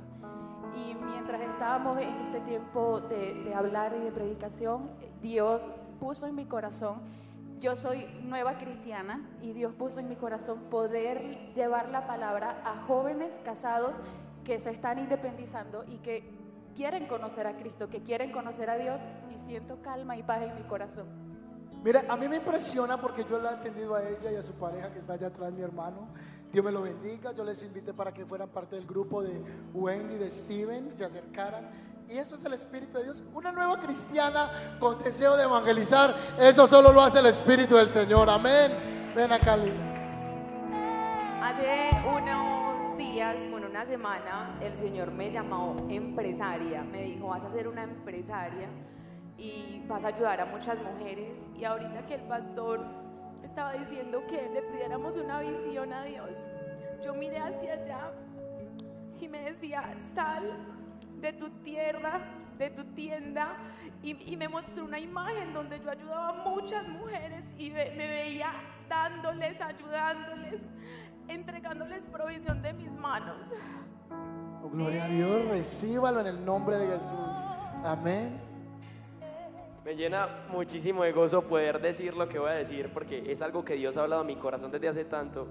Y 0.76 0.94
mientras 0.94 1.40
estábamos 1.42 1.98
en 1.98 2.08
este 2.26 2.40
tiempo 2.40 3.00
de, 3.00 3.34
de 3.34 3.54
hablar 3.54 3.94
y 4.00 4.04
de 4.04 4.12
predicación, 4.12 4.88
Dios 5.20 5.68
puso 5.98 6.26
en 6.26 6.36
mi 6.36 6.46
corazón, 6.46 7.00
yo 7.60 7.76
soy 7.76 8.06
nueva 8.22 8.58
cristiana 8.58 9.28
y 9.40 9.52
Dios 9.52 9.74
puso 9.74 10.00
en 10.00 10.08
mi 10.08 10.16
corazón 10.16 10.58
poder 10.70 11.52
llevar 11.54 11.90
la 11.90 12.06
palabra 12.06 12.62
a 12.64 12.82
jóvenes 12.86 13.38
casados 13.44 13.96
que 14.44 14.58
se 14.60 14.70
están 14.70 14.98
independizando 14.98 15.84
y 15.86 15.98
que 15.98 16.24
quieren 16.74 17.06
conocer 17.06 17.46
a 17.46 17.56
Cristo, 17.56 17.88
que 17.88 18.02
quieren 18.02 18.32
conocer 18.32 18.70
a 18.70 18.78
Dios 18.78 19.00
y 19.34 19.38
siento 19.38 19.82
calma 19.82 20.16
y 20.16 20.22
paz 20.22 20.42
en 20.42 20.54
mi 20.54 20.62
corazón. 20.62 21.06
Mira, 21.82 22.04
a 22.08 22.16
mí 22.16 22.28
me 22.28 22.36
impresiona 22.36 22.98
porque 22.98 23.24
yo 23.24 23.38
la 23.38 23.52
he 23.52 23.54
atendido 23.54 23.94
a 23.94 24.06
ella 24.06 24.30
y 24.32 24.36
a 24.36 24.42
su 24.42 24.52
pareja 24.52 24.90
que 24.92 24.98
está 24.98 25.14
allá 25.14 25.28
atrás, 25.28 25.52
mi 25.52 25.62
hermano. 25.62 26.08
Dios 26.52 26.64
me 26.64 26.72
lo 26.72 26.82
bendiga. 26.82 27.32
Yo 27.32 27.44
les 27.44 27.62
invité 27.62 27.94
para 27.94 28.12
que 28.12 28.26
fueran 28.26 28.50
parte 28.50 28.76
del 28.76 28.86
grupo 28.86 29.22
de 29.22 29.40
Wendy, 29.72 30.16
de 30.16 30.28
Steven, 30.28 30.96
se 30.96 31.04
acercaran. 31.04 31.70
Y 32.10 32.18
eso 32.18 32.34
es 32.34 32.44
el 32.44 32.52
Espíritu 32.54 32.98
de 32.98 33.04
Dios. 33.04 33.22
Una 33.32 33.52
nueva 33.52 33.78
cristiana 33.78 34.50
con 34.80 34.98
deseo 34.98 35.36
de 35.36 35.44
evangelizar. 35.44 36.12
Eso 36.40 36.66
solo 36.66 36.92
lo 36.92 37.00
hace 37.02 37.20
el 37.20 37.26
Espíritu 37.26 37.76
del 37.76 37.92
Señor. 37.92 38.28
Amén. 38.28 38.72
Ven 39.14 39.30
acá, 39.30 39.56
Lina. 39.56 39.78
Hace 41.40 41.90
unos 42.04 42.96
días, 42.98 43.36
bueno, 43.48 43.68
una 43.68 43.86
semana, 43.86 44.58
el 44.60 44.76
Señor 44.78 45.12
me 45.12 45.30
llamó 45.30 45.76
empresaria. 45.88 46.82
Me 46.82 47.04
dijo, 47.04 47.28
vas 47.28 47.44
a 47.44 47.50
ser 47.52 47.68
una 47.68 47.84
empresaria 47.84 48.68
y 49.38 49.84
vas 49.86 50.02
a 50.02 50.08
ayudar 50.08 50.40
a 50.40 50.46
muchas 50.46 50.78
mujeres. 50.82 51.38
Y 51.56 51.62
ahorita 51.64 52.06
que 52.06 52.16
el 52.16 52.22
pastor 52.22 52.84
estaba 53.44 53.74
diciendo 53.74 54.24
que 54.28 54.50
le 54.52 54.62
pidiéramos 54.62 55.16
una 55.16 55.38
visión 55.38 55.92
a 55.92 56.02
Dios, 56.02 56.48
yo 57.04 57.14
miré 57.14 57.38
hacia 57.38 57.74
allá 57.74 58.10
y 59.20 59.28
me 59.28 59.42
decía, 59.42 59.94
sal 60.12 60.79
de 61.20 61.32
tu 61.32 61.48
tierra, 61.62 62.20
de 62.58 62.70
tu 62.70 62.84
tienda. 62.94 63.56
Y, 64.02 64.32
y 64.32 64.36
me 64.36 64.48
mostró 64.48 64.84
una 64.84 64.98
imagen 64.98 65.52
donde 65.52 65.78
yo 65.80 65.90
ayudaba 65.90 66.30
a 66.30 66.32
muchas 66.48 66.86
mujeres 66.88 67.44
y 67.58 67.70
ve- 67.70 67.92
me 67.96 68.06
veía 68.06 68.50
dándoles, 68.88 69.60
ayudándoles, 69.60 70.62
entregándoles 71.28 72.04
provisión 72.06 72.62
de 72.62 72.72
mis 72.72 72.90
manos. 72.90 73.48
Oh, 74.62 74.70
gloria 74.70 75.04
a 75.04 75.08
Dios. 75.08 75.46
Recíbalo 75.48 76.20
en 76.20 76.26
el 76.28 76.44
nombre 76.44 76.76
de 76.78 76.86
Jesús. 76.86 77.36
Amén. 77.84 78.40
Me 79.84 79.94
llena 79.96 80.28
muchísimo 80.50 81.02
de 81.04 81.12
gozo 81.12 81.42
poder 81.46 81.80
decir 81.80 82.14
lo 82.14 82.28
que 82.28 82.38
voy 82.38 82.50
a 82.50 82.54
decir 82.54 82.90
porque 82.92 83.30
es 83.32 83.40
algo 83.42 83.64
que 83.64 83.74
Dios 83.74 83.96
ha 83.96 84.02
hablado 84.02 84.22
a 84.22 84.24
mi 84.24 84.36
corazón 84.36 84.70
desde 84.70 84.88
hace 84.88 85.04
tanto. 85.04 85.48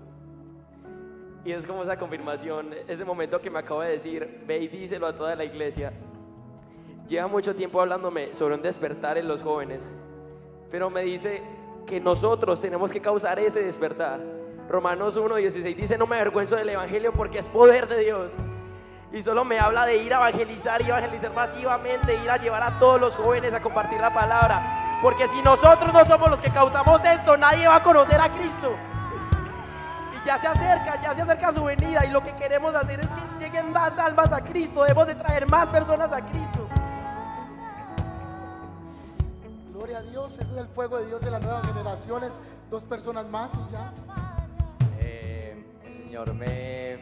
Y 1.45 1.51
es 1.51 1.65
como 1.65 1.83
esa 1.83 1.97
confirmación, 1.97 2.75
ese 2.87 3.05
momento 3.05 3.39
que 3.39 3.49
me 3.49 3.59
acabo 3.59 3.81
de 3.81 3.91
decir, 3.91 4.43
ve 4.45 4.57
y 4.59 4.67
díselo 4.67 5.07
a 5.07 5.15
toda 5.15 5.35
la 5.35 5.45
iglesia. 5.45 5.93
Lleva 7.07 7.27
mucho 7.27 7.55
tiempo 7.55 7.81
hablándome 7.81 8.33
sobre 8.33 8.55
un 8.55 8.61
despertar 8.61 9.17
en 9.17 9.27
los 9.27 9.41
jóvenes, 9.41 9.89
pero 10.69 10.89
me 10.89 11.01
dice 11.01 11.41
que 11.87 11.99
nosotros 11.99 12.61
tenemos 12.61 12.91
que 12.91 12.99
causar 12.99 13.39
ese 13.39 13.63
despertar. 13.63 14.19
Romanos 14.69 15.17
1.16 15.17 15.75
dice, 15.75 15.97
no 15.97 16.05
me 16.05 16.17
avergüenzo 16.17 16.55
del 16.55 16.69
Evangelio 16.69 17.11
porque 17.13 17.39
es 17.39 17.47
poder 17.47 17.87
de 17.87 18.03
Dios. 18.03 18.33
Y 19.11 19.23
solo 19.23 19.43
me 19.43 19.57
habla 19.57 19.87
de 19.87 19.97
ir 19.97 20.13
a 20.13 20.17
evangelizar 20.17 20.83
y 20.83 20.89
evangelizar 20.89 21.33
masivamente, 21.33 22.13
ir 22.13 22.29
a 22.29 22.37
llevar 22.37 22.61
a 22.61 22.77
todos 22.77 23.01
los 23.01 23.15
jóvenes 23.15 23.53
a 23.53 23.61
compartir 23.61 23.99
la 23.99 24.13
palabra. 24.13 24.99
Porque 25.01 25.27
si 25.29 25.41
nosotros 25.41 25.91
no 25.91 26.05
somos 26.05 26.29
los 26.29 26.39
que 26.39 26.51
causamos 26.51 27.03
esto, 27.03 27.35
nadie 27.35 27.67
va 27.67 27.77
a 27.77 27.83
conocer 27.83 28.21
a 28.21 28.29
Cristo. 28.29 28.75
Ya 30.29 30.37
se 30.37 30.45
acerca, 30.45 31.01
ya 31.01 31.15
se 31.15 31.23
acerca 31.23 31.51
su 31.51 31.63
venida. 31.63 32.05
Y 32.05 32.11
lo 32.11 32.21
que 32.21 32.35
queremos 32.35 32.75
hacer 32.75 32.99
es 32.99 33.07
que 33.07 33.39
lleguen 33.39 33.71
más 33.71 33.97
almas 33.97 34.31
a 34.31 34.39
Cristo. 34.43 34.83
Debemos 34.83 35.07
de 35.07 35.15
traer 35.15 35.49
más 35.49 35.67
personas 35.69 36.13
a 36.13 36.23
Cristo. 36.23 36.67
Gloria 39.73 39.97
a 39.97 40.01
Dios. 40.03 40.37
Ese 40.37 40.53
es 40.53 40.59
el 40.59 40.67
fuego 40.67 40.99
de 40.99 41.07
Dios 41.07 41.25
en 41.25 41.31
las 41.31 41.41
nuevas 41.41 41.65
generaciones. 41.65 42.39
Dos 42.69 42.85
personas 42.85 43.27
más 43.27 43.55
y 43.55 43.71
ya. 43.71 43.91
Eh, 44.99 45.65
el 45.83 45.95
Señor 45.95 46.35
me, 46.35 46.99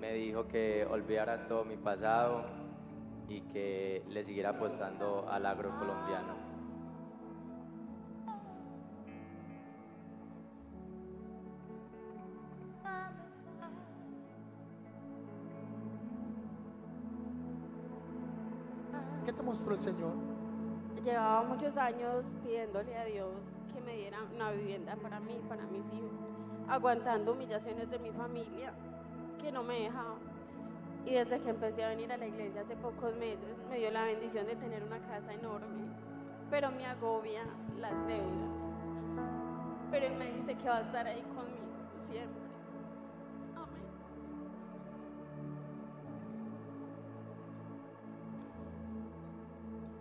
me 0.00 0.14
dijo 0.14 0.48
que 0.48 0.86
olvidara 0.90 1.46
todo 1.46 1.66
mi 1.66 1.76
pasado 1.76 2.46
y 3.28 3.42
que 3.42 4.02
le 4.08 4.24
siguiera 4.24 4.48
apostando 4.48 5.28
al 5.30 5.44
agro 5.44 5.78
colombiano. 5.78 6.45
¿Qué 19.24 19.32
te 19.32 19.42
mostró 19.42 19.72
el 19.72 19.80
Señor? 19.80 20.12
Llevaba 21.04 21.42
muchos 21.44 21.76
años 21.76 22.24
pidiéndole 22.42 22.96
a 22.96 23.04
Dios 23.04 23.30
que 23.72 23.80
me 23.80 23.96
diera 23.96 24.18
una 24.34 24.50
vivienda 24.50 24.96
para 24.96 25.20
mí, 25.20 25.40
para 25.48 25.64
mis 25.66 25.84
hijos, 25.92 26.10
aguantando 26.68 27.32
humillaciones 27.32 27.90
de 27.90 27.98
mi 27.98 28.10
familia 28.10 28.72
que 29.40 29.52
no 29.52 29.62
me 29.62 29.80
dejaban. 29.82 30.18
Y 31.04 31.14
desde 31.14 31.40
que 31.40 31.50
empecé 31.50 31.84
a 31.84 31.90
venir 31.90 32.12
a 32.12 32.16
la 32.16 32.26
iglesia 32.26 32.62
hace 32.62 32.76
pocos 32.76 33.14
meses, 33.16 33.56
me 33.68 33.78
dio 33.78 33.90
la 33.92 34.02
bendición 34.04 34.46
de 34.46 34.56
tener 34.56 34.82
una 34.82 34.98
casa 34.98 35.32
enorme, 35.32 35.86
pero 36.50 36.70
me 36.72 36.86
agobia 36.86 37.42
las 37.78 37.94
deudas. 38.06 38.50
Pero 39.90 40.06
Él 40.06 40.16
me 40.18 40.32
dice 40.32 40.56
que 40.56 40.68
va 40.68 40.78
a 40.78 40.82
estar 40.82 41.06
ahí 41.06 41.22
conmigo 41.22 41.66
siempre. 42.10 42.45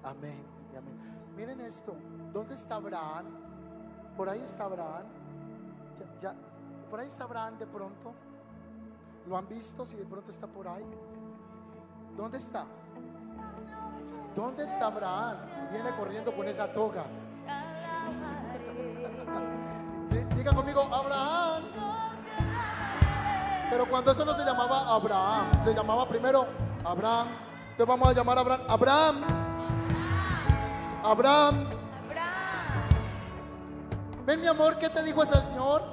Amén 0.06 0.44
y 0.74 0.78
amén. 0.78 0.96
Miren 1.36 1.60
esto. 1.62 1.96
¿Dónde 2.32 2.56
está 2.56 2.76
Abraham? 2.76 3.26
Por 4.16 4.30
ahí 4.30 4.42
está 4.42 4.66
Abraham. 4.66 5.04
Ya, 6.20 6.34
por 6.90 7.00
ahí 7.00 7.08
está 7.08 7.24
Abraham 7.26 7.58
de 7.58 7.68
pronto. 7.68 8.14
¿Lo 9.28 9.38
han 9.38 9.48
visto? 9.48 9.86
Si 9.86 9.98
de 9.98 10.06
pronto 10.06 10.30
está 10.30 10.48
por 10.48 10.68
ahí. 10.68 10.86
¿Dónde 12.16 12.38
está? 12.38 12.66
¿Dónde 14.36 14.64
está 14.64 14.88
Abraham? 14.88 15.38
Viene 15.72 15.90
corriendo 15.98 16.34
con 16.36 16.48
esa 16.48 16.72
toga. 16.72 17.04
Di- 20.12 20.36
Diga 20.36 20.54
conmigo, 20.54 20.82
Abraham. 20.82 21.64
Pero 23.70 23.90
cuando 23.90 24.12
eso 24.12 24.24
no 24.24 24.34
se 24.34 24.46
llamaba 24.46 24.94
Abraham, 24.94 25.52
se 25.60 25.74
llamaba 25.74 26.08
primero 26.08 26.46
Abraham. 26.86 27.28
Entonces 27.72 27.88
vamos 27.88 28.08
a 28.10 28.14
llamar 28.14 28.38
Abraham. 28.38 28.62
Abraham. 28.70 29.45
Abraham. 31.06 31.68
Ven 34.26 34.42
mi 34.42 34.48
amor, 34.48 34.80
¿qué 34.80 34.90
te 34.90 35.04
dijo 35.04 35.22
ese 35.22 35.36
señor? 35.50 35.84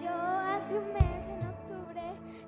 Yo 0.00 0.10
hace 0.10 0.78
un 0.78 0.92
mes, 0.92 1.26
en 1.28 1.48
octubre, 1.48 2.02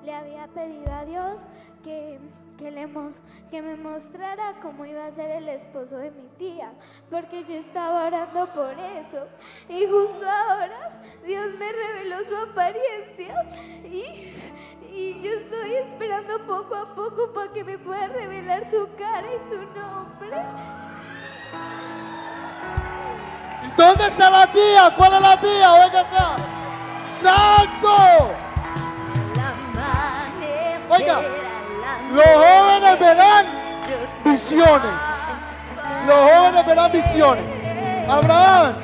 le 0.05 0.15
había 0.15 0.47
pedido 0.47 0.93
a 0.95 1.05
Dios 1.05 1.41
que, 1.83 2.21
que, 2.57 2.71
le 2.71 2.87
mos- 2.87 3.19
que 3.51 3.63
me 3.63 3.75
mostrara 3.75 4.61
cómo 4.63 4.85
iba 4.87 5.05
a 5.05 5.11
ser 5.11 5.29
el 5.33 5.49
esposo 5.49 5.97
de 5.97 6.13
mi 6.13 6.29
tía, 6.39 6.71
porque 7.11 7.43
yo 7.45 7.55
estaba 7.57 8.07
orando 8.07 8.47
por 8.55 8.71
eso. 8.79 9.27
Y 9.69 9.87
justo 9.87 10.25
ahora 10.25 11.01
Dios 11.27 11.47
me 11.59 11.73
reveló 11.73 12.19
su 12.29 12.37
apariencia 12.49 13.45
y, 13.85 14.35
y 14.93 15.21
yo 15.21 15.33
estoy 15.33 15.75
esperando 15.75 16.47
poco 16.47 16.77
a 16.77 16.85
poco 16.85 17.33
para 17.35 17.53
que 17.53 17.65
me 17.65 17.77
pueda 17.77 18.07
revelar 18.07 18.71
su 18.71 18.89
cara 18.97 19.27
y 19.27 19.53
su 19.53 19.63
nombre. 19.77 20.37
¿Y 23.65 23.71
dónde 23.77 24.07
está 24.07 24.31
la 24.31 24.47
tía? 24.53 24.93
¿Cuál 24.97 25.15
es 25.15 25.21
la 25.21 25.41
tía? 25.41 25.73
Venga 25.73 26.01
acá. 26.01 26.37
¡Santo! 27.05 28.31
Oiga, 30.89 31.21
los 32.13 32.25
jóvenes 32.27 33.01
verán 33.01 33.47
visiones. 34.25 35.03
Los 36.07 36.17
jóvenes 36.31 36.67
verán 36.67 36.93
visiones. 36.93 37.55
Abraham, 38.09 38.75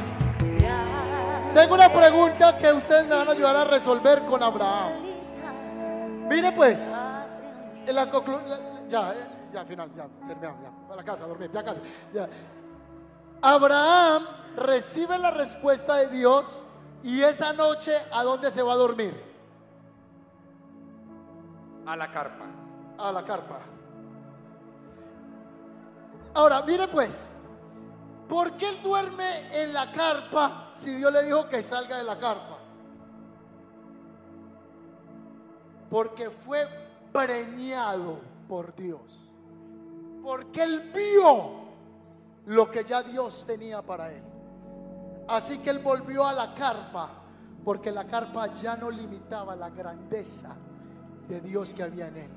tengo 1.55 1.75
una 1.75 1.89
pregunta 1.89 2.59
que 2.59 2.73
ustedes 2.73 3.07
me 3.07 3.15
van 3.17 3.29
a 3.29 3.33
ayudar 3.33 3.57
a 3.57 3.65
resolver 3.65 4.23
con 4.25 4.43
Abraham. 4.43 4.93
Mire 6.29 6.51
pues, 6.53 6.93
en 7.87 7.95
la 7.95 8.07
conclu- 8.11 8.43
la- 8.45 8.59
ya, 8.89 9.13
ya, 9.53 9.61
al 9.61 9.67
final, 9.67 9.93
ya, 9.93 10.09
terminamos, 10.27 10.63
ya, 10.63 10.93
a 10.93 10.97
la 10.97 11.05
casa, 11.05 11.25
a 11.25 11.29
dormir, 11.29 11.51
ya. 12.13 12.29
Abraham 13.43 14.25
recibe 14.57 15.19
la 15.19 15.31
respuesta 15.31 15.97
de 15.97 16.09
Dios 16.09 16.65
y 17.03 17.23
esa 17.23 17.53
noche, 17.53 17.93
¿a 18.13 18.23
dónde 18.23 18.51
se 18.51 18.63
va 18.63 18.73
a 18.73 18.77
dormir? 18.77 19.21
A 21.87 21.97
la 21.97 22.11
carpa. 22.11 22.45
A 22.99 23.11
la 23.11 23.25
carpa. 23.25 23.59
Ahora, 26.35 26.63
mire 26.63 26.87
pues, 26.87 27.29
¿por 28.29 28.53
qué 28.53 28.69
él 28.69 28.83
duerme 28.83 29.63
en 29.63 29.73
la 29.73 29.91
carpa 29.91 30.71
si 30.75 30.95
Dios 30.95 31.13
le 31.13 31.25
dijo 31.25 31.49
que 31.49 31.63
salga 31.63 31.99
de 31.99 32.05
la 32.05 32.19
carpa? 32.19 32.59
Porque 35.91 36.31
fue 36.31 36.67
preñado 37.13 38.21
por 38.49 38.75
Dios. 38.75 39.32
Porque 40.23 40.63
él 40.63 40.93
vio 40.95 41.63
lo 42.47 42.71
que 42.71 42.85
ya 42.85 43.03
Dios 43.03 43.45
tenía 43.47 43.83
para 43.83 44.13
él. 44.13 44.23
Así 45.29 45.59
que 45.59 45.71
él 45.71 45.79
volvió 45.79 46.27
a 46.27 46.33
la 46.33 46.55
carpa, 46.55 47.11
porque 47.65 47.91
la 47.91 48.05
carpa 48.07 48.53
ya 48.55 48.77
no 48.77 48.91
limitaba 48.91 49.55
la 49.57 49.71
grandeza 49.71 50.55
de 51.29 51.41
Dios 51.41 51.73
que 51.75 51.83
había 51.83 52.09
en 52.09 52.17
él. 52.17 52.31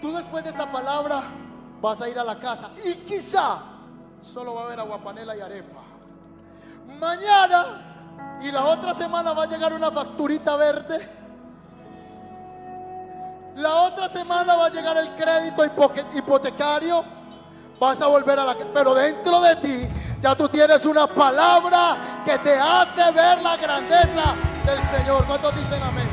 Tú 0.00 0.12
después 0.12 0.44
de 0.44 0.50
esta 0.50 0.70
palabra 0.70 1.22
vas 1.80 2.00
a 2.00 2.08
ir 2.08 2.18
a 2.18 2.24
la 2.24 2.38
casa 2.38 2.70
y 2.84 2.94
quizá 2.96 3.58
solo 4.20 4.54
va 4.54 4.62
a 4.62 4.64
haber 4.66 4.80
aguapanela 4.80 5.36
y 5.36 5.40
arepa. 5.40 5.82
Mañana 7.00 8.38
y 8.40 8.50
la 8.50 8.64
otra 8.66 8.94
semana 8.94 9.32
va 9.32 9.44
a 9.44 9.46
llegar 9.46 9.72
una 9.72 9.90
facturita 9.90 10.56
verde. 10.56 11.23
La 13.56 13.82
otra 13.82 14.08
semana 14.08 14.56
va 14.56 14.66
a 14.66 14.70
llegar 14.70 14.96
el 14.96 15.14
crédito 15.14 15.64
hipotecario. 16.14 17.04
Vas 17.78 18.00
a 18.00 18.06
volver 18.06 18.38
a 18.38 18.44
la 18.44 18.56
pero 18.72 18.94
dentro 18.94 19.40
de 19.40 19.56
ti 19.56 19.88
ya 20.20 20.34
tú 20.34 20.48
tienes 20.48 20.86
una 20.86 21.06
palabra 21.06 22.22
que 22.24 22.38
te 22.38 22.54
hace 22.54 23.10
ver 23.12 23.42
la 23.42 23.56
grandeza 23.56 24.34
del 24.64 24.82
Señor. 24.86 25.24
¿Cuántos 25.26 25.54
dicen 25.56 25.82
amén? 25.82 26.08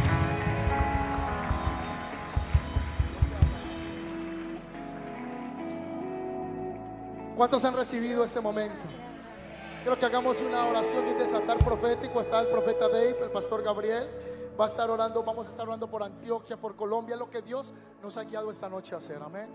¿Cuántos 7.38 7.66
han 7.66 7.76
recibido 7.76 8.24
este 8.24 8.40
momento? 8.40 8.78
Quiero 9.82 9.98
que 9.98 10.06
hagamos 10.06 10.40
una 10.42 10.66
oración 10.66 11.06
de 11.06 11.16
desatar 11.16 11.58
profético. 11.58 12.22
Está 12.22 12.42
el 12.42 12.48
profeta 12.48 12.88
Dave, 12.88 13.18
el 13.20 13.32
pastor 13.32 13.64
Gabriel 13.64 14.08
va 14.60 14.66
a 14.66 14.68
estar 14.68 14.90
orando, 14.90 15.24
vamos 15.24 15.48
a 15.48 15.50
estar 15.50 15.68
orando 15.68 15.88
por 15.90 16.04
Antioquia, 16.04 16.58
por 16.58 16.76
Colombia, 16.76 17.16
lo 17.16 17.30
que 17.30 17.42
Dios 17.42 17.74
nos 18.02 18.18
ha 18.18 18.24
guiado 18.24 18.52
esta 18.52 18.70
noche 18.70 18.96
a 18.96 18.98
hacer. 18.98 19.22
Amén. 19.22 19.50